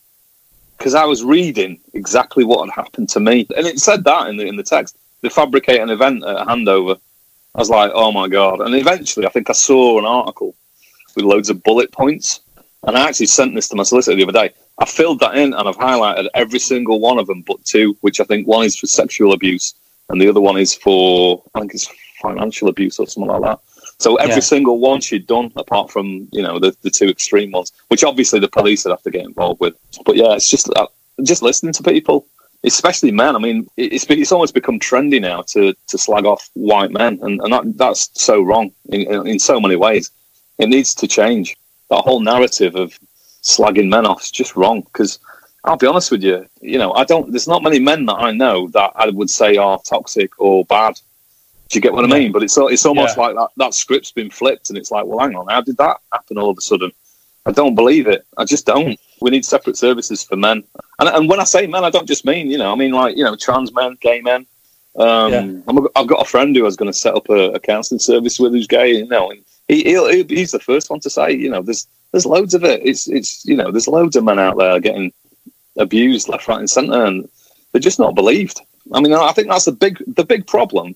because 0.77 0.93
I 0.95 1.05
was 1.05 1.23
reading 1.23 1.79
exactly 1.93 2.43
what 2.43 2.67
had 2.67 2.83
happened 2.83 3.09
to 3.09 3.19
me, 3.19 3.47
and 3.55 3.65
it 3.65 3.79
said 3.79 4.03
that 4.03 4.27
in 4.27 4.37
the 4.37 4.45
in 4.45 4.57
the 4.57 4.63
text. 4.63 4.97
They 5.21 5.27
fabricate 5.27 5.81
an 5.81 5.89
event 5.89 6.23
at 6.23 6.47
handover. 6.47 6.97
I 7.53 7.59
was 7.59 7.69
like, 7.69 7.91
oh 7.93 8.11
my 8.11 8.27
god, 8.27 8.61
and 8.61 8.75
eventually, 8.75 9.25
I 9.25 9.29
think 9.29 9.49
I 9.49 9.53
saw 9.53 9.99
an 9.99 10.05
article 10.05 10.55
with 11.15 11.25
loads 11.25 11.49
of 11.49 11.63
bullet 11.63 11.91
points, 11.91 12.41
and 12.83 12.97
I 12.97 13.07
actually 13.07 13.27
sent 13.27 13.55
this 13.55 13.67
to 13.69 13.75
my 13.75 13.83
solicitor 13.83 14.15
the 14.15 14.23
other 14.23 14.47
day. 14.47 14.53
I 14.77 14.85
filled 14.85 15.19
that 15.19 15.37
in 15.37 15.53
and 15.53 15.67
I've 15.67 15.77
highlighted 15.77 16.29
every 16.33 16.59
single 16.59 16.99
one 17.01 17.19
of 17.19 17.27
them, 17.27 17.43
but 17.45 17.63
two, 17.65 17.97
which 17.99 18.21
I 18.21 18.23
think 18.23 18.47
one 18.47 18.65
is 18.65 18.77
for 18.77 18.87
sexual 18.87 19.33
abuse 19.33 19.73
and 20.09 20.19
the 20.21 20.27
other 20.27 20.41
one 20.41 20.57
is 20.57 20.73
for 20.73 21.43
I 21.53 21.59
think 21.59 21.73
it's 21.73 21.89
financial 22.21 22.67
abuse 22.67 22.99
or 22.99 23.07
something 23.07 23.29
like 23.29 23.41
that. 23.41 23.59
So 23.99 24.15
every 24.15 24.35
Yeah. 24.35 24.39
single 24.41 24.79
one 24.79 25.01
she'd 25.01 25.27
done, 25.27 25.51
apart 25.57 25.91
from 25.91 26.27
you 26.31 26.41
know 26.41 26.57
the, 26.59 26.75
the 26.81 26.89
two 26.89 27.09
extreme 27.09 27.51
ones, 27.51 27.71
which 27.89 28.03
obviously 28.03 28.39
the 28.39 28.47
police 28.47 28.85
would 28.85 28.91
have 28.91 29.03
to 29.03 29.11
get 29.11 29.25
involved 29.25 29.59
with. 29.59 29.75
But 30.05 30.15
yeah, 30.15 30.33
it's 30.33 30.49
just 30.49 30.69
uh, 30.75 30.87
just 31.23 31.41
listening 31.41 31.73
to 31.73 31.83
people, 31.83 32.25
especially 32.63 33.11
men. 33.11 33.35
I 33.35 33.39
mean, 33.39 33.67
it's 33.77 34.05
it's 34.09 34.31
almost 34.31 34.53
become 34.53 34.79
trendy 34.79 35.19
now 35.21 35.41
to 35.53 35.73
to 35.87 35.97
slag 35.97 36.25
off 36.25 36.49
white 36.53 36.91
men, 36.91 37.19
and, 37.21 37.41
and 37.41 37.53
that, 37.53 37.77
that's 37.77 38.09
so 38.13 38.41
wrong 38.41 38.71
in, 38.89 39.01
in 39.01 39.27
in 39.27 39.39
so 39.39 39.59
many 39.59 39.75
ways. 39.75 40.11
It 40.57 40.69
needs 40.69 40.93
to 40.95 41.07
change. 41.07 41.55
That 41.89 42.03
whole 42.03 42.19
narrative 42.21 42.75
of 42.75 42.97
slagging 43.43 43.89
men 43.89 44.05
off 44.05 44.21
is 44.23 44.31
just 44.31 44.55
wrong 44.55 44.81
because 44.81 45.19
I'll 45.65 45.77
be 45.77 45.87
honest 45.87 46.11
with 46.11 46.23
you, 46.23 46.45
you 46.61 46.77
know, 46.77 46.93
I 46.93 47.03
don't. 47.03 47.31
There's 47.31 47.47
not 47.47 47.63
many 47.63 47.79
men 47.79 48.05
that 48.05 48.15
I 48.15 48.31
know 48.31 48.69
that 48.69 48.91
I 48.95 49.09
would 49.09 49.29
say 49.29 49.57
are 49.57 49.79
toxic 49.85 50.31
or 50.39 50.63
bad. 50.65 50.99
Do 51.69 51.77
you 51.77 51.81
get 51.81 51.93
what 51.93 52.03
I 52.03 52.07
mean? 52.07 52.31
But 52.31 52.43
it's 52.43 52.57
it's 52.57 52.85
almost 52.85 53.15
Yeah. 53.15 53.23
like 53.23 53.35
that 53.35 53.49
that 53.57 53.73
script's 53.73 54.11
been 54.11 54.29
flipped, 54.31 54.69
and 54.69 54.77
it's 54.77 54.91
like, 54.91 55.05
well, 55.05 55.19
hang 55.19 55.35
on, 55.35 55.47
how 55.49 55.61
did 55.61 55.77
that 55.77 55.97
happen 56.11 56.37
all 56.37 56.49
of 56.49 56.57
a 56.57 56.61
sudden? 56.61 56.91
I 57.45 57.51
don't 57.51 57.75
believe 57.75 58.07
it. 58.07 58.25
I 58.37 58.45
just 58.45 58.65
don't. 58.65 58.99
We 59.21 59.29
need 59.31 59.45
separate 59.45 59.77
services 59.77 60.23
for 60.23 60.35
men, 60.35 60.63
and 60.99 61.09
and 61.09 61.29
when 61.29 61.39
I 61.39 61.43
say 61.43 61.67
men, 61.67 61.83
I 61.83 61.89
don't 61.89 62.07
just 62.07 62.25
mean 62.25 62.49
you 62.49 62.57
know, 62.57 62.71
I 62.71 62.75
mean 62.75 62.91
like 62.91 63.15
you 63.17 63.23
know, 63.23 63.35
trans 63.35 63.71
men, 63.73 63.97
gay 64.01 64.21
men. 64.21 64.45
Um, 64.95 65.31
Yeah. 65.31 65.41
I'm 65.67 65.77
a, 65.77 65.81
I've 65.95 66.07
got 66.07 66.21
a 66.21 66.29
friend 66.29 66.55
who 66.55 66.63
I 66.63 66.65
was 66.65 66.75
going 66.75 66.91
to 66.91 66.97
set 66.97 67.13
up 67.15 67.29
a, 67.29 67.51
a 67.51 67.59
counselling 67.59 67.99
service 67.99 68.39
with 68.39 68.51
who's 68.53 68.67
gay, 68.67 68.91
you 68.97 69.07
know, 69.07 69.29
and 69.29 69.41
he, 69.67 69.83
he'll, 69.83 70.07
he'll, 70.09 70.27
he's 70.27 70.51
the 70.51 70.59
first 70.59 70.89
one 70.89 70.99
to 71.01 71.09
say, 71.09 71.31
you 71.31 71.49
know, 71.49 71.61
there's 71.61 71.87
there's 72.11 72.25
loads 72.25 72.55
of 72.55 72.63
it. 72.63 72.81
It's 72.83 73.07
it's 73.07 73.45
you 73.45 73.55
know, 73.55 73.71
there's 73.71 73.87
loads 73.87 74.15
of 74.15 74.23
men 74.23 74.39
out 74.39 74.57
there 74.57 74.79
getting 74.79 75.13
abused 75.77 76.27
left, 76.29 76.47
right, 76.47 76.59
and 76.59 76.69
centre, 76.69 77.05
and 77.05 77.29
they're 77.71 77.79
just 77.79 77.99
not 77.99 78.15
believed. 78.15 78.59
I 78.91 78.99
mean, 79.01 79.13
I 79.13 79.31
think 79.33 79.49
that's 79.49 79.65
the 79.65 79.71
big 79.71 80.01
the 80.15 80.25
big 80.25 80.47
problem. 80.47 80.95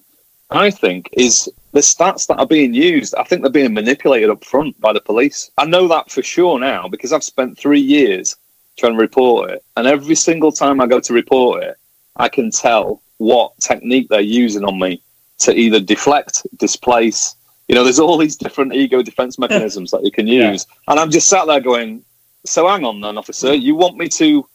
I 0.54 0.70
think 0.70 1.10
is 1.14 1.50
the 1.72 1.80
stats 1.80 2.28
that 2.28 2.38
are 2.38 2.46
being 2.48 2.74
used. 2.74 3.16
I 3.16 3.24
think 3.24 3.42
they're 3.42 3.52
being 3.52 3.74
manipulated 3.74 4.30
up 4.30 4.46
front 4.46 4.80
by 4.80 4.94
the 4.94 5.02
police. 5.02 5.50
I 5.58 5.66
know 5.66 5.88
that 5.88 6.12
for 6.12 6.22
sure 6.22 6.60
now 6.60 6.88
because 6.88 7.12
I've 7.12 7.24
spent 7.24 7.58
three 7.58 7.80
years 7.80 8.36
trying 8.78 8.94
to 8.94 9.00
report 9.00 9.52
it, 9.52 9.64
and 9.78 9.88
every 9.88 10.16
single 10.16 10.52
time 10.52 10.80
I 10.82 10.88
go 10.88 11.00
to 11.00 11.14
report 11.14 11.64
it, 11.64 11.76
I 12.18 12.30
can 12.30 12.52
tell 12.52 13.02
what 13.18 13.58
technique 13.60 14.08
they're 14.10 14.22
using 14.22 14.64
on 14.64 14.80
me 14.80 15.02
to 15.40 15.56
either 15.56 15.80
deflect, 15.80 16.46
displace. 16.58 17.36
You 17.68 17.76
know, 17.76 17.84
there's 17.84 18.00
all 18.00 18.18
these 18.18 18.36
different 18.36 18.74
ego 18.74 19.02
defense 19.02 19.38
mechanisms 19.44 19.92
that 19.92 20.04
you 20.04 20.12
can 20.12 20.28
Yeah. 20.28 20.52
use, 20.52 20.66
and 20.88 21.00
I'm 21.00 21.12
just 21.12 21.28
sat 21.28 21.48
there 21.48 21.60
going, 21.60 22.04
"So 22.46 22.68
hang 22.68 22.86
on, 22.86 23.02
then, 23.02 23.18
officer, 23.18 23.54
you 23.54 23.76
want 23.76 23.98
me 23.98 24.08
to?" 24.10 24.48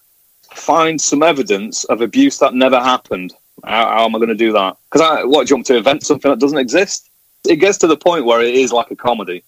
find 0.54 0.98
some 0.98 1.22
evidence 1.22 1.84
of 1.84 2.00
abuse 2.00 2.38
that 2.38 2.54
never 2.54 2.80
happened. 2.80 3.34
How, 3.64 3.88
how 3.88 4.04
am 4.04 4.14
I 4.14 4.18
going 4.18 4.28
to 4.28 4.34
do 4.34 4.52
that? 4.52 4.76
Because 4.90 5.00
I, 5.00 5.24
what 5.24 5.46
do 5.46 5.52
you 5.52 5.56
want 5.56 5.66
to 5.66 5.76
invent 5.76 6.04
something 6.04 6.30
that 6.30 6.40
doesn't 6.40 6.58
exist? 6.58 7.10
It 7.48 7.56
gets 7.56 7.78
to 7.78 7.86
the 7.86 7.96
point 7.96 8.24
where 8.24 8.40
it 8.42 8.54
is 8.54 8.72
like 8.72 8.90
a 8.90 8.96
comedy, 8.96 9.44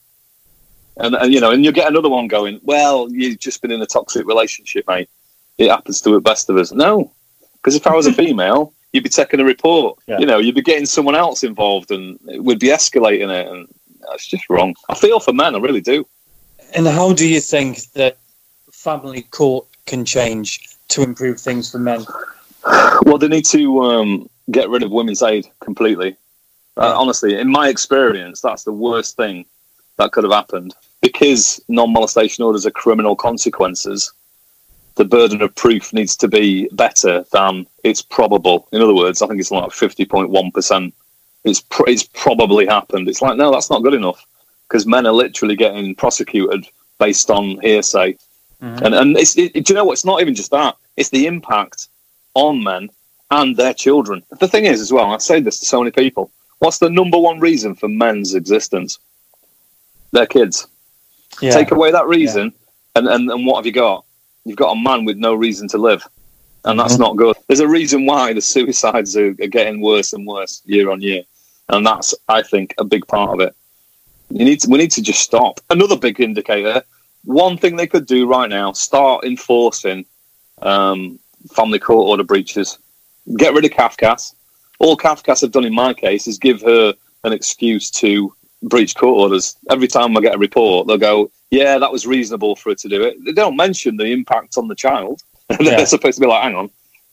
and, 0.96 1.14
and 1.14 1.32
you 1.32 1.40
know, 1.40 1.50
and 1.50 1.64
you 1.64 1.72
get 1.72 1.88
another 1.88 2.08
one 2.08 2.28
going. 2.28 2.60
Well, 2.62 3.08
you've 3.10 3.38
just 3.38 3.62
been 3.62 3.70
in 3.70 3.82
a 3.82 3.86
toxic 3.86 4.26
relationship, 4.26 4.86
mate. 4.86 5.08
It 5.58 5.70
happens 5.70 6.00
to 6.02 6.10
the 6.10 6.20
best 6.20 6.48
of 6.48 6.56
us. 6.56 6.72
No, 6.72 7.12
because 7.54 7.74
if 7.74 7.86
I 7.86 7.94
was 7.94 8.06
a 8.06 8.12
female, 8.22 8.72
you'd 8.92 9.04
be 9.04 9.10
taking 9.10 9.40
a 9.40 9.44
report. 9.44 9.98
Yeah. 10.06 10.18
You 10.18 10.26
know, 10.26 10.38
you'd 10.38 10.54
be 10.54 10.62
getting 10.62 10.86
someone 10.86 11.14
else 11.14 11.42
involved, 11.42 11.90
and 11.90 12.18
we'd 12.38 12.58
be 12.58 12.68
escalating 12.68 13.30
it, 13.30 13.46
and 13.46 13.68
that's 14.08 14.26
just 14.26 14.48
wrong. 14.48 14.74
I 14.88 14.94
feel 14.94 15.20
for 15.20 15.32
men, 15.32 15.54
I 15.54 15.58
really 15.58 15.80
do. 15.80 16.06
And 16.74 16.86
how 16.86 17.12
do 17.12 17.26
you 17.26 17.40
think 17.40 17.90
that 17.92 18.18
family 18.72 19.22
court 19.22 19.66
can 19.86 20.04
change 20.04 20.60
to 20.88 21.02
improve 21.02 21.40
things 21.40 21.70
for 21.70 21.78
men? 21.78 22.04
Well, 22.64 23.18
they 23.18 23.28
need 23.28 23.46
to 23.46 23.82
um, 23.82 24.30
get 24.50 24.68
rid 24.68 24.82
of 24.82 24.90
women's 24.90 25.22
aid 25.22 25.48
completely. 25.60 26.16
Uh, 26.76 26.94
honestly, 26.96 27.38
in 27.38 27.50
my 27.50 27.68
experience, 27.68 28.40
that's 28.40 28.64
the 28.64 28.72
worst 28.72 29.16
thing 29.16 29.44
that 29.96 30.12
could 30.12 30.24
have 30.24 30.32
happened 30.32 30.74
because 31.02 31.60
non-molestation 31.68 32.44
orders 32.44 32.66
are 32.66 32.70
criminal 32.70 33.16
consequences. 33.16 34.12
The 34.94 35.04
burden 35.04 35.42
of 35.42 35.54
proof 35.54 35.92
needs 35.92 36.16
to 36.16 36.28
be 36.28 36.68
better 36.72 37.24
than 37.32 37.66
it's 37.84 38.02
probable. 38.02 38.68
In 38.72 38.82
other 38.82 38.94
words, 38.94 39.22
I 39.22 39.26
think 39.26 39.40
it's 39.40 39.50
like 39.50 39.72
fifty 39.72 40.04
point 40.04 40.30
one 40.30 40.50
percent. 40.50 40.94
It's 41.44 41.60
pr- 41.60 41.88
it's 41.88 42.02
probably 42.02 42.66
happened. 42.66 43.08
It's 43.08 43.22
like 43.22 43.36
no, 43.36 43.50
that's 43.50 43.70
not 43.70 43.82
good 43.82 43.94
enough 43.94 44.26
because 44.68 44.86
men 44.86 45.06
are 45.06 45.12
literally 45.12 45.56
getting 45.56 45.94
prosecuted 45.94 46.66
based 46.98 47.30
on 47.30 47.60
hearsay. 47.60 48.16
And 48.60 48.94
and 48.94 49.16
it's, 49.16 49.38
it, 49.38 49.52
do 49.52 49.64
you 49.68 49.74
know 49.74 49.84
what? 49.84 49.94
It's 49.94 50.04
not 50.04 50.20
even 50.20 50.34
just 50.34 50.50
that. 50.50 50.76
It's 50.96 51.08
the 51.08 51.26
impact 51.26 51.88
on 52.34 52.62
men 52.62 52.90
and 53.30 53.56
their 53.56 53.74
children. 53.74 54.22
The 54.38 54.48
thing 54.48 54.66
is, 54.66 54.80
as 54.80 54.92
well, 54.92 55.12
I 55.12 55.18
say 55.18 55.40
this 55.40 55.60
to 55.60 55.66
so 55.66 55.80
many 55.80 55.90
people. 55.90 56.30
What's 56.58 56.78
the 56.78 56.90
number 56.90 57.18
one 57.18 57.40
reason 57.40 57.74
for 57.74 57.88
men's 57.88 58.34
existence? 58.34 58.98
Their 60.12 60.26
kids. 60.26 60.66
Yeah. 61.40 61.52
Take 61.52 61.70
away 61.70 61.90
that 61.92 62.06
reason, 62.06 62.52
and, 62.96 63.06
and 63.06 63.30
and 63.30 63.46
what 63.46 63.56
have 63.56 63.66
you 63.66 63.72
got? 63.72 64.04
You've 64.44 64.56
got 64.56 64.72
a 64.72 64.80
man 64.80 65.04
with 65.04 65.16
no 65.16 65.34
reason 65.34 65.68
to 65.68 65.78
live, 65.78 66.06
and 66.64 66.78
that's 66.78 66.98
not 66.98 67.16
good. 67.16 67.36
There's 67.46 67.60
a 67.60 67.68
reason 67.68 68.04
why 68.04 68.32
the 68.32 68.40
suicides 68.40 69.16
are, 69.16 69.28
are 69.28 69.46
getting 69.46 69.80
worse 69.80 70.12
and 70.12 70.26
worse 70.26 70.60
year 70.64 70.90
on 70.90 71.00
year, 71.00 71.22
and 71.68 71.86
that's 71.86 72.14
I 72.28 72.42
think 72.42 72.74
a 72.78 72.84
big 72.84 73.06
part 73.06 73.30
of 73.30 73.40
it. 73.40 73.54
You 74.30 74.44
need 74.44 74.60
to, 74.60 74.68
we 74.68 74.78
need 74.78 74.90
to 74.92 75.02
just 75.02 75.20
stop. 75.20 75.60
Another 75.70 75.96
big 75.96 76.20
indicator. 76.20 76.82
One 77.24 77.56
thing 77.56 77.76
they 77.76 77.86
could 77.86 78.06
do 78.06 78.26
right 78.26 78.50
now: 78.50 78.72
start 78.72 79.24
enforcing 79.24 80.04
um, 80.60 81.18
family 81.52 81.78
court 81.78 82.08
order 82.08 82.24
breaches. 82.24 82.78
Get 83.36 83.54
rid 83.54 83.64
of 83.64 83.70
Cafcass. 83.70 84.34
All 84.78 84.96
Cafcass 84.96 85.42
have 85.42 85.52
done 85.52 85.64
in 85.64 85.74
my 85.74 85.92
case 85.94 86.26
is 86.26 86.38
give 86.38 86.62
her 86.62 86.94
an 87.24 87.32
excuse 87.32 87.90
to 87.90 88.34
breach 88.62 88.94
court 88.94 89.18
orders. 89.18 89.56
Every 89.70 89.88
time 89.88 90.16
I 90.16 90.20
get 90.20 90.34
a 90.34 90.38
report, 90.38 90.86
they'll 90.86 90.98
go, 90.98 91.30
"Yeah, 91.50 91.78
that 91.78 91.92
was 91.92 92.06
reasonable 92.06 92.56
for 92.56 92.70
her 92.70 92.74
to 92.76 92.88
do 92.88 93.02
it." 93.02 93.24
They 93.24 93.32
don't 93.32 93.56
mention 93.56 93.96
the 93.96 94.06
impact 94.06 94.56
on 94.56 94.68
the 94.68 94.74
child. 94.74 95.22
They're 95.58 95.86
supposed 95.86 96.16
to 96.16 96.20
be 96.20 96.26
like, 96.26 96.42
"Hang 96.42 96.54
on, 96.54 96.70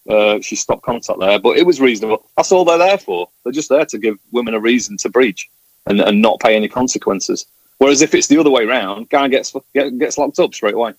uh, 0.10 0.42
she 0.42 0.56
stopped 0.56 0.84
contact 0.84 1.20
there," 1.20 1.40
but 1.40 1.58
it 1.58 1.66
was 1.66 1.82
reasonable. 1.82 2.30
That's 2.36 2.52
all 2.52 2.66
they're 2.66 2.78
there 2.78 2.98
for. 2.98 3.30
They're 3.44 3.54
just 3.54 3.70
there 3.70 3.86
to 3.86 3.98
give 3.98 4.18
women 4.32 4.54
a 4.54 4.60
reason 4.60 4.98
to 4.98 5.10
breach 5.10 5.50
and, 5.88 6.00
and 6.00 6.22
not 6.22 6.40
pay 6.40 6.56
any 6.56 6.68
consequences. 6.68 7.48
Whereas 7.80 8.02
if 8.02 8.14
it's 8.14 8.28
the 8.28 8.38
other 8.38 8.50
way 8.50 8.64
around, 8.64 9.10
guy 9.10 9.28
gets 9.28 9.56
gets 9.74 10.18
locked 10.18 10.40
up 10.40 10.54
straight 10.54 10.74
away. 10.74 10.94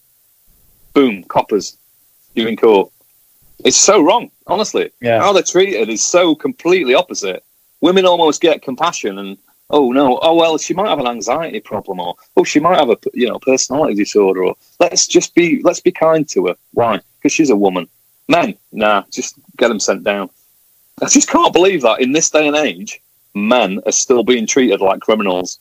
Boom, 0.95 1.25
coppers, 1.25 1.77
you 2.35 2.47
in 2.47 2.57
court. 2.57 2.91
It's 3.64 3.77
so 3.77 4.01
wrong, 4.03 4.31
honestly. 4.47 4.90
Yeah. 5.01 5.21
How 5.21 5.33
they're 5.33 5.42
treated 5.42 5.88
is 5.88 6.05
so 6.05 6.35
completely 6.35 6.94
opposite. 6.94 7.44
Women 7.81 8.07
almost 8.07 8.40
get 8.40 8.62
compassion 8.62 9.18
and 9.18 9.38
oh 9.71 9.92
no, 9.92 10.18
oh 10.23 10.35
well, 10.35 10.59
she 10.59 10.75
might 10.75 10.88
have 10.88 10.99
an 10.99 11.07
anxiety 11.07 11.61
problem 11.61 12.01
or 12.01 12.14
oh 12.37 12.44
she 12.44 12.61
might 12.61 12.79
have 12.79 12.90
a 12.90 12.99
you 13.14 13.29
know 13.29 13.38
personality 13.38 13.94
disorder 13.94 14.44
or 14.44 14.57
let's 14.81 15.07
just 15.07 15.35
be 15.35 15.61
let's 15.62 15.81
be 15.81 15.92
kind 15.92 16.29
to 16.31 16.47
her. 16.47 16.57
Why? 16.73 17.01
Because 17.18 17.33
she's 17.33 17.51
a 17.51 17.57
woman. 17.57 17.88
Men, 18.29 18.55
nah, 18.73 19.05
just 19.11 19.37
get 19.57 19.68
them 19.68 19.81
sent 19.81 20.05
down. 20.05 20.31
I 21.01 21.07
just 21.07 21.29
can't 21.29 21.53
believe 21.53 21.83
that 21.83 22.01
in 22.01 22.12
this 22.12 22.31
day 22.31 22.47
and 22.47 22.57
age, 22.57 23.01
men 23.35 23.81
are 23.87 23.92
still 23.92 24.23
being 24.23 24.47
treated 24.47 24.81
like 24.81 25.01
criminals. 25.01 25.59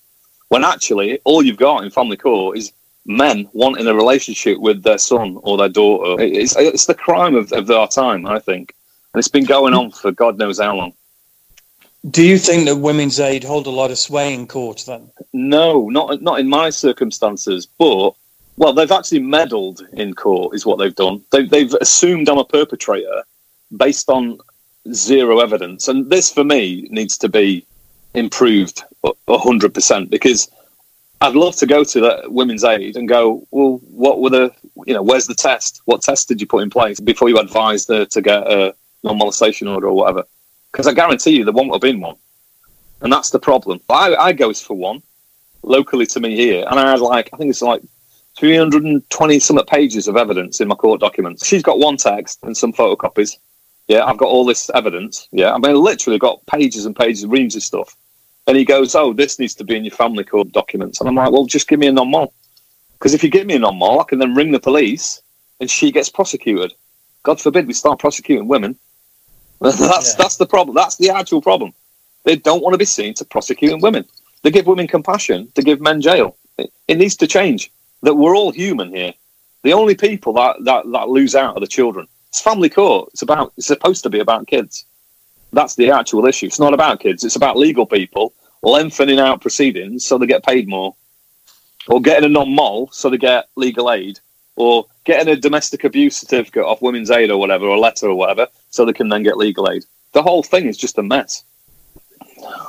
When 0.49 0.63
actually, 0.63 1.19
all 1.23 1.43
you've 1.43 1.57
got 1.57 1.83
in 1.83 1.91
family 1.91 2.17
court 2.17 2.57
is 2.57 2.71
men 3.07 3.49
wanting 3.53 3.87
a 3.87 3.95
relationship 3.95 4.59
with 4.59 4.83
their 4.83 4.97
son 4.97 5.39
or 5.41 5.57
their 5.57 5.69
daughter. 5.69 6.21
It's, 6.21 6.55
it's 6.57 6.85
the 6.85 6.93
crime 6.93 7.35
of, 7.35 7.51
of 7.53 7.71
our 7.71 7.87
time, 7.87 8.27
I 8.27 8.39
think. 8.39 8.75
And 9.13 9.19
it's 9.19 9.29
been 9.29 9.45
going 9.45 9.73
on 9.73 9.91
for 9.91 10.11
God 10.11 10.37
knows 10.37 10.59
how 10.59 10.75
long. 10.75 10.93
Do 12.09 12.23
you 12.23 12.37
think 12.37 12.65
that 12.65 12.75
women's 12.75 13.19
aid 13.19 13.43
hold 13.43 13.65
a 13.65 13.71
lot 13.71 13.91
of 13.91 13.97
sway 13.97 14.33
in 14.33 14.47
court 14.47 14.83
then? 14.85 15.09
No, 15.33 15.89
not 15.89 16.21
not 16.21 16.39
in 16.39 16.47
my 16.47 16.69
circumstances, 16.69 17.65
but 17.65 18.11
well, 18.55 18.73
they've 18.73 18.91
actually 18.91 19.19
meddled 19.19 19.85
in 19.93 20.13
court, 20.13 20.55
is 20.55 20.65
what 20.65 20.77
they've 20.77 20.95
done. 20.95 21.23
They, 21.31 21.45
they've 21.45 21.73
assumed 21.75 22.29
I'm 22.29 22.37
a 22.37 22.45
perpetrator 22.45 23.23
based 23.75 24.09
on 24.09 24.39
zero 24.93 25.39
evidence, 25.39 25.87
and 25.87 26.09
this 26.09 26.31
for 26.31 26.43
me 26.43 26.87
needs 26.91 27.17
to 27.19 27.29
be 27.29 27.65
improved 28.13 28.83
a 29.03 29.37
hundred 29.37 29.73
percent 29.73 30.09
because 30.09 30.49
I'd 31.19 31.35
love 31.35 31.55
to 31.57 31.65
go 31.65 31.83
to 31.83 31.99
the 31.99 32.23
women's 32.27 32.63
aid 32.63 32.95
and 32.95 33.07
go, 33.07 33.47
well, 33.49 33.79
what 33.89 34.21
were 34.21 34.29
the, 34.29 34.51
you 34.85 34.93
know, 34.93 35.01
where's 35.01 35.25
the 35.25 35.33
test? 35.33 35.81
What 35.85 36.01
test 36.01 36.27
did 36.27 36.39
you 36.39 36.47
put 36.47 36.61
in 36.61 36.69
place 36.69 36.99
before 36.99 37.27
you 37.29 37.39
advised 37.39 37.87
her 37.89 38.05
to 38.05 38.21
get 38.21 38.43
a 38.51 38.75
non-molestation 39.03 39.67
order 39.67 39.87
or 39.87 39.93
whatever? 39.93 40.23
Because 40.71 40.85
I 40.85 40.93
guarantee 40.93 41.31
you 41.31 41.43
there 41.43 41.53
won't 41.53 41.71
have 41.71 41.81
been 41.81 42.01
one, 42.01 42.17
and 43.01 43.11
that's 43.11 43.31
the 43.31 43.39
problem. 43.39 43.79
I, 43.89 44.15
I 44.15 44.33
goes 44.33 44.61
for 44.61 44.75
one 44.75 45.01
locally 45.63 46.05
to 46.07 46.19
me 46.19 46.35
here, 46.35 46.65
and 46.69 46.79
I 46.79 46.91
had 46.91 46.99
like 46.99 47.29
I 47.33 47.37
think 47.37 47.49
it's 47.49 47.63
like 47.63 47.81
320 48.37 49.39
some 49.39 49.65
pages 49.65 50.07
of 50.07 50.17
evidence 50.17 50.61
in 50.61 50.67
my 50.67 50.75
court 50.75 50.99
documents. 50.99 51.45
She's 51.45 51.63
got 51.63 51.79
one 51.79 51.97
text 51.97 52.39
and 52.43 52.55
some 52.55 52.73
photocopies. 52.73 53.37
Yeah, 53.87 54.03
I've 54.05 54.17
got 54.17 54.27
all 54.27 54.45
this 54.45 54.69
evidence. 54.75 55.27
Yeah, 55.31 55.53
I 55.53 55.57
mean, 55.57 55.75
literally 55.75 56.19
got 56.19 56.45
pages 56.45 56.85
and 56.85 56.95
pages, 56.95 57.23
of 57.23 57.31
reams 57.31 57.55
of 57.55 57.63
stuff. 57.63 57.95
And 58.47 58.55
he 58.57 58.63
goes, 58.65 58.95
"Oh, 58.95 59.13
this 59.13 59.39
needs 59.39 59.53
to 59.55 59.63
be 59.63 59.75
in 59.75 59.83
your 59.83 59.95
family 59.95 60.23
court 60.23 60.51
documents." 60.51 60.99
And 60.99 61.09
I'm 61.09 61.15
like, 61.15 61.31
"Well, 61.31 61.45
just 61.45 61.67
give 61.67 61.79
me 61.79 61.87
a 61.87 61.91
non-mol, 61.91 62.33
because 62.97 63.13
if 63.13 63.23
you 63.23 63.29
give 63.29 63.45
me 63.45 63.55
a 63.55 63.59
non-mol, 63.59 63.99
I 63.99 64.03
can 64.05 64.19
then 64.19 64.33
ring 64.35 64.51
the 64.51 64.59
police, 64.59 65.21
and 65.59 65.69
she 65.69 65.91
gets 65.91 66.09
prosecuted. 66.09 66.73
God 67.23 67.41
forbid 67.41 67.67
we 67.67 67.73
start 67.73 67.99
prosecuting 67.99 68.47
women. 68.47 68.77
that's 69.61 69.79
Yeah. 69.79 70.15
that's 70.17 70.37
the 70.37 70.45
problem. 70.45 70.75
That's 70.75 70.95
the 70.95 71.09
actual 71.09 71.41
problem. 71.41 71.73
They 72.23 72.35
don't 72.35 72.61
want 72.61 72.73
to 72.73 72.77
be 72.77 72.85
seen 72.85 73.13
to 73.15 73.25
prosecuting 73.25 73.81
women. 73.81 74.05
They 74.43 74.51
give 74.51 74.67
women 74.67 74.87
compassion 74.87 75.51
to 75.55 75.61
give 75.61 75.81
men 75.81 75.99
jail. 76.01 76.37
It, 76.57 76.71
it 76.87 76.97
needs 76.97 77.15
to 77.17 77.27
change. 77.27 77.71
That 78.03 78.15
we're 78.15 78.35
all 78.35 78.51
human 78.51 78.93
here. 78.93 79.13
The 79.63 79.73
only 79.73 79.95
people 79.95 80.33
that, 80.33 80.57
that, 80.65 80.85
that 80.91 81.09
lose 81.09 81.35
out 81.35 81.57
are 81.57 81.59
the 81.59 81.67
children. 81.67 82.07
It's 82.29 82.41
family 82.41 82.69
court. 82.69 83.09
It's 83.13 83.23
about. 83.23 83.53
It's 83.57 83.67
supposed 83.67 84.03
to 84.03 84.09
be 84.09 84.19
about 84.19 84.47
kids. 84.47 84.85
That's 85.57 85.73
the 85.73 85.89
actual 85.89 86.27
issue. 86.27 86.45
It's 86.45 86.59
not 86.59 86.75
about 86.75 86.99
kids. 86.99 87.23
It's 87.23 87.35
about 87.35 87.57
legal 87.57 87.87
people 87.87 88.31
lengthening 88.61 89.17
out 89.17 89.41
proceedings 89.41 90.05
so 90.05 90.19
they 90.19 90.27
get 90.27 90.45
paid 90.45 90.67
more, 90.67 90.93
or 91.87 91.99
getting 91.99 92.25
a 92.25 92.29
non-mol 92.29 92.89
so 92.91 93.09
they 93.09 93.17
get 93.17 93.49
legal 93.55 93.91
aid, 93.91 94.19
or 94.55 94.85
getting 95.03 95.33
a 95.33 95.35
domestic 95.35 95.83
abuse 95.83 96.15
certificate 96.15 96.63
off 96.63 96.83
Women's 96.83 97.09
Aid 97.09 97.31
or 97.31 97.39
whatever, 97.39 97.65
or 97.65 97.75
a 97.75 97.79
letter 97.79 98.07
or 98.07 98.13
whatever, 98.13 98.45
so 98.69 98.85
they 98.85 98.93
can 98.93 99.09
then 99.09 99.23
get 99.23 99.35
legal 99.35 99.67
aid. 99.67 99.83
The 100.11 100.21
whole 100.21 100.43
thing 100.43 100.67
is 100.67 100.77
just 100.77 100.99
a 100.99 101.01
mess. 101.01 101.43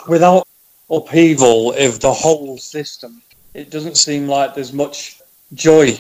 Without 0.09 0.49
upheaval 0.89 1.75
of 1.75 2.01
the 2.01 2.15
whole 2.15 2.57
system, 2.57 3.21
it 3.53 3.71
doesn't 3.71 3.99
seem 3.99 4.29
like 4.29 4.55
there's 4.55 4.73
much 4.73 5.21
joy 5.53 5.93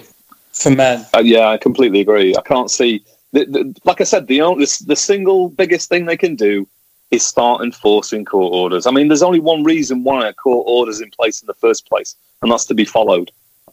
for 0.52 0.70
men. 0.70 1.04
Uh, 1.14 1.20
yeah, 1.22 1.48
I 1.48 1.58
completely 1.58 2.00
agree. 2.00 2.34
I 2.34 2.40
can't 2.40 2.70
see. 2.70 3.04
The, 3.32 3.44
the, 3.44 3.80
like 3.84 4.00
I 4.00 4.04
said, 4.04 4.26
the, 4.26 4.38
the 4.38 4.84
the 4.86 4.96
single 4.96 5.50
biggest 5.50 5.90
thing 5.90 6.06
they 6.06 6.16
can 6.16 6.34
do 6.34 6.66
is 7.10 7.24
start 7.24 7.62
enforcing 7.62 8.24
court 8.24 8.52
orders. 8.52 8.86
I 8.86 8.90
mean, 8.90 9.08
there's 9.08 9.22
only 9.22 9.40
one 9.40 9.64
reason 9.64 10.04
why 10.04 10.28
a 10.28 10.32
court 10.34 10.64
order's 10.68 11.00
in 11.00 11.10
place 11.10 11.40
in 11.40 11.46
the 11.46 11.54
first 11.54 11.88
place, 11.88 12.16
and 12.42 12.50
that's 12.50 12.66
to 12.66 12.74
be 12.74 12.84
followed. 12.84 13.30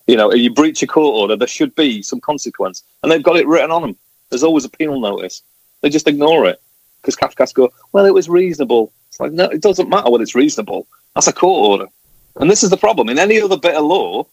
You 0.07 0.15
know, 0.15 0.31
if 0.31 0.39
you 0.39 0.53
breach 0.53 0.83
a 0.83 0.87
court 0.87 1.15
order, 1.15 1.35
there 1.35 1.47
should 1.47 1.75
be 1.75 2.01
some 2.01 2.21
consequence, 2.21 2.83
and 3.01 3.11
they've 3.11 3.23
got 3.23 3.37
it 3.37 3.47
written 3.47 3.71
on 3.71 3.81
them. 3.81 3.95
There's 4.29 4.43
always 4.43 4.65
a 4.65 4.69
penal 4.69 4.99
notice. 4.99 5.41
They 5.81 5.89
just 5.89 6.07
ignore 6.07 6.45
it 6.45 6.61
because 7.01 7.15
Cafcass 7.15 7.53
go, 7.53 7.71
"Well, 7.91 8.05
it 8.05 8.13
was 8.13 8.29
reasonable." 8.29 8.93
It's 9.09 9.19
like, 9.19 9.31
no, 9.31 9.45
it 9.45 9.61
doesn't 9.61 9.89
matter 9.89 10.09
whether 10.09 10.23
it's 10.23 10.35
reasonable. 10.35 10.87
That's 11.13 11.27
a 11.27 11.33
court 11.33 11.69
order, 11.69 11.91
and 12.37 12.49
this 12.49 12.63
is 12.63 12.69
the 12.69 12.77
problem. 12.77 13.09
In 13.09 13.19
any 13.19 13.41
other 13.41 13.57
bit 13.57 13.75
of 13.75 13.85
law, 13.85 14.27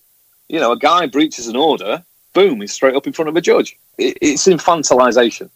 you 0.49 0.61
know, 0.61 0.73
a 0.73 0.79
guy 0.79 1.07
breaches 1.07 1.49
an 1.49 1.57
order, 1.57 2.05
boom, 2.35 2.61
he's 2.61 2.73
straight 2.73 2.97
up 2.97 3.07
in 3.07 3.13
front 3.13 3.29
of 3.29 3.37
a 3.37 3.41
judge. 3.41 3.77
It's 3.99 4.47
infantilization. 4.47 5.51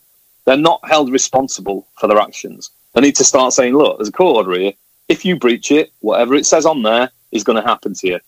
They're 0.44 0.56
not 0.56 0.80
held 0.88 1.10
responsible 1.10 1.86
for 1.98 2.06
their 2.06 2.18
actions. 2.18 2.70
They 2.96 3.02
need 3.02 3.16
to 3.16 3.24
start 3.24 3.52
saying, 3.52 3.74
look, 3.76 3.98
there's 3.98 4.08
a 4.08 4.12
court 4.12 4.36
order 4.46 4.58
here. 4.58 4.72
If 5.08 5.22
you 5.26 5.36
breach 5.38 5.70
it, 5.70 5.92
whatever 6.00 6.34
it 6.34 6.46
says 6.46 6.64
on 6.64 6.82
there 6.82 7.10
is 7.30 7.44
going 7.44 7.62
to 7.62 7.68
happen 7.68 7.92
to 7.92 8.06
you. 8.08 8.20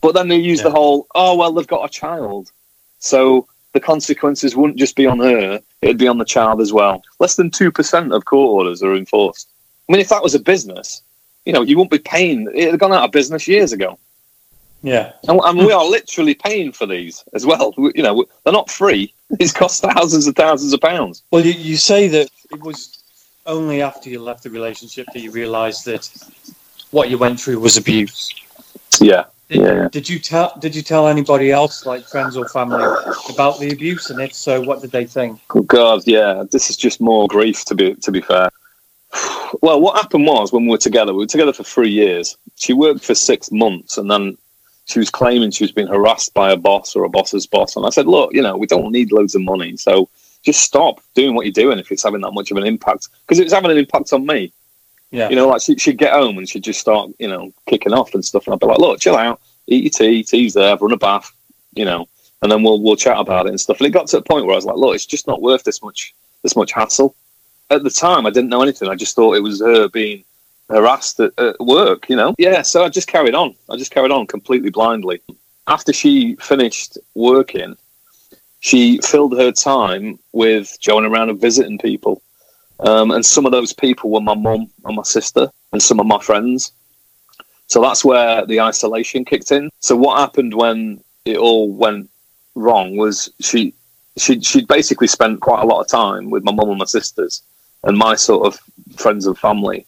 But 0.00 0.14
then 0.14 0.26
they 0.28 0.36
use 0.36 0.62
the 0.62 0.70
whole, 0.70 1.06
oh, 1.14 1.36
well, 1.36 1.52
they've 1.52 1.66
got 1.66 1.84
a 1.84 1.88
child. 1.88 2.50
So 2.98 3.46
the 3.72 3.78
consequences 3.78 4.56
wouldn't 4.56 4.80
just 4.80 4.96
be 4.96 5.06
on 5.06 5.20
her, 5.20 5.60
it'd 5.80 5.96
be 5.96 6.08
on 6.08 6.18
the 6.18 6.24
child 6.24 6.60
as 6.60 6.72
well. 6.72 7.02
Less 7.20 7.36
than 7.36 7.50
2% 7.50 8.14
of 8.14 8.24
court 8.24 8.50
orders 8.50 8.82
are 8.82 8.96
enforced. 8.96 9.48
I 9.88 9.92
mean, 9.92 10.00
if 10.00 10.08
that 10.08 10.24
was 10.24 10.34
a 10.34 10.40
business, 10.40 11.02
you 11.44 11.52
know, 11.52 11.62
you 11.62 11.76
wouldn't 11.76 11.92
be 11.92 11.98
paying, 12.00 12.48
it'd 12.52 12.72
have 12.72 12.80
gone 12.80 12.92
out 12.92 13.04
of 13.04 13.12
business 13.12 13.46
years 13.46 13.72
ago. 13.72 13.96
Yeah. 14.82 15.12
And, 15.28 15.40
and 15.44 15.58
we 15.58 15.72
are 15.72 15.84
literally 15.84 16.34
paying 16.34 16.72
for 16.72 16.86
these 16.86 17.22
as 17.32 17.46
well. 17.46 17.72
We- 17.76 17.92
You 17.94 18.02
know, 18.02 18.24
they're 18.44 18.52
not 18.52 18.70
free. 18.70 19.14
These 19.30 19.52
cost 19.52 19.82
thousands 19.82 20.26
and 20.26 20.36
thousands 20.36 20.72
of 20.72 20.80
pounds. 20.80 21.22
Well, 21.30 21.44
you, 21.44 21.52
you 21.52 21.76
say 21.76 22.06
that 22.08 22.28
it 22.52 22.60
was 22.60 23.02
only 23.46 23.82
after 23.82 24.10
you 24.10 24.20
left 24.20 24.42
the 24.42 24.50
relationship 24.50 25.06
that 25.12 25.20
you 25.20 25.30
realised 25.30 25.84
that 25.86 26.08
what 26.90 27.10
you 27.10 27.18
went 27.18 27.40
through 27.40 27.60
was 27.60 27.76
abuse. 27.76 28.34
Yeah. 29.00 29.24
Did, 29.48 29.60
Yeah. 29.60 29.88
did 29.90 30.08
you 30.08 30.18
tell 30.18 30.52
Did 30.58 30.74
you 30.74 30.82
tell 30.82 31.06
anybody 31.06 31.52
else, 31.52 31.86
like 31.86 32.04
friends 32.04 32.36
or 32.36 32.48
family, 32.48 32.82
about 33.28 33.60
the 33.60 33.70
abuse? 33.70 34.10
And 34.10 34.20
if 34.20 34.32
so, 34.34 34.60
what 34.60 34.80
did 34.82 34.90
they 34.90 35.06
think? 35.06 35.40
Oh, 35.54 35.62
God, 35.62 36.02
yeah. 36.06 36.44
This 36.50 36.68
is 36.70 36.76
just 36.76 37.00
more 37.00 37.28
grief. 37.28 37.64
To 37.66 37.74
be 37.74 37.94
to 37.94 38.10
be 38.10 38.20
fair. 38.20 38.50
Well, 39.62 39.80
what 39.80 39.96
happened 39.96 40.26
was 40.26 40.52
when 40.52 40.64
we 40.64 40.70
were 40.70 40.78
together, 40.78 41.12
we 41.14 41.20
were 41.20 41.26
together 41.26 41.52
for 41.52 41.62
three 41.62 41.90
years. 41.90 42.36
She 42.56 42.72
worked 42.72 43.04
for 43.04 43.14
six 43.14 43.52
months, 43.52 43.96
and 43.98 44.10
then 44.10 44.36
she 44.86 44.98
was 44.98 45.10
claiming 45.10 45.50
she 45.50 45.64
was 45.64 45.72
being 45.72 45.88
harassed 45.88 46.34
by 46.34 46.50
a 46.50 46.56
boss 46.56 46.96
or 46.96 47.04
a 47.04 47.08
boss's 47.08 47.46
boss. 47.46 47.76
And 47.76 47.86
I 47.86 47.90
said, 47.90 48.06
look, 48.06 48.34
you 48.34 48.42
know, 48.42 48.56
we 48.56 48.66
don't 48.66 48.92
need 48.92 49.12
loads 49.12 49.34
of 49.34 49.42
money, 49.42 49.76
so 49.76 50.08
just 50.46 50.62
stop 50.62 51.02
doing 51.14 51.34
what 51.34 51.44
you're 51.44 51.52
doing 51.52 51.78
if 51.78 51.90
it's 51.90 52.04
having 52.04 52.20
that 52.20 52.30
much 52.30 52.50
of 52.52 52.56
an 52.56 52.64
impact. 52.64 53.08
Because 53.26 53.40
it 53.40 53.44
was 53.44 53.52
having 53.52 53.72
an 53.72 53.76
impact 53.76 54.12
on 54.12 54.24
me. 54.24 54.52
Yeah. 55.10 55.28
You 55.28 55.36
know, 55.36 55.48
like 55.48 55.60
she, 55.60 55.76
she'd 55.76 55.98
get 55.98 56.12
home 56.12 56.38
and 56.38 56.48
she'd 56.48 56.64
just 56.64 56.80
start, 56.80 57.10
you 57.18 57.28
know, 57.28 57.52
kicking 57.68 57.92
off 57.92 58.14
and 58.14 58.24
stuff. 58.24 58.46
And 58.46 58.54
I'd 58.54 58.60
be 58.60 58.66
like, 58.66 58.78
look, 58.78 59.00
chill 59.00 59.16
out, 59.16 59.40
eat 59.66 59.84
your 59.84 59.90
tea, 59.90 60.22
tea's 60.22 60.54
there, 60.54 60.76
run 60.76 60.92
a 60.92 60.96
bath, 60.96 61.32
you 61.74 61.84
know, 61.84 62.08
and 62.42 62.50
then 62.50 62.62
we'll 62.62 62.80
we'll 62.80 62.96
chat 62.96 63.18
about 63.18 63.46
it 63.46 63.50
and 63.50 63.60
stuff. 63.60 63.78
And 63.78 63.88
it 63.88 63.90
got 63.90 64.06
to 64.08 64.18
a 64.18 64.22
point 64.22 64.46
where 64.46 64.54
I 64.54 64.56
was 64.56 64.64
like, 64.64 64.76
look, 64.76 64.94
it's 64.94 65.06
just 65.06 65.26
not 65.26 65.42
worth 65.42 65.64
this 65.64 65.82
much 65.82 66.14
this 66.42 66.56
much 66.56 66.72
hassle. 66.72 67.14
At 67.70 67.82
the 67.82 67.90
time, 67.90 68.26
I 68.26 68.30
didn't 68.30 68.50
know 68.50 68.62
anything. 68.62 68.88
I 68.88 68.94
just 68.94 69.16
thought 69.16 69.36
it 69.36 69.42
was 69.42 69.60
her 69.60 69.88
being 69.88 70.22
harassed 70.70 71.18
at, 71.18 71.36
at 71.38 71.58
work, 71.60 72.08
you 72.08 72.14
know. 72.14 72.34
Yeah, 72.38 72.62
so 72.62 72.84
I 72.84 72.88
just 72.88 73.08
carried 73.08 73.34
on. 73.34 73.56
I 73.68 73.76
just 73.76 73.90
carried 73.90 74.12
on 74.12 74.26
completely 74.28 74.70
blindly. 74.70 75.20
After 75.66 75.92
she 75.92 76.36
finished 76.36 76.96
working, 77.14 77.76
she 78.60 78.98
filled 78.98 79.36
her 79.38 79.52
time 79.52 80.18
with 80.32 80.76
going 80.86 81.04
around 81.04 81.30
and 81.30 81.40
visiting 81.40 81.78
people. 81.78 82.22
Um, 82.80 83.10
and 83.10 83.24
some 83.24 83.46
of 83.46 83.52
those 83.52 83.72
people 83.72 84.10
were 84.10 84.20
my 84.20 84.34
mum 84.34 84.70
and 84.84 84.96
my 84.96 85.02
sister 85.02 85.50
and 85.72 85.82
some 85.82 86.00
of 86.00 86.06
my 86.06 86.18
friends. 86.18 86.72
So 87.68 87.80
that's 87.80 88.04
where 88.04 88.44
the 88.46 88.60
isolation 88.60 89.24
kicked 89.24 89.50
in. 89.50 89.70
So 89.80 89.96
what 89.96 90.18
happened 90.18 90.54
when 90.54 91.02
it 91.24 91.36
all 91.36 91.70
went 91.70 92.10
wrong 92.54 92.96
was 92.96 93.30
she 93.40 93.74
she 94.16 94.40
she'd 94.40 94.68
basically 94.68 95.08
spent 95.08 95.40
quite 95.40 95.62
a 95.62 95.66
lot 95.66 95.80
of 95.80 95.88
time 95.88 96.30
with 96.30 96.44
my 96.44 96.52
mum 96.52 96.70
and 96.70 96.78
my 96.78 96.84
sisters 96.86 97.42
and 97.84 97.98
my 97.98 98.14
sort 98.14 98.46
of 98.46 98.60
friends 98.96 99.26
and 99.26 99.38
family. 99.38 99.86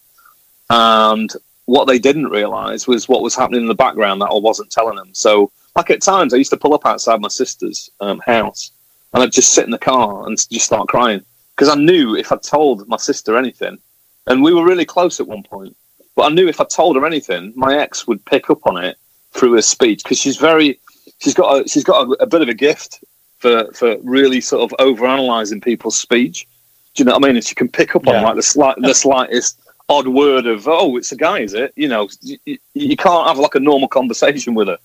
And 0.71 1.33
what 1.65 1.87
they 1.87 1.99
didn't 1.99 2.29
realise 2.29 2.87
was 2.87 3.09
what 3.09 3.23
was 3.23 3.35
happening 3.35 3.63
in 3.63 3.69
the 3.69 3.75
background 3.75 4.21
that 4.21 4.31
I 4.31 4.39
wasn't 4.39 4.71
telling 4.71 4.97
them. 4.97 5.11
So 5.13 5.51
like 5.79 5.91
at 5.91 6.03
times 6.03 6.35
I 6.35 6.39
used 6.39 6.51
to 6.51 6.57
pull 6.57 6.75
up 6.75 6.85
outside 6.85 7.21
my 7.21 7.29
sister's 7.29 7.89
um, 8.01 8.19
house 8.27 8.73
and 9.15 9.23
I'd 9.23 9.31
just 9.33 9.53
sit 9.55 9.65
in 9.65 9.71
the 9.71 9.79
car 9.79 10.27
and 10.27 10.37
just 10.51 10.67
start 10.67 10.89
crying 10.89 11.23
because 11.55 11.69
I 11.69 11.77
knew 11.77 12.17
if 12.17 12.33
I 12.33 12.37
told 12.37 12.87
my 12.89 12.97
sister 12.97 13.37
anything, 13.37 13.79
and 14.27 14.43
we 14.43 14.53
were 14.53 14.65
really 14.65 14.85
close 14.85 15.19
at 15.21 15.27
one 15.29 15.43
point, 15.45 15.75
but 16.17 16.25
I 16.25 16.35
knew 16.35 16.49
if 16.49 16.61
I 16.61 16.65
told 16.65 16.97
her 16.97 17.07
anything, 17.07 17.53
my 17.57 17.79
ex 17.79 18.07
would 18.09 18.23
pick 18.27 18.51
up 18.51 18.67
on 18.67 18.77
it 18.85 18.97
through 19.33 19.55
her 19.55 19.63
speech 19.63 20.03
because 20.03 20.19
she's 20.19 20.37
very, 20.37 20.79
she's 21.21 21.35
got 21.35 21.49
a, 21.65 21.69
she's 21.69 21.85
got 21.85 22.07
a, 22.09 22.11
a 22.23 22.27
bit 22.27 22.43
of 22.43 22.49
a 22.49 22.55
gift 22.55 23.03
for 23.39 23.73
for 23.73 23.97
really 24.03 24.41
sort 24.41 24.63
of 24.71 24.77
overanalyzing 24.79 25.63
people's 25.63 25.97
speech. 25.97 26.47
Do 26.95 27.03
you 27.03 27.05
know 27.07 27.13
what 27.15 27.25
I 27.25 27.29
mean? 27.29 27.37
And 27.37 27.45
she 27.45 27.55
can 27.55 27.69
pick 27.69 27.95
up 27.97 28.07
on 28.09 28.15
Yeah. 28.15 28.23
like 28.23 28.37
the 28.37 28.43
slight 28.43 28.77
the 28.81 28.95
slightest 28.95 29.61
odd 29.89 30.09
word 30.09 30.47
of 30.47 30.67
oh, 30.69 30.97
it's 30.97 31.13
a 31.13 31.17
guy, 31.17 31.39
is 31.41 31.55
it? 31.55 31.73
You 31.77 31.89
know, 31.89 32.09
you- 32.23 32.59
you 32.75 32.97
can't 32.97 33.27
have 33.29 33.39
like 33.39 33.55
a 33.55 33.61
normal 33.61 33.89
conversation 33.89 34.55
with 34.55 34.69
her 34.69 34.79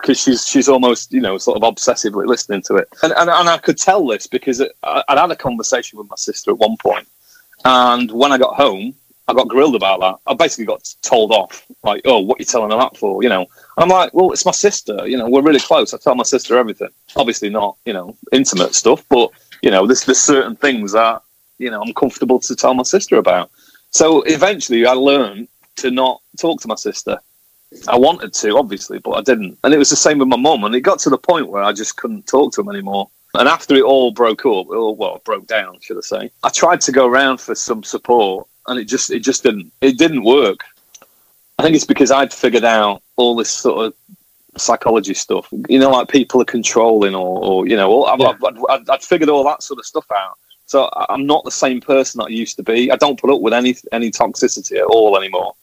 because 0.00 0.20
she's 0.20 0.46
she's 0.46 0.68
almost 0.68 1.12
you 1.12 1.20
know 1.20 1.38
sort 1.38 1.56
of 1.56 1.62
obsessively 1.62 2.26
listening 2.26 2.62
to 2.62 2.76
it, 2.76 2.88
and 3.02 3.12
and, 3.12 3.30
and 3.30 3.48
I 3.48 3.58
could 3.58 3.78
tell 3.78 4.06
this 4.06 4.26
because 4.26 4.60
I, 4.60 5.02
I'd 5.08 5.18
had 5.18 5.30
a 5.30 5.36
conversation 5.36 5.98
with 5.98 6.08
my 6.08 6.16
sister 6.16 6.50
at 6.50 6.58
one 6.58 6.76
point, 6.76 7.08
and 7.64 8.10
when 8.12 8.32
I 8.32 8.38
got 8.38 8.54
home, 8.54 8.94
I 9.28 9.34
got 9.34 9.48
grilled 9.48 9.74
about 9.74 10.00
that. 10.00 10.16
I 10.30 10.34
basically 10.34 10.66
got 10.66 10.88
told 11.02 11.32
off, 11.32 11.66
like, 11.82 12.02
"Oh, 12.04 12.20
what 12.20 12.38
are 12.38 12.42
you 12.42 12.46
telling 12.46 12.70
her 12.70 12.78
that 12.78 12.96
for?" 12.96 13.22
You 13.22 13.28
know, 13.28 13.46
I'm 13.76 13.88
like, 13.88 14.14
"Well, 14.14 14.32
it's 14.32 14.46
my 14.46 14.52
sister. 14.52 15.06
You 15.06 15.16
know, 15.16 15.28
we're 15.28 15.42
really 15.42 15.60
close. 15.60 15.92
I 15.92 15.98
tell 15.98 16.14
my 16.14 16.24
sister 16.24 16.56
everything. 16.56 16.90
Obviously, 17.16 17.50
not 17.50 17.76
you 17.84 17.92
know 17.92 18.16
intimate 18.32 18.74
stuff, 18.74 19.04
but 19.08 19.30
you 19.62 19.70
know, 19.70 19.86
there's 19.86 20.04
there's 20.04 20.20
certain 20.20 20.56
things 20.56 20.92
that 20.92 21.22
you 21.58 21.70
know 21.70 21.82
I'm 21.82 21.94
comfortable 21.94 22.38
to 22.40 22.54
tell 22.54 22.74
my 22.74 22.84
sister 22.84 23.16
about." 23.16 23.50
So 23.90 24.22
eventually, 24.22 24.86
I 24.86 24.92
learned 24.92 25.48
to 25.76 25.90
not 25.90 26.20
talk 26.38 26.60
to 26.60 26.68
my 26.68 26.74
sister. 26.74 27.18
I 27.88 27.96
wanted 27.96 28.32
to, 28.34 28.56
obviously, 28.56 28.98
but 28.98 29.12
I 29.12 29.22
didn't. 29.22 29.58
And 29.64 29.74
it 29.74 29.78
was 29.78 29.90
the 29.90 29.96
same 29.96 30.18
with 30.18 30.28
my 30.28 30.36
mum. 30.36 30.64
And 30.64 30.74
it 30.74 30.80
got 30.80 30.98
to 31.00 31.10
the 31.10 31.18
point 31.18 31.48
where 31.48 31.62
I 31.62 31.72
just 31.72 31.96
couldn't 31.96 32.26
talk 32.26 32.52
to 32.54 32.60
him 32.60 32.68
anymore. 32.68 33.10
And 33.34 33.48
after 33.48 33.74
it 33.74 33.82
all 33.82 34.12
broke 34.12 34.46
up, 34.46 34.68
or 34.68 34.94
well, 34.96 35.20
broke 35.24 35.46
down, 35.46 35.78
should 35.80 35.98
I 35.98 36.00
say? 36.00 36.30
I 36.42 36.48
tried 36.48 36.80
to 36.82 36.92
go 36.92 37.06
around 37.06 37.40
for 37.40 37.54
some 37.54 37.82
support, 37.82 38.46
and 38.66 38.78
it 38.78 38.84
just 38.84 39.10
it 39.10 39.20
just 39.20 39.42
didn't 39.42 39.72
it 39.80 39.98
didn't 39.98 40.24
work. 40.24 40.60
I 41.58 41.62
think 41.62 41.74
it's 41.74 41.84
because 41.84 42.10
I'd 42.10 42.32
figured 42.32 42.64
out 42.64 43.02
all 43.16 43.34
this 43.36 43.50
sort 43.50 43.86
of 43.86 43.94
psychology 44.56 45.14
stuff. 45.14 45.48
You 45.68 45.78
know, 45.78 45.90
like 45.90 46.08
people 46.08 46.40
are 46.40 46.46
controlling, 46.46 47.14
or, 47.14 47.44
or 47.44 47.66
you 47.66 47.76
know, 47.76 47.90
all, 47.90 48.06
I've, 48.06 48.20
Yeah. 48.20 48.32
I've, 48.44 48.64
I'd, 48.70 48.90
I'd 48.90 49.02
figured 49.02 49.28
all 49.28 49.44
that 49.44 49.62
sort 49.62 49.78
of 49.78 49.86
stuff 49.86 50.06
out. 50.14 50.38
So 50.66 50.90
I'm 51.08 51.26
not 51.26 51.44
the 51.44 51.50
same 51.50 51.80
person 51.80 52.18
that 52.18 52.26
I 52.26 52.28
used 52.28 52.56
to 52.56 52.62
be. 52.62 52.90
I 52.90 52.96
don't 52.96 53.20
put 53.20 53.30
up 53.30 53.40
with 53.40 53.52
any 53.52 53.76
any 53.92 54.10
toxicity 54.10 54.78
at 54.78 54.84
all 54.84 55.16
anymore. 55.16 55.54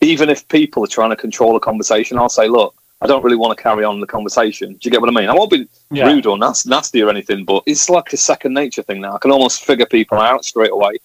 Even 0.00 0.28
if 0.28 0.46
people 0.48 0.84
are 0.84 0.88
trying 0.88 1.10
to 1.10 1.16
control 1.16 1.56
a 1.56 1.60
conversation, 1.60 2.18
I'll 2.18 2.28
say, 2.28 2.48
look, 2.48 2.74
I 3.00 3.06
don't 3.06 3.22
really 3.22 3.36
want 3.36 3.56
to 3.56 3.62
carry 3.62 3.84
on 3.84 4.00
the 4.00 4.06
conversation. 4.06 4.72
Do 4.72 4.78
you 4.82 4.90
get 4.90 5.00
what 5.00 5.08
I 5.10 5.12
mean? 5.12 5.28
I 5.28 5.34
won't 5.34 5.50
be 5.50 5.68
Yeah. 5.90 6.06
rude 6.06 6.26
or 6.26 6.36
nasty, 6.36 6.68
nasty 6.68 7.02
or 7.02 7.10
anything, 7.10 7.44
but 7.44 7.62
it's 7.66 7.88
like 7.88 8.12
a 8.12 8.16
second 8.16 8.54
nature 8.54 8.82
thing 8.82 9.00
now. 9.00 9.14
I 9.14 9.18
can 9.18 9.30
almost 9.30 9.64
figure 9.64 9.86
people 9.86 10.18
out 10.18 10.44
straight 10.44 10.70
away. 10.72 10.98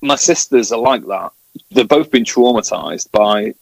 My 0.00 0.16
sisters 0.16 0.72
are 0.72 0.78
like 0.78 1.04
that. 1.06 1.30
They've 1.70 1.86
both 1.88 2.10
been 2.10 2.24
traumatized 2.24 3.10
by 3.12 3.54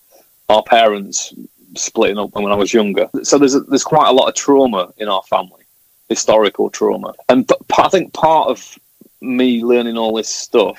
our 0.49 0.63
parents 0.63 1.33
splitting 1.77 2.19
up 2.19 2.35
when 2.35 2.47
I 2.51 2.55
was 2.55 2.73
younger. 2.75 3.09
So 3.23 3.39
there's 3.39 3.55
there's 3.67 3.85
quite 3.85 4.09
a 4.09 4.13
lot 4.13 4.29
of 4.29 4.35
trauma 4.35 4.93
in 4.99 5.09
our 5.09 5.23
family, 5.23 5.63
historical 6.09 6.69
trauma, 6.71 7.15
and 7.29 7.51
I 7.79 7.89
think 7.89 8.13
part 8.13 8.49
of 8.49 8.79
me 9.21 9.63
learning 9.65 9.97
all 9.97 10.15
this 10.15 10.29
stuff, 10.29 10.79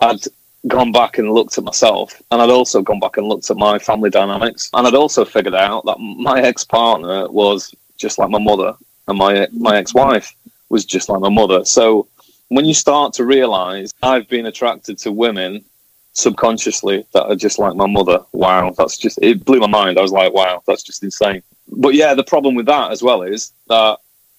I'd 0.00 0.20
gone 0.68 0.92
back 0.92 1.18
and 1.18 1.32
looked 1.32 1.58
at 1.58 1.64
myself, 1.64 2.20
and 2.30 2.40
I'd 2.40 2.50
also 2.50 2.82
gone 2.82 3.00
back 3.00 3.16
and 3.16 3.26
looked 3.26 3.50
at 3.50 3.56
my 3.56 3.78
family 3.78 4.10
dynamics, 4.10 4.70
and 4.72 4.86
I'd 4.86 4.94
also 4.94 5.24
figured 5.24 5.54
out 5.54 5.84
that 5.84 5.98
my 5.98 6.40
ex 6.40 6.64
partner 6.64 7.28
was 7.30 7.74
just 7.96 8.18
like 8.18 8.30
my 8.30 8.38
mother, 8.38 8.74
and 9.08 9.18
my 9.18 9.46
my 9.52 9.72
mm. 9.72 9.78
ex 9.78 9.94
wife 9.94 10.34
was 10.68 10.84
just 10.84 11.08
like 11.08 11.20
my 11.20 11.28
mother. 11.28 11.64
So 11.64 12.08
when 12.48 12.64
you 12.64 12.74
start 12.74 13.12
to 13.14 13.24
realize 13.24 13.92
I've 14.02 14.28
been 14.28 14.46
attracted 14.46 14.98
to 14.98 15.12
women 15.12 15.64
subconsciously 16.12 17.04
that 17.12 17.24
are 17.24 17.36
just 17.36 17.58
like 17.58 17.74
my 17.74 17.86
mother, 17.86 18.20
wow, 18.32 18.72
that's 18.76 18.96
just 18.96 19.18
it 19.20 19.44
blew 19.44 19.60
my 19.60 19.66
mind. 19.66 19.98
I 19.98 20.02
was 20.02 20.12
like, 20.12 20.32
wow, 20.32 20.62
that's 20.66 20.82
just 20.82 21.02
insane. 21.02 21.42
But 21.68 21.94
yeah, 21.94 22.14
the 22.14 22.24
problem 22.24 22.54
with 22.54 22.66
that 22.66 22.92
as 22.92 23.02
well 23.02 23.22
is 23.22 23.52
that 23.68 23.98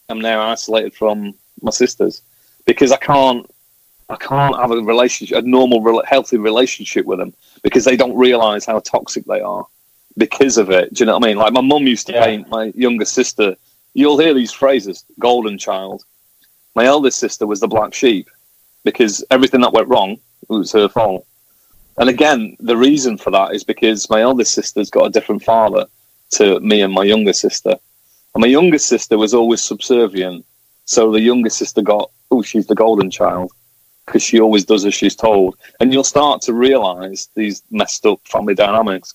I'm 0.09 0.21
now 0.21 0.41
isolated 0.41 0.93
from 0.93 1.33
my 1.61 1.71
sisters 1.71 2.21
because 2.65 2.91
I 2.91 2.97
can't 2.97 3.49
I 4.09 4.15
can't 4.17 4.55
have 4.55 4.71
a 4.71 4.77
relationship, 4.77 5.37
a 5.37 5.41
normal, 5.41 6.03
healthy 6.05 6.37
relationship 6.37 7.05
with 7.05 7.19
them 7.19 7.33
because 7.63 7.85
they 7.85 7.97
don't 7.97 8.15
realize 8.15 8.65
how 8.65 8.79
toxic 8.79 9.25
they 9.25 9.41
are 9.41 9.65
because 10.17 10.57
of 10.57 10.69
it. 10.69 10.93
Do 10.93 11.01
you 11.01 11.05
know 11.07 11.17
what 11.17 11.25
I 11.25 11.27
mean? 11.27 11.37
Like 11.37 11.53
my 11.53 11.61
mum 11.61 11.87
used 11.87 12.07
to 12.07 12.13
Yeah. 12.13 12.25
paint 12.25 12.49
my 12.49 12.71
younger 12.75 13.05
sister. 13.05 13.55
You'll 13.93 14.19
hear 14.19 14.33
these 14.33 14.51
phrases: 14.51 15.03
"golden 15.19 15.57
child." 15.57 16.03
My 16.75 16.85
eldest 16.85 17.17
sister 17.17 17.47
was 17.47 17.61
the 17.61 17.67
black 17.67 17.93
sheep 17.93 18.29
because 18.83 19.23
everything 19.31 19.61
that 19.61 19.73
went 19.73 19.87
wrong 19.87 20.17
was 20.49 20.71
her 20.73 20.87
fault. 20.87 21.25
And 21.97 22.09
again, 22.09 22.57
the 22.59 22.77
reason 22.77 23.17
for 23.17 23.31
that 23.31 23.55
is 23.55 23.63
because 23.63 24.09
my 24.09 24.21
eldest 24.21 24.53
sister's 24.53 24.89
got 24.91 25.07
a 25.07 25.09
different 25.09 25.43
father 25.43 25.85
to 26.31 26.59
me 26.59 26.81
and 26.81 26.93
my 26.93 27.03
younger 27.03 27.33
sister. 27.33 27.75
And 28.33 28.41
my 28.41 28.47
younger 28.47 28.77
sister 28.77 29.17
was 29.17 29.33
always 29.33 29.61
subservient. 29.61 30.45
So 30.83 31.11
the 31.11 31.21
younger 31.21 31.49
sister 31.49 31.81
got, 31.81 32.11
oh, 32.29 32.41
she's 32.43 32.67
the 32.67 32.75
golden 32.75 33.09
child 33.09 33.51
because 34.05 34.23
she 34.23 34.39
always 34.39 34.65
does 34.65 34.85
as 34.85 34.93
she's 34.93 35.15
told. 35.15 35.57
And 35.79 35.91
you'll 35.91 36.03
start 36.03 36.41
to 36.43 36.53
realize 36.53 37.29
these 37.35 37.63
messed 37.71 38.05
up 38.05 38.19
family 38.25 38.53
dynamics. 38.55 39.13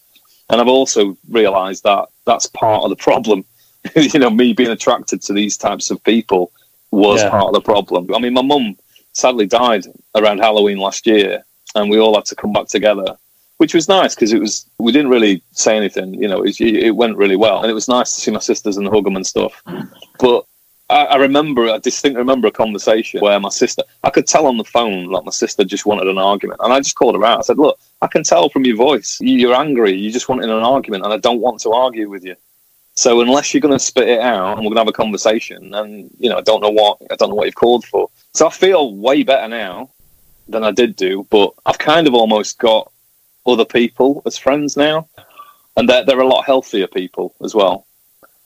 And 0.48 0.60
I've 0.60 0.68
also 0.68 1.16
realized 1.28 1.84
that 1.84 2.08
that's 2.26 2.46
part 2.46 2.82
of 2.82 2.90
the 2.90 2.96
problem. 2.96 3.44
you 3.96 4.18
know, 4.18 4.30
me 4.30 4.52
being 4.52 4.70
attracted 4.70 5.22
to 5.22 5.32
these 5.32 5.56
types 5.56 5.90
of 5.90 6.02
people 6.04 6.50
was 6.90 7.22
Yeah. 7.22 7.30
part 7.30 7.46
of 7.46 7.52
the 7.54 7.60
problem. 7.60 8.12
I 8.14 8.18
mean, 8.18 8.34
my 8.34 8.42
mum 8.42 8.76
sadly 9.12 9.46
died 9.46 9.84
around 10.16 10.38
Halloween 10.38 10.78
last 10.78 11.06
year, 11.06 11.44
and 11.74 11.88
we 11.88 11.98
all 11.98 12.14
had 12.14 12.24
to 12.26 12.34
come 12.34 12.52
back 12.52 12.66
together, 12.66 13.16
which 13.58 13.74
was 13.74 13.88
nice 13.88 14.14
because 14.14 14.32
it 14.32 14.40
was 14.40 14.66
we 14.78 14.90
didn't 14.92 15.10
really 15.10 15.40
say 15.52 15.76
anything. 15.76 16.14
You 16.14 16.28
know, 16.28 16.42
it, 16.42 16.60
it 16.60 16.96
went 16.96 17.16
really 17.16 17.36
well, 17.36 17.62
and 17.62 17.70
it 17.70 17.74
was 17.74 17.88
nice 17.88 18.12
to 18.14 18.20
see 18.20 18.30
my 18.32 18.40
sisters 18.40 18.76
and 18.76 18.88
hug 18.88 19.04
them 19.04 19.16
and 19.16 19.26
stuff. 19.26 19.62
But 20.18 20.44
I, 20.90 21.04
I 21.04 21.16
remember, 21.16 21.70
I 21.70 21.78
distinctly 21.78 22.18
remember 22.18 22.48
a 22.48 22.52
conversation 22.52 23.20
where 23.20 23.38
my 23.38 23.48
sister, 23.48 23.82
I 24.02 24.10
could 24.10 24.26
tell 24.26 24.46
on 24.46 24.56
the 24.56 24.64
phone 24.64 25.06
like 25.06 25.24
my 25.24 25.30
sister 25.30 25.64
just 25.64 25.86
wanted 25.86 26.08
an 26.08 26.18
argument, 26.18 26.60
and 26.62 26.72
I 26.72 26.80
just 26.80 26.96
called 26.96 27.14
her 27.14 27.24
out. 27.24 27.38
I 27.38 27.42
said, 27.42 27.58
"Look, 27.58 27.78
I 28.02 28.08
can 28.08 28.24
tell 28.24 28.48
from 28.50 28.64
your 28.64 28.76
voice, 28.76 29.18
you- 29.20 29.38
you're 29.38 29.54
angry. 29.54 29.94
You 29.94 30.10
just 30.10 30.28
wanted 30.28 30.50
an 30.50 30.62
argument, 30.74 31.04
and 31.04 31.12
I 31.12 31.18
don't 31.18 31.40
want 31.40 31.60
to 31.60 31.72
argue 31.72 32.08
with 32.10 32.24
you." 32.24 32.36
So 32.94 33.20
unless 33.20 33.54
you're 33.54 33.60
going 33.60 33.78
to 33.78 33.78
spit 33.78 34.08
it 34.08 34.20
out 34.20 34.58
and 34.58 34.58
we're 34.58 34.74
going 34.74 34.74
to 34.74 34.80
have 34.80 34.88
a 34.88 34.92
conversation, 34.92 35.72
and 35.74 36.10
you 36.18 36.28
know, 36.28 36.38
I 36.38 36.42
don't 36.42 36.60
know 36.60 36.70
what 36.70 36.98
I 37.10 37.16
don't 37.16 37.30
know 37.30 37.34
what 37.36 37.46
you've 37.46 37.54
called 37.54 37.84
for. 37.84 38.10
So 38.34 38.46
I 38.46 38.50
feel 38.50 38.94
way 38.94 39.22
better 39.22 39.48
now 39.48 39.90
than 40.48 40.64
I 40.64 40.72
did 40.72 40.96
do, 40.96 41.26
but 41.30 41.52
I've 41.64 41.78
kind 41.78 42.08
of 42.08 42.14
almost 42.14 42.58
got 42.58 42.90
other 43.46 43.64
people 43.64 44.22
as 44.26 44.36
friends 44.36 44.76
now, 44.76 45.08
and 45.76 45.88
they're 45.88 46.04
they're 46.04 46.20
a 46.20 46.26
lot 46.26 46.44
healthier 46.44 46.88
people 46.88 47.34
as 47.44 47.54
well. 47.54 47.86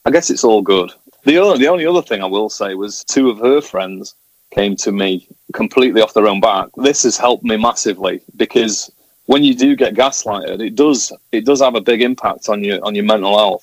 I 0.05 0.11
guess 0.11 0.29
it's 0.31 0.45
all 0.45 0.61
good. 0.61 0.93
The 1.25 1.39
only 1.39 1.59
the 1.59 1.69
only 1.69 1.87
other 1.87 2.03
thing 2.03 2.23
I 2.23 2.27
will 2.27 2.51
say 2.51 2.75
was 2.75 3.05
two 3.05 3.31
of 3.31 3.39
her 3.39 3.61
friends 3.61 4.15
came 4.53 4.77
to 4.77 4.93
me 4.93 5.27
completely 5.53 6.01
off 6.01 6.15
their 6.15 6.27
own 6.29 6.41
back. 6.41 6.69
This 6.77 7.03
has 7.05 7.17
helped 7.17 7.45
me 7.45 7.57
massively 7.57 8.21
because 8.37 8.91
when 9.27 9.43
you 9.43 9.55
do 9.55 9.75
get 9.75 9.95
gaslighted, 9.95 10.65
it 10.65 10.75
does 10.75 11.13
it 11.33 11.45
does 11.45 11.61
have 11.61 11.75
a 11.75 11.81
big 11.81 12.03
impact 12.03 12.49
on 12.49 12.63
your 12.63 12.85
on 12.85 12.95
your 12.95 13.05
mental 13.05 13.37
health. 13.39 13.63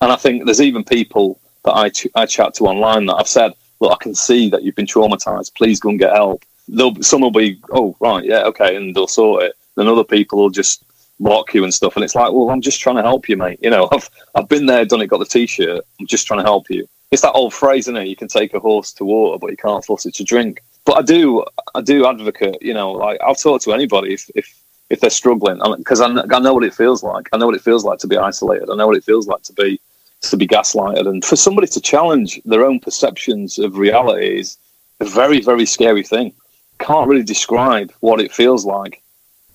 And 0.00 0.12
I 0.12 0.16
think 0.16 0.44
there's 0.44 0.60
even 0.60 0.84
people 0.84 1.40
that 1.64 1.74
I, 1.74 1.88
ch- 1.88 2.08
I 2.14 2.26
chat 2.26 2.54
to 2.54 2.64
online 2.66 3.06
that 3.06 3.14
I've 3.14 3.28
said, 3.28 3.52
look, 3.80 3.92
I 3.92 4.02
can 4.02 4.14
see 4.14 4.48
that 4.50 4.62
you've 4.62 4.74
been 4.74 4.86
traumatized. 4.86 5.54
Please 5.54 5.80
go 5.80 5.90
and 5.90 5.98
get 5.98 6.12
help. 6.12 6.44
They'll, 6.68 6.94
some 7.02 7.22
will 7.22 7.30
be, 7.30 7.58
oh, 7.72 7.96
right, 8.00 8.24
yeah, 8.24 8.42
okay, 8.44 8.76
and 8.76 8.94
they'll 8.94 9.06
sort 9.06 9.44
it. 9.44 9.54
Then 9.76 9.88
other 9.88 10.04
people 10.04 10.38
will 10.38 10.50
just 10.50 10.84
block 11.20 11.54
you 11.54 11.64
and 11.64 11.72
stuff. 11.72 11.96
And 11.96 12.04
it's 12.04 12.14
like, 12.14 12.32
well, 12.32 12.50
I'm 12.50 12.60
just 12.60 12.80
trying 12.80 12.96
to 12.96 13.02
help 13.02 13.28
you, 13.28 13.36
mate. 13.36 13.58
You 13.62 13.70
know, 13.70 13.88
I've, 13.92 14.10
I've 14.34 14.48
been 14.48 14.66
there, 14.66 14.84
done 14.84 15.00
it, 15.00 15.06
got 15.06 15.18
the 15.18 15.26
t-shirt. 15.26 15.84
I'm 15.98 16.06
just 16.06 16.26
trying 16.26 16.40
to 16.40 16.44
help 16.44 16.68
you. 16.70 16.86
It's 17.14 17.22
that 17.22 17.34
old 17.34 17.54
phrase, 17.54 17.84
isn't 17.84 17.96
it? 17.96 18.08
You 18.08 18.16
can 18.16 18.26
take 18.26 18.54
a 18.54 18.58
horse 18.58 18.92
to 18.94 19.04
water, 19.04 19.38
but 19.38 19.52
you 19.52 19.56
can't 19.56 19.84
force 19.84 20.04
it 20.04 20.14
to 20.16 20.24
drink. 20.24 20.60
But 20.84 20.98
I 20.98 21.02
do, 21.02 21.44
I 21.72 21.80
do 21.80 22.08
advocate, 22.08 22.60
you 22.60 22.74
know, 22.74 22.90
like 22.90 23.20
I'll 23.20 23.36
talk 23.36 23.62
to 23.62 23.72
anybody 23.72 24.14
if, 24.14 24.28
if, 24.34 24.52
if 24.90 24.98
they're 24.98 25.10
struggling 25.10 25.60
because 25.78 26.00
I, 26.00 26.06
I 26.08 26.40
know 26.40 26.52
what 26.52 26.64
it 26.64 26.74
feels 26.74 27.04
like. 27.04 27.28
I 27.32 27.36
know 27.36 27.46
what 27.46 27.54
it 27.54 27.62
feels 27.62 27.84
like 27.84 28.00
to 28.00 28.08
be 28.08 28.16
isolated. 28.16 28.68
I 28.68 28.74
know 28.74 28.88
what 28.88 28.96
it 28.96 29.04
feels 29.04 29.28
like 29.28 29.44
to 29.44 29.52
be 29.52 29.80
to 30.22 30.36
be 30.36 30.48
gaslighted, 30.48 31.06
and 31.06 31.24
for 31.24 31.36
somebody 31.36 31.68
to 31.68 31.80
challenge 31.80 32.40
their 32.46 32.64
own 32.64 32.80
perceptions 32.80 33.60
of 33.60 33.76
reality 33.76 34.40
is 34.40 34.58
a 34.98 35.04
very, 35.04 35.40
very 35.40 35.66
scary 35.66 36.02
thing. 36.02 36.32
Can't 36.80 37.06
really 37.08 37.22
describe 37.22 37.92
what 38.00 38.20
it 38.20 38.32
feels 38.32 38.64
like. 38.64 39.00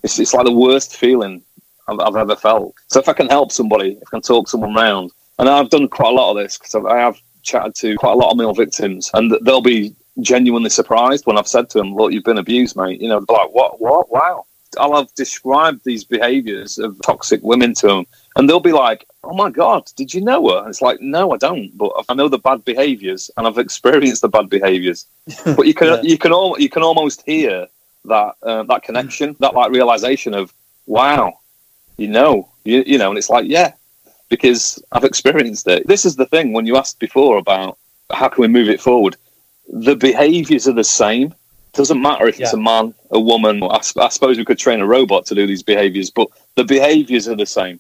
It's, 0.02 0.18
it's 0.18 0.34
like 0.34 0.46
the 0.46 0.54
worst 0.54 0.96
feeling 0.96 1.42
I've, 1.90 2.00
I've 2.00 2.16
ever 2.16 2.38
felt. 2.38 2.76
So 2.88 3.02
if 3.02 3.10
I 3.10 3.14
can 3.14 3.28
help 3.28 3.52
somebody, 3.52 3.98
if 4.02 4.08
I 4.08 4.12
can 4.12 4.22
talk 4.22 4.48
someone 4.48 4.74
round, 4.74 5.12
and 5.40 5.50
I've 5.50 5.70
done 5.70 5.90
quite 5.90 6.14
a 6.14 6.16
lot 6.16 6.32
of 6.32 6.38
this 6.38 6.58
because 6.58 6.76
I 6.76 6.98
have 7.00 7.20
chatted 7.44 7.76
to 7.76 7.96
quite 7.98 8.14
a 8.14 8.16
lot 8.16 8.32
of 8.32 8.38
male 8.38 8.54
victims, 8.54 9.10
and 9.14 9.36
they'll 9.44 9.62
be 9.62 9.96
genuinely 10.22 10.70
surprised 10.70 11.26
when 11.26 11.38
I've 11.38 11.48
said 11.48 11.70
to 11.72 11.78
them, 11.78 11.96
"Look, 11.96 12.12
you've 12.12 12.24
been 12.24 12.38
abused, 12.38 12.76
mate." 12.76 13.02
You 13.02 13.10
know, 13.10 13.26
like, 13.30 13.54
"What? 13.54 13.80
What? 13.82 14.12
Wow." 14.12 14.46
I'll 14.78 14.96
have 14.98 15.12
described 15.16 15.82
these 15.84 16.04
behaviours 16.04 16.78
of 16.78 16.96
toxic 17.02 17.42
women 17.42 17.74
to 17.76 17.88
them, 17.88 18.06
and 18.36 18.48
they'll 18.48 18.60
be 18.60 18.72
like, 18.72 19.08
"Oh 19.24 19.34
my 19.34 19.50
god, 19.50 19.90
did 19.96 20.14
you 20.14 20.22
know 20.22 20.48
her?" 20.50 20.60
And 20.60 20.70
it's 20.70 20.82
like, 20.82 21.02
"No, 21.02 21.32
I 21.32 21.38
don't, 21.38 21.76
but 21.76 21.92
I 22.08 22.14
know 22.14 22.28
the 22.28 22.38
bad 22.38 22.64
behaviours, 22.66 23.32
and 23.36 23.48
I've 23.48 23.58
experienced 23.58 24.22
the 24.22 24.30
bad 24.30 24.48
behaviours." 24.48 25.08
but 25.58 25.66
you 25.66 25.74
can 25.74 25.88
Yeah. 25.88 26.02
you 26.04 26.18
can 26.20 26.32
al- 26.32 26.60
you 26.60 26.70
can 26.70 26.84
almost 26.84 27.24
hear 27.26 27.68
that 28.06 28.36
uh, 28.44 28.64
that 28.64 28.84
connection, 28.84 29.36
that 29.40 29.56
like 29.56 29.72
realization 29.72 30.36
of, 30.36 30.54
"Wow, 30.86 31.40
you 31.98 32.08
know, 32.08 32.50
you, 32.64 32.84
you 32.86 32.98
know," 33.00 33.10
and 33.10 33.18
it's 33.18 33.30
like, 33.30 33.46
"Yeah," 33.48 33.74
because 34.30 34.82
I've 34.92 35.04
experienced 35.04 35.68
it. 35.68 35.88
This 35.88 36.06
is 36.06 36.16
the 36.16 36.28
thing 36.28 36.54
when 36.54 36.66
you 36.66 36.78
asked 36.78 37.00
before 37.00 37.38
about 37.38 37.78
how 38.12 38.30
can 38.30 38.42
we 38.42 38.48
move 38.48 38.70
it 38.70 38.82
forward. 38.82 39.18
The 39.72 39.96
behaviours 39.96 40.68
are 40.68 40.74
the 40.74 40.84
same. 40.84 41.34
Doesn't 41.74 42.02
matter 42.02 42.28
if 42.28 42.40
it's 42.40 42.54
a 42.54 42.58
man, 42.58 42.96
a 43.12 43.20
woman. 43.20 43.62
I 43.64 43.82
suppose 43.82 44.38
we 44.38 44.46
could 44.46 44.58
train 44.58 44.82
a 44.82 44.88
robot 44.88 45.26
to 45.28 45.36
do 45.36 45.46
these 45.46 45.62
behaviours, 45.64 46.10
but 46.10 46.28
the 46.56 46.64
behaviours 46.64 47.28
are 47.28 47.36
the 47.36 47.46
same. 47.46 47.80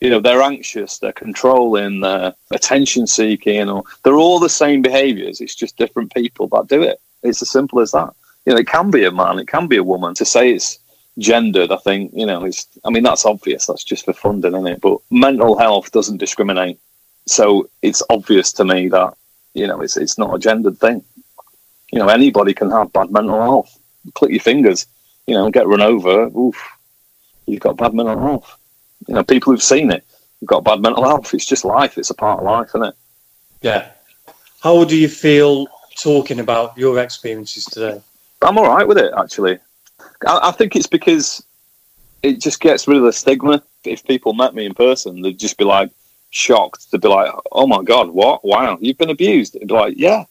You 0.00 0.10
know, 0.10 0.20
they're 0.20 0.42
anxious, 0.42 0.98
they're 0.98 1.12
controlling, 1.12 2.00
they're 2.00 2.34
attention 2.52 3.06
seeking, 3.06 3.68
or 3.68 3.84
they're 4.02 4.14
all 4.14 4.38
the 4.38 4.48
same 4.48 4.82
behaviours. 4.82 5.40
It's 5.40 5.54
just 5.54 5.76
different 5.76 6.14
people 6.14 6.48
that 6.48 6.68
do 6.68 6.82
it. 6.82 7.00
It's 7.22 7.42
as 7.42 7.50
simple 7.50 7.80
as 7.80 7.92
that. 7.92 8.12
You 8.46 8.54
know, 8.54 8.60
it 8.60 8.66
can 8.66 8.90
be 8.90 9.04
a 9.04 9.10
man, 9.10 9.38
it 9.38 9.48
can 9.48 9.66
be 9.66 9.76
a 9.76 9.84
woman. 9.84 10.14
To 10.14 10.24
say 10.24 10.52
it's 10.52 10.78
gendered, 11.18 11.72
I 11.72 11.76
think, 11.78 12.12
you 12.14 12.26
know, 12.26 12.44
it's, 12.44 12.66
I 12.84 12.90
mean, 12.90 13.02
that's 13.02 13.26
obvious. 13.26 13.66
That's 13.66 13.84
just 13.84 14.04
for 14.04 14.12
funding, 14.12 14.54
isn't 14.54 14.66
it? 14.66 14.80
But 14.80 14.98
mental 15.10 15.58
health 15.58 15.90
doesn't 15.90 16.18
discriminate. 16.18 16.78
So 17.26 17.68
it's 17.82 18.02
obvious 18.08 18.52
to 18.54 18.64
me 18.64 18.88
that, 18.88 19.14
you 19.54 19.66
know, 19.66 19.80
it's, 19.80 19.96
it's 19.96 20.18
not 20.18 20.34
a 20.34 20.38
gendered 20.38 20.78
thing. 20.78 21.04
You 21.92 21.98
know, 21.98 22.08
anybody 22.08 22.54
can 22.54 22.70
have 22.70 22.92
bad 22.92 23.10
mental 23.10 23.40
health. 23.40 23.78
Click 24.14 24.30
your 24.30 24.40
fingers, 24.40 24.86
you 25.26 25.34
know, 25.34 25.50
get 25.50 25.66
run 25.66 25.82
over. 25.82 26.26
Oof, 26.36 26.56
you've 27.46 27.60
got 27.60 27.76
bad 27.76 27.94
mental 27.94 28.20
health. 28.20 28.58
You 29.06 29.14
know, 29.14 29.24
people 29.24 29.52
who've 29.52 29.62
seen 29.62 29.90
it, 29.90 30.04
you've 30.40 30.48
got 30.48 30.64
bad 30.64 30.80
mental 30.80 31.04
health. 31.04 31.34
It's 31.34 31.46
just 31.46 31.64
life. 31.64 31.98
It's 31.98 32.10
a 32.10 32.14
part 32.14 32.40
of 32.40 32.44
life, 32.44 32.68
isn't 32.70 32.84
it? 32.84 32.94
Yeah. 33.62 33.90
How 34.60 34.84
do 34.84 34.96
you 34.96 35.08
feel 35.08 35.66
talking 36.00 36.40
about 36.40 36.76
your 36.78 36.98
experiences 37.00 37.64
today? 37.64 38.00
I'm 38.42 38.58
all 38.58 38.68
right 38.68 38.86
with 38.86 38.98
it, 38.98 39.12
actually. 39.16 39.58
I, 40.26 40.48
I 40.48 40.50
think 40.52 40.76
it's 40.76 40.86
because 40.86 41.44
it 42.22 42.40
just 42.40 42.60
gets 42.60 42.88
rid 42.88 42.98
of 42.98 43.04
the 43.04 43.12
stigma. 43.12 43.62
If 43.84 44.04
people 44.04 44.32
met 44.32 44.54
me 44.54 44.66
in 44.66 44.74
person, 44.74 45.22
they'd 45.22 45.38
just 45.38 45.56
be 45.56 45.64
like 45.64 45.90
shocked. 46.30 46.90
They'd 46.90 47.00
be 47.00 47.08
like, 47.08 47.32
"Oh 47.52 47.66
my 47.66 47.82
god, 47.82 48.08
what? 48.10 48.44
Wow, 48.44 48.78
you've 48.80 48.98
been 48.98 49.10
abused." 49.10 49.56
It'd 49.56 49.68
be 49.68 49.74
like, 49.74 49.94
"Yeah, 49.96 50.24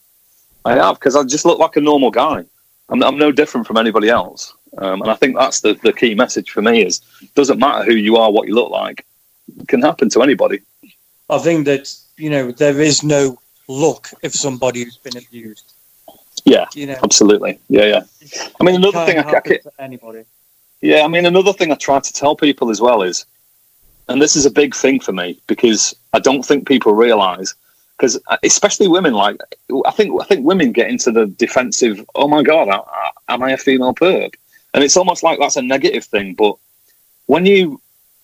I 0.66 0.76
have," 0.76 0.96
because 0.96 1.16
I 1.16 1.24
just 1.24 1.46
look 1.46 1.60
like 1.60 1.76
a 1.76 1.82
normal 1.82 2.12
guy. 2.12 2.44
I'm, 2.90 3.04
I'm 3.04 3.18
no 3.18 3.32
different 3.32 3.68
from 3.68 3.78
anybody 3.78 4.10
else, 4.10 4.54
um, 4.78 5.02
and 5.02 5.12
I 5.12 5.16
think 5.16 5.36
that's 5.36 5.62
the, 5.62 5.74
the 5.84 5.94
key 5.94 6.14
message 6.16 6.52
for 6.52 6.62
me: 6.62 6.86
is 6.86 7.02
doesn't 7.36 7.60
matter 7.60 7.86
who 7.86 7.96
you 7.96 8.18
are, 8.18 8.32
what 8.32 8.48
you 8.48 8.56
look 8.56 8.70
like. 8.70 9.06
It 9.60 9.68
can 9.68 9.82
happen 9.82 10.10
to 10.10 10.22
anybody. 10.22 10.62
I 11.30 11.40
think 11.40 11.66
that 11.66 11.94
you 12.18 12.30
know 12.30 12.52
there 12.52 12.80
is 12.80 13.04
no 13.04 13.40
look 13.68 14.10
if 14.22 14.34
somebody 14.34 14.84
who's 14.84 14.98
been 14.98 15.18
abused. 15.18 15.74
Yeah, 16.48 16.66
You 16.74 16.86
know, 16.86 16.98
absolutely. 17.04 17.60
Yeah, 17.68 17.86
yeah. 17.86 18.04
I 18.60 18.64
mean, 18.64 18.76
another 18.76 19.06
thing 19.06 19.20
I, 19.20 19.30
I, 19.30 19.84
anybody. 19.84 20.24
Yeah, 20.80 21.04
I 21.04 21.10
mean, 21.10 21.26
another 21.26 21.52
thing 21.52 21.74
I 21.74 21.76
try 21.76 22.00
to 22.00 22.14
tell 22.14 22.38
people 22.38 22.70
as 22.70 22.80
well 22.80 23.02
is, 23.02 23.26
and 24.08 24.22
this 24.22 24.38
is 24.38 24.45
a 24.45 24.50
big 24.50 24.74
thing 24.74 25.02
for 25.02 25.12
me 25.12 25.41
because 25.48 25.93
I 26.14 26.20
don't 26.20 26.43
think 26.43 26.66
people 26.66 26.93
realise, 26.93 27.54
because 27.98 28.18
uh, 28.28 28.38
especially 28.43 28.88
women, 28.88 29.14
like 29.14 29.41
I 29.86 29.91
think 29.91 30.22
I 30.22 30.24
think 30.24 30.45
women 30.45 30.72
get 30.72 30.89
into 30.89 31.12
the 31.12 31.26
defensive. 31.26 32.06
Oh 32.16 32.30
my 32.30 32.43
god, 32.43 32.70
I, 32.70 32.78
I, 32.78 33.34
am 33.34 33.43
I 33.43 33.52
a 33.52 33.58
female 33.58 33.93
perp? 33.93 34.34
And 34.74 34.86
it's 34.86 34.95
almost 34.95 35.24
like 35.24 35.39
that's 35.39 35.58
a 35.58 35.62
negative 35.62 36.06
thing. 36.06 36.34
But 36.34 36.56
when 37.26 37.45
you 37.45 37.82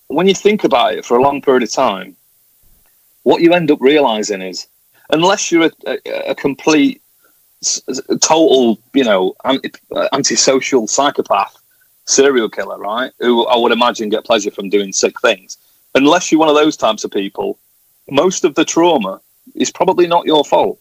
when 0.07 0.29
you 0.29 0.33
think 0.33 0.63
about 0.63 0.93
it 0.93 1.03
for 1.03 1.17
a 1.17 1.21
long 1.21 1.41
period 1.41 1.63
of 1.63 1.71
time, 1.71 2.15
what 3.23 3.41
you 3.41 3.51
end 3.53 3.69
up 3.69 3.81
realising 3.81 4.41
is, 4.41 4.67
unless 5.09 5.51
you're 5.51 5.65
a, 5.65 5.71
a, 5.85 6.31
a 6.31 6.35
complete, 6.35 7.01
total, 8.21 8.79
you 8.93 9.03
know, 9.03 9.35
anti, 9.43 9.71
uh, 9.95 10.07
antisocial 10.13 10.87
psychopath 10.87 11.57
serial 12.05 12.49
killer, 12.49 12.77
right? 12.77 13.11
Who 13.19 13.45
I 13.45 13.57
would 13.57 13.71
imagine 13.71 14.09
get 14.09 14.25
pleasure 14.25 14.51
from 14.51 14.69
doing 14.69 14.93
sick 14.93 15.19
things. 15.21 15.57
Unless 15.95 16.31
you're 16.31 16.39
one 16.39 16.49
of 16.49 16.55
those 16.55 16.75
types 16.75 17.03
of 17.03 17.11
people, 17.11 17.59
most 18.09 18.43
of 18.43 18.55
the 18.55 18.65
trauma 18.65 19.21
is 19.55 19.71
probably 19.71 20.07
not 20.07 20.25
your 20.25 20.43
fault. 20.43 20.79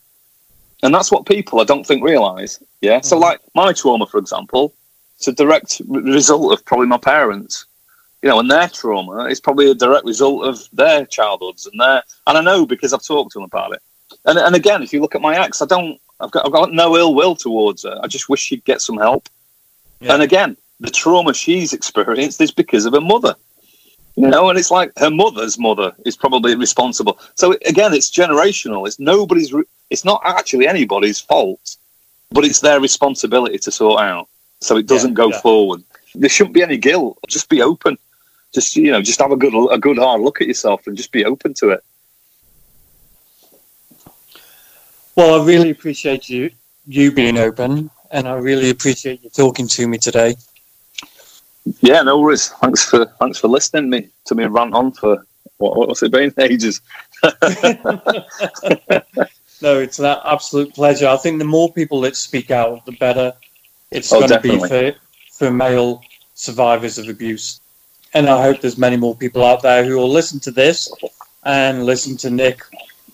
And 0.82 0.92
that's 0.92 1.12
what 1.12 1.26
people 1.26 1.60
I 1.60 1.64
don't 1.64 1.86
think 1.86 2.02
realise. 2.02 2.62
Yeah. 2.80 3.00
So, 3.00 3.16
mm-hmm. 3.16 3.22
like 3.22 3.40
my 3.54 3.72
trauma, 3.72 4.06
for 4.06 4.18
example, 4.18 4.74
it's 5.16 5.28
a 5.28 5.32
direct 5.32 5.80
r- 5.92 6.00
result 6.00 6.52
of 6.52 6.64
probably 6.64 6.86
my 6.86 6.98
parents. 6.98 7.66
You 8.22 8.28
know, 8.28 8.38
and 8.38 8.50
their 8.50 8.68
trauma 8.68 9.24
is 9.24 9.40
probably 9.40 9.68
a 9.70 9.74
direct 9.74 10.04
result 10.04 10.44
of 10.44 10.60
their 10.72 11.06
childhoods 11.06 11.66
and 11.66 11.80
their. 11.80 12.02
And 12.26 12.38
I 12.38 12.40
know 12.40 12.66
because 12.66 12.92
I've 12.92 13.02
talked 13.02 13.32
to 13.32 13.38
them 13.38 13.44
about 13.44 13.72
it. 13.72 13.82
And 14.24 14.38
and 14.38 14.54
again, 14.54 14.82
if 14.82 14.92
you 14.92 15.00
look 15.00 15.14
at 15.14 15.20
my 15.20 15.36
ex, 15.36 15.62
I 15.62 15.66
don't. 15.66 16.00
I've 16.22 16.30
got 16.30 16.46
I've 16.46 16.52
got 16.52 16.72
no 16.72 16.96
ill 16.96 17.14
will 17.14 17.34
towards 17.34 17.82
her. 17.82 17.98
I 18.02 18.06
just 18.06 18.28
wish 18.28 18.40
she'd 18.40 18.64
get 18.64 18.80
some 18.80 18.96
help. 18.96 19.28
Yeah. 20.00 20.14
And 20.14 20.22
again, 20.22 20.56
the 20.80 20.90
trauma 20.90 21.34
she's 21.34 21.72
experienced 21.72 22.40
is 22.40 22.50
because 22.50 22.86
of 22.86 22.94
her 22.94 23.00
mother. 23.00 23.34
You 24.14 24.28
know, 24.28 24.50
and 24.50 24.58
it's 24.58 24.70
like 24.70 24.92
her 24.98 25.10
mother's 25.10 25.58
mother 25.58 25.92
is 26.04 26.16
probably 26.16 26.54
responsible. 26.54 27.18
So 27.34 27.56
again, 27.66 27.94
it's 27.94 28.10
generational. 28.10 28.86
It's 28.86 29.00
nobody's. 29.00 29.52
re- 29.52 29.64
It's 29.90 30.04
not 30.04 30.20
actually 30.24 30.68
anybody's 30.68 31.18
fault, 31.18 31.76
but 32.30 32.44
it's 32.44 32.60
their 32.60 32.78
responsibility 32.78 33.58
to 33.58 33.70
sort 33.70 34.02
out. 34.02 34.28
So 34.60 34.76
it 34.76 34.86
doesn't 34.86 35.14
go 35.14 35.30
yeah. 35.30 35.40
forward. 35.40 35.82
There 36.14 36.28
shouldn't 36.28 36.54
be 36.54 36.62
any 36.62 36.76
guilt. 36.76 37.18
Just 37.26 37.48
be 37.48 37.62
open. 37.62 37.96
Just 38.52 38.76
you 38.76 38.92
know, 38.92 39.00
just 39.00 39.20
have 39.20 39.32
a 39.32 39.36
good 39.36 39.54
a 39.72 39.78
good 39.78 39.98
hard 39.98 40.20
look 40.20 40.42
at 40.42 40.46
yourself 40.46 40.86
and 40.86 40.96
just 40.96 41.10
be 41.10 41.24
open 41.24 41.54
to 41.54 41.70
it. 41.70 41.82
Well, 45.16 45.40
I 45.40 45.44
really 45.44 45.70
appreciate 45.70 46.28
you 46.28 46.50
you 46.86 47.12
being 47.12 47.38
open, 47.38 47.90
and 48.10 48.26
I 48.26 48.34
really 48.34 48.70
appreciate 48.70 49.22
you 49.22 49.30
talking 49.30 49.68
to 49.68 49.86
me 49.86 49.98
today. 49.98 50.34
Yeah, 51.80 52.02
no 52.02 52.20
worries. 52.20 52.48
Thanks 52.48 52.88
for 52.88 53.06
thanks 53.20 53.38
for 53.38 53.48
listening 53.48 53.90
me 53.90 54.08
to 54.26 54.34
me 54.34 54.44
rant 54.44 54.74
on 54.74 54.92
for 54.92 55.24
what, 55.58 55.76
what's 55.76 56.02
it 56.02 56.12
been 56.12 56.32
ages. 56.38 56.80
No, 59.62 59.78
it's 59.78 60.00
an 60.00 60.16
absolute 60.24 60.74
pleasure. 60.74 61.06
I 61.06 61.16
think 61.16 61.38
the 61.38 61.44
more 61.44 61.72
people 61.72 62.00
that 62.00 62.16
speak 62.16 62.50
out, 62.50 62.84
the 62.84 62.92
better 62.92 63.32
it's 63.92 64.12
Oh, 64.12 64.18
going 64.18 64.30
to 64.30 64.40
be 64.40 64.58
for, 64.58 64.92
for 65.30 65.52
male 65.52 66.02
survivors 66.34 66.98
of 66.98 67.08
abuse. 67.08 67.60
And 68.12 68.28
I 68.28 68.42
hope 68.42 68.60
there's 68.60 68.76
many 68.76 68.96
more 68.96 69.14
people 69.14 69.44
out 69.44 69.62
there 69.62 69.84
who 69.84 69.96
will 69.96 70.10
listen 70.10 70.40
to 70.40 70.50
this 70.50 70.92
and 71.44 71.86
listen 71.86 72.16
to 72.18 72.30
Nick 72.30 72.60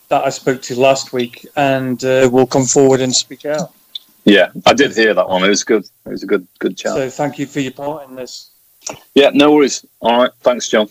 that 0.08 0.24
I 0.24 0.30
spoke 0.30 0.62
to 0.62 0.78
last 0.78 1.12
week 1.12 1.46
and 1.56 2.02
uh, 2.04 2.28
will 2.32 2.46
come 2.46 2.64
forward 2.64 3.00
and 3.00 3.14
speak 3.14 3.44
out. 3.44 3.72
Yeah, 4.24 4.50
I 4.66 4.74
did 4.74 4.94
hear 4.94 5.14
that 5.14 5.28
one. 5.28 5.42
It 5.44 5.48
was 5.48 5.64
good. 5.64 5.84
It 6.06 6.10
was 6.10 6.22
a 6.22 6.26
good 6.26 6.46
good 6.58 6.76
chat. 6.76 6.94
So 6.94 7.08
thank 7.10 7.38
you 7.38 7.46
for 7.46 7.60
your 7.60 7.72
part 7.72 8.08
in 8.08 8.14
this. 8.16 8.50
yeah, 9.14 9.30
no 9.32 9.52
worries. 9.52 9.86
All 10.00 10.18
right, 10.18 10.30
thanks, 10.40 10.68
John. 10.68 10.88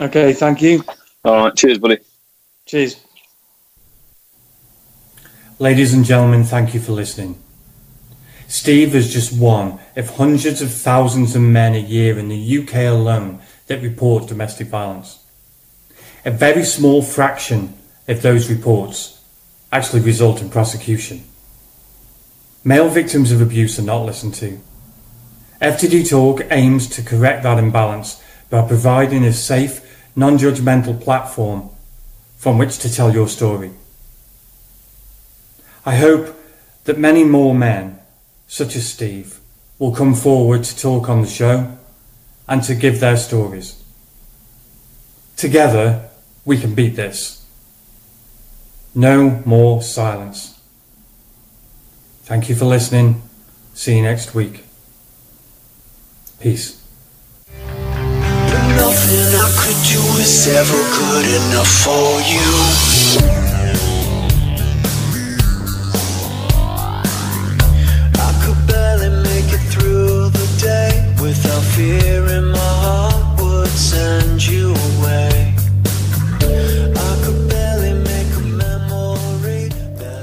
Okay, 0.00 0.32
thank 0.32 0.60
you. 0.62 0.84
All 1.24 1.44
right, 1.44 1.54
cheers, 1.56 1.78
buddy. 1.78 1.98
Cheers. 2.66 3.00
Ladies 5.58 5.92
and 5.94 6.04
gentlemen, 6.04 6.44
thank 6.44 6.74
you 6.74 6.80
for 6.80 6.92
listening. 6.92 7.42
Steve 8.46 8.94
is 8.94 9.12
just 9.12 9.32
one 9.38 9.78
of 9.96 10.16
hundreds 10.16 10.62
of 10.62 10.72
thousands 10.72 11.34
of 11.34 11.42
men 11.42 11.74
a 11.74 11.78
year 11.78 12.18
in 12.18 12.28
the 12.28 12.58
UK 12.58 12.74
alone 12.76 13.40
that 13.66 13.82
report 13.82 14.28
domestic 14.28 14.68
violence. 14.68 15.24
A 16.24 16.30
very 16.30 16.64
small 16.64 17.02
fraction 17.02 17.77
of 18.08 18.22
those 18.22 18.50
reports 18.50 19.22
actually 19.70 20.00
result 20.00 20.40
in 20.40 20.50
prosecution. 20.50 21.22
Male 22.64 22.88
victims 22.88 23.30
of 23.30 23.40
abuse 23.40 23.78
are 23.78 23.82
not 23.82 24.04
listened 24.04 24.34
to. 24.34 24.60
FTD 25.60 26.08
Talk 26.08 26.42
aims 26.50 26.88
to 26.88 27.02
correct 27.02 27.42
that 27.42 27.58
imbalance 27.58 28.22
by 28.50 28.66
providing 28.66 29.24
a 29.24 29.32
safe, 29.32 29.80
non-judgmental 30.16 31.00
platform 31.00 31.70
from 32.36 32.58
which 32.58 32.78
to 32.78 32.92
tell 32.92 33.12
your 33.12 33.28
story. 33.28 33.70
I 35.84 35.96
hope 35.96 36.36
that 36.84 36.98
many 36.98 37.24
more 37.24 37.54
men, 37.54 37.98
such 38.46 38.76
as 38.76 38.88
Steve, 38.88 39.40
will 39.78 39.94
come 39.94 40.14
forward 40.14 40.64
to 40.64 40.76
talk 40.76 41.08
on 41.08 41.22
the 41.22 41.28
show 41.28 41.76
and 42.46 42.62
to 42.62 42.74
give 42.74 43.00
their 43.00 43.16
stories. 43.16 43.82
Together, 45.36 46.08
we 46.44 46.58
can 46.58 46.74
beat 46.74 46.96
this. 46.96 47.37
No 48.98 49.40
more 49.44 49.80
silence. 49.80 50.58
Thank 52.24 52.48
you 52.48 52.56
for 52.56 52.64
listening. 52.64 53.22
See 53.72 53.96
you 53.96 54.02
next 54.02 54.34
week. 54.34 54.64
Peace. 56.40 56.84
Nothing 57.46 59.28
I 59.38 59.54
could 59.56 59.80
do 59.86 60.02
is 60.18 60.48
ever 60.48 60.82
good 60.98 61.26
enough 61.26 61.70
for 61.84 62.20
you. 62.26 63.37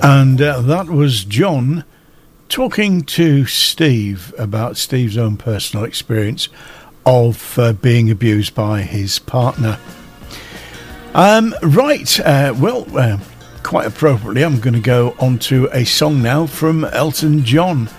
And 0.06 0.40
uh, 0.40 0.62
that 0.62 0.88
was 0.88 1.24
John 1.24 1.84
talking 2.48 3.02
to 3.06 3.48
Steve 3.48 4.36
about 4.38 4.78
Steve's 4.78 5.18
own 5.18 5.36
personal 5.36 5.84
experience 5.84 6.48
of 7.08 7.58
uh, 7.58 7.74
being 7.74 8.12
abused 8.12 8.54
by 8.54 8.84
his 8.84 9.18
partner. 9.18 9.80
Um, 11.16 11.56
right, 11.64 12.20
uh, 12.20 12.54
well, 12.56 12.86
uh, 12.96 13.18
quite 13.64 13.88
appropriately, 13.88 14.46
I'm 14.46 14.60
going 14.60 14.76
to 14.76 14.80
go 14.80 15.16
on 15.18 15.40
to 15.50 15.70
a 15.74 15.84
song 15.86 16.22
now 16.22 16.46
from 16.46 16.86
Elton 16.86 17.44
John, 17.44 17.90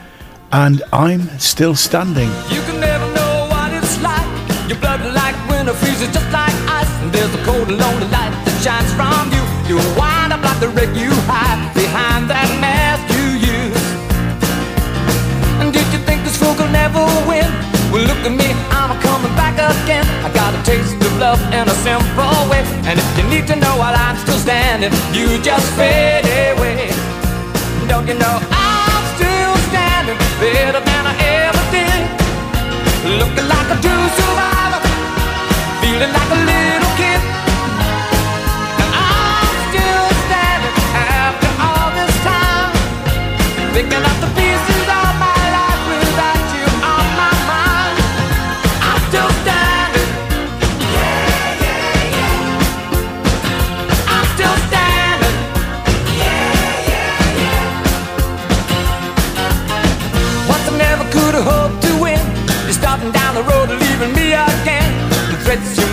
and 0.53 0.85
I'm 0.93 1.23
Still 1.41 1.75
Standing. 1.75 2.29
You 2.49 2.61
can 2.63 2.79
never 2.79 3.07
know 3.17 3.49
what 3.51 3.73
it's 3.73 4.01
like. 4.01 4.69
Your 4.69 4.79
blood 4.79 5.01
like 5.13 5.35
winter 5.51 5.75
freezes 5.75 6.15
just 6.15 6.31
like 6.31 6.55
ice. 6.71 6.89
And 7.03 7.13
there's 7.13 7.35
a 7.35 7.43
cold 7.45 7.67
and 7.67 7.79
lonely 7.79 8.07
light 8.15 8.31
that 8.47 8.63
shines 8.63 8.93
from 8.95 9.27
you. 9.35 9.43
You 9.67 9.99
wind 9.99 10.33
up 10.33 10.45
like 10.45 10.61
the 10.61 10.69
wreck 10.69 10.95
you 10.95 11.11
hide 11.27 11.56
Taste 20.77 21.01
of 21.07 21.19
love 21.19 21.41
in 21.55 21.67
a 21.67 21.77
simple 21.89 22.37
way. 22.51 22.61
And 22.85 23.01
if 23.01 23.09
you 23.17 23.25
need 23.33 23.47
to 23.47 23.57
know 23.57 23.79
while 23.81 23.97
I'm 23.97 24.15
still 24.19 24.37
standing, 24.37 24.93
you 25.17 25.41
just 25.41 25.73
fade 25.73 26.29
away. 26.53 26.93
Don't 27.89 28.07
you 28.07 28.13
know 28.13 28.37
I'm 28.53 29.05
still 29.17 29.57
standing 29.73 30.19
better 30.37 30.81
than 30.85 31.03
I 31.13 31.15
ever 31.49 31.65
did? 31.73 32.03
Looking 33.21 33.49
like 33.49 33.69
a 33.73 33.79
true 33.81 34.07
survivor, 34.21 34.83
feeling 35.81 36.13
like 36.13 36.31
a 36.37 36.41
little 36.45 36.93
kid. 37.01 37.21
And 38.81 38.91
I'm 39.09 39.57
still 39.73 40.07
standing 40.29 40.77
after 40.93 41.51
all 41.57 41.89
this 41.97 42.15
time, 42.21 42.77
picking 43.73 44.05
up 44.13 44.26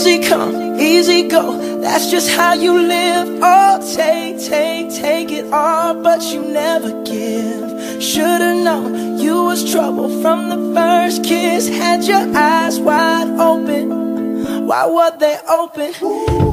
Easy 0.00 0.26
come, 0.26 0.80
easy 0.80 1.28
go. 1.28 1.78
That's 1.82 2.10
just 2.10 2.30
how 2.30 2.54
you 2.54 2.72
live. 2.72 3.38
Oh, 3.42 3.94
take, 3.94 4.40
take, 4.40 4.88
take 4.94 5.30
it 5.30 5.52
all, 5.52 5.92
but 5.92 6.22
you 6.32 6.40
never 6.40 6.90
give. 7.04 8.02
Should've 8.02 8.64
known 8.64 9.18
you 9.18 9.44
was 9.44 9.70
trouble 9.70 10.08
from 10.22 10.48
the 10.48 10.74
first 10.74 11.22
kiss. 11.22 11.68
Had 11.68 12.04
your 12.04 12.34
eyes 12.34 12.80
wide 12.80 13.28
open. 13.38 14.66
Why 14.66 14.86
were 14.86 15.18
they 15.18 15.38
open? 15.46 16.49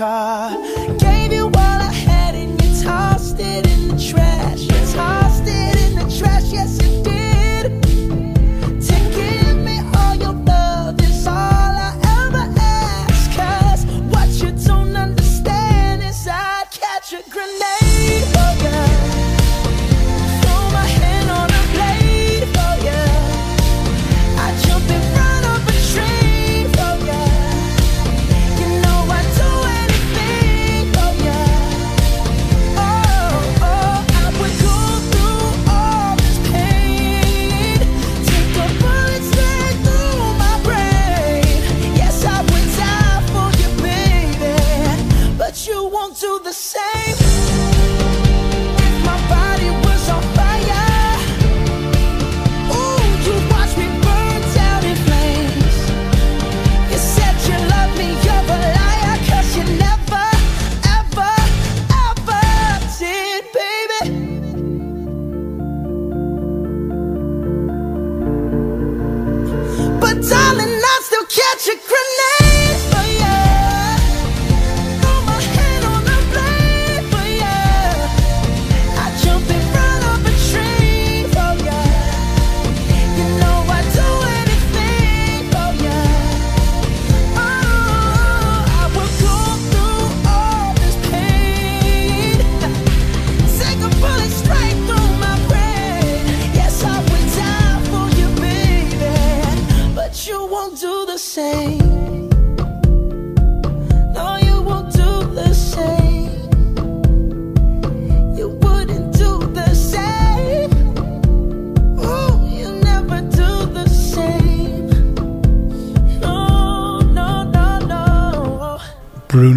car 0.00 0.79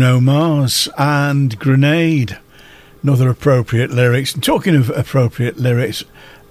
Bruno 0.03 0.19
Mars 0.19 0.89
and 0.97 1.57
Grenade. 1.57 2.37
Another 3.01 3.29
appropriate 3.29 3.89
lyrics. 3.89 4.33
And 4.33 4.43
talking 4.43 4.75
of 4.75 4.89
appropriate 4.89 5.57
lyrics, 5.57 6.03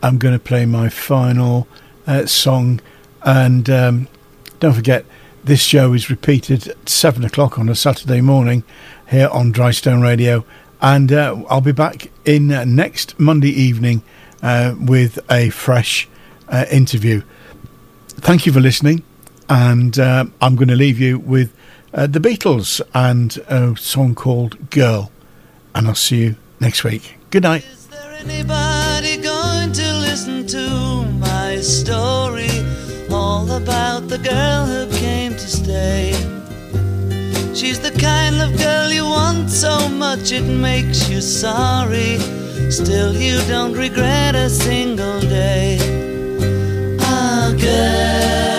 I'm 0.02 0.16
going 0.16 0.32
to 0.32 0.40
play 0.42 0.64
my 0.64 0.88
final 0.88 1.68
uh, 2.06 2.24
song. 2.24 2.80
And 3.20 3.68
um, 3.68 4.08
don't 4.58 4.72
forget, 4.72 5.04
this 5.44 5.60
show 5.60 5.92
is 5.92 6.08
repeated 6.08 6.66
at 6.66 6.88
7 6.88 7.22
o'clock 7.26 7.58
on 7.58 7.68
a 7.68 7.74
Saturday 7.74 8.22
morning 8.22 8.64
here 9.10 9.28
on 9.28 9.52
Drystone 9.52 10.02
Radio. 10.02 10.46
And 10.80 11.12
uh, 11.12 11.42
I'll 11.50 11.60
be 11.60 11.72
back 11.72 12.10
in 12.24 12.50
uh, 12.50 12.64
next 12.64 13.20
Monday 13.20 13.50
evening 13.50 14.02
uh, 14.42 14.74
with 14.80 15.18
a 15.30 15.50
fresh 15.50 16.08
uh, 16.48 16.64
interview. 16.70 17.20
Thank 18.08 18.46
you 18.46 18.52
for 18.52 18.60
listening. 18.60 19.02
And 19.50 19.98
uh, 19.98 20.24
I'm 20.40 20.56
going 20.56 20.68
to 20.68 20.74
leave 20.74 20.98
you 20.98 21.18
with 21.18 21.54
uh, 21.94 22.06
the 22.06 22.18
Beatles 22.20 22.80
and 22.94 23.38
a 23.48 23.76
song 23.76 24.14
called 24.14 24.70
Girl. 24.70 25.10
And 25.74 25.88
I'll 25.88 25.94
see 25.94 26.18
you 26.18 26.36
next 26.60 26.84
week. 26.84 27.16
Good 27.30 27.44
night. 27.44 27.66
Anybody 28.20 29.16
going 29.16 29.72
to 29.72 29.94
listen 29.94 30.46
to 30.46 31.04
my 31.18 31.56
story? 31.60 32.50
All 33.10 33.50
about 33.50 34.08
the 34.08 34.18
girl 34.18 34.64
who 34.64 34.96
came 34.96 35.32
to 35.32 35.38
stay. 35.38 36.12
She's 37.52 37.80
the 37.80 37.90
kind 37.98 38.40
of 38.40 38.56
girl 38.58 38.92
you 38.92 39.04
want 39.04 39.50
so 39.50 39.88
much 39.88 40.30
it 40.30 40.42
makes 40.44 41.08
you 41.08 41.20
sorry. 41.20 42.18
Still, 42.70 43.14
you 43.16 43.40
don't 43.48 43.72
regret 43.72 44.34
a 44.34 44.48
single 44.48 45.20
day. 45.20 45.78
Ah, 47.00 47.52
girl. 47.60 48.51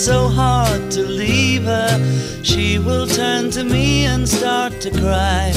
So 0.00 0.28
hard 0.28 0.90
to 0.90 1.02
leave 1.02 1.64
her, 1.64 2.42
she 2.42 2.78
will 2.78 3.06
turn 3.06 3.50
to 3.50 3.62
me 3.62 4.06
and 4.06 4.26
start 4.26 4.72
to 4.80 4.90
cry. 4.90 5.52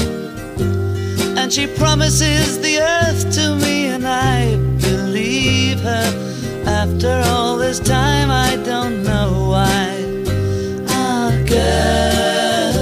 And 1.38 1.50
she 1.50 1.66
promises 1.66 2.60
the 2.60 2.78
earth 2.78 3.32
to 3.36 3.56
me, 3.56 3.86
and 3.86 4.06
I 4.06 4.56
believe 4.82 5.80
her. 5.80 6.62
After 6.66 7.22
all 7.24 7.56
this 7.56 7.80
time, 7.80 8.30
I 8.30 8.56
don't 8.56 9.02
know 9.02 9.48
why. 9.48 10.04
Ah, 10.88 11.32
girl. 11.46 12.74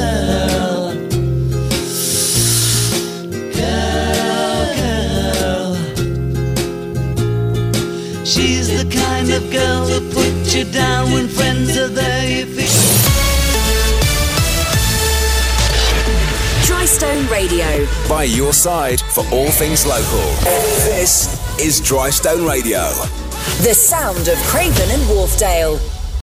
Girl, 3.54 4.66
girl. 4.80 5.76
She's 8.24 8.68
the 10.52 10.64
kind 10.64 10.68
of 10.68 10.74
girl 10.74 11.06
who 11.06 11.12
puts 11.12 11.12
you 11.12 11.12
down 11.12 11.12
when 11.12 11.28
friends 11.28 11.76
are 11.76 11.88
there. 11.88 12.30
You 12.30 12.46
feel. 12.46 12.66
Drystone 16.66 17.30
Radio. 17.30 17.86
By 18.08 18.24
your 18.24 18.52
side 18.52 19.00
for 19.00 19.24
all 19.32 19.50
things 19.50 19.86
local. 19.86 20.18
This 20.84 21.28
is 21.58 21.80
Drystone 21.80 22.48
Radio. 22.48 22.80
The 23.62 23.74
sound 23.74 24.28
of 24.28 24.36
Craven 24.44 24.90
and 24.90 25.02
Wharfedale. 25.02 25.91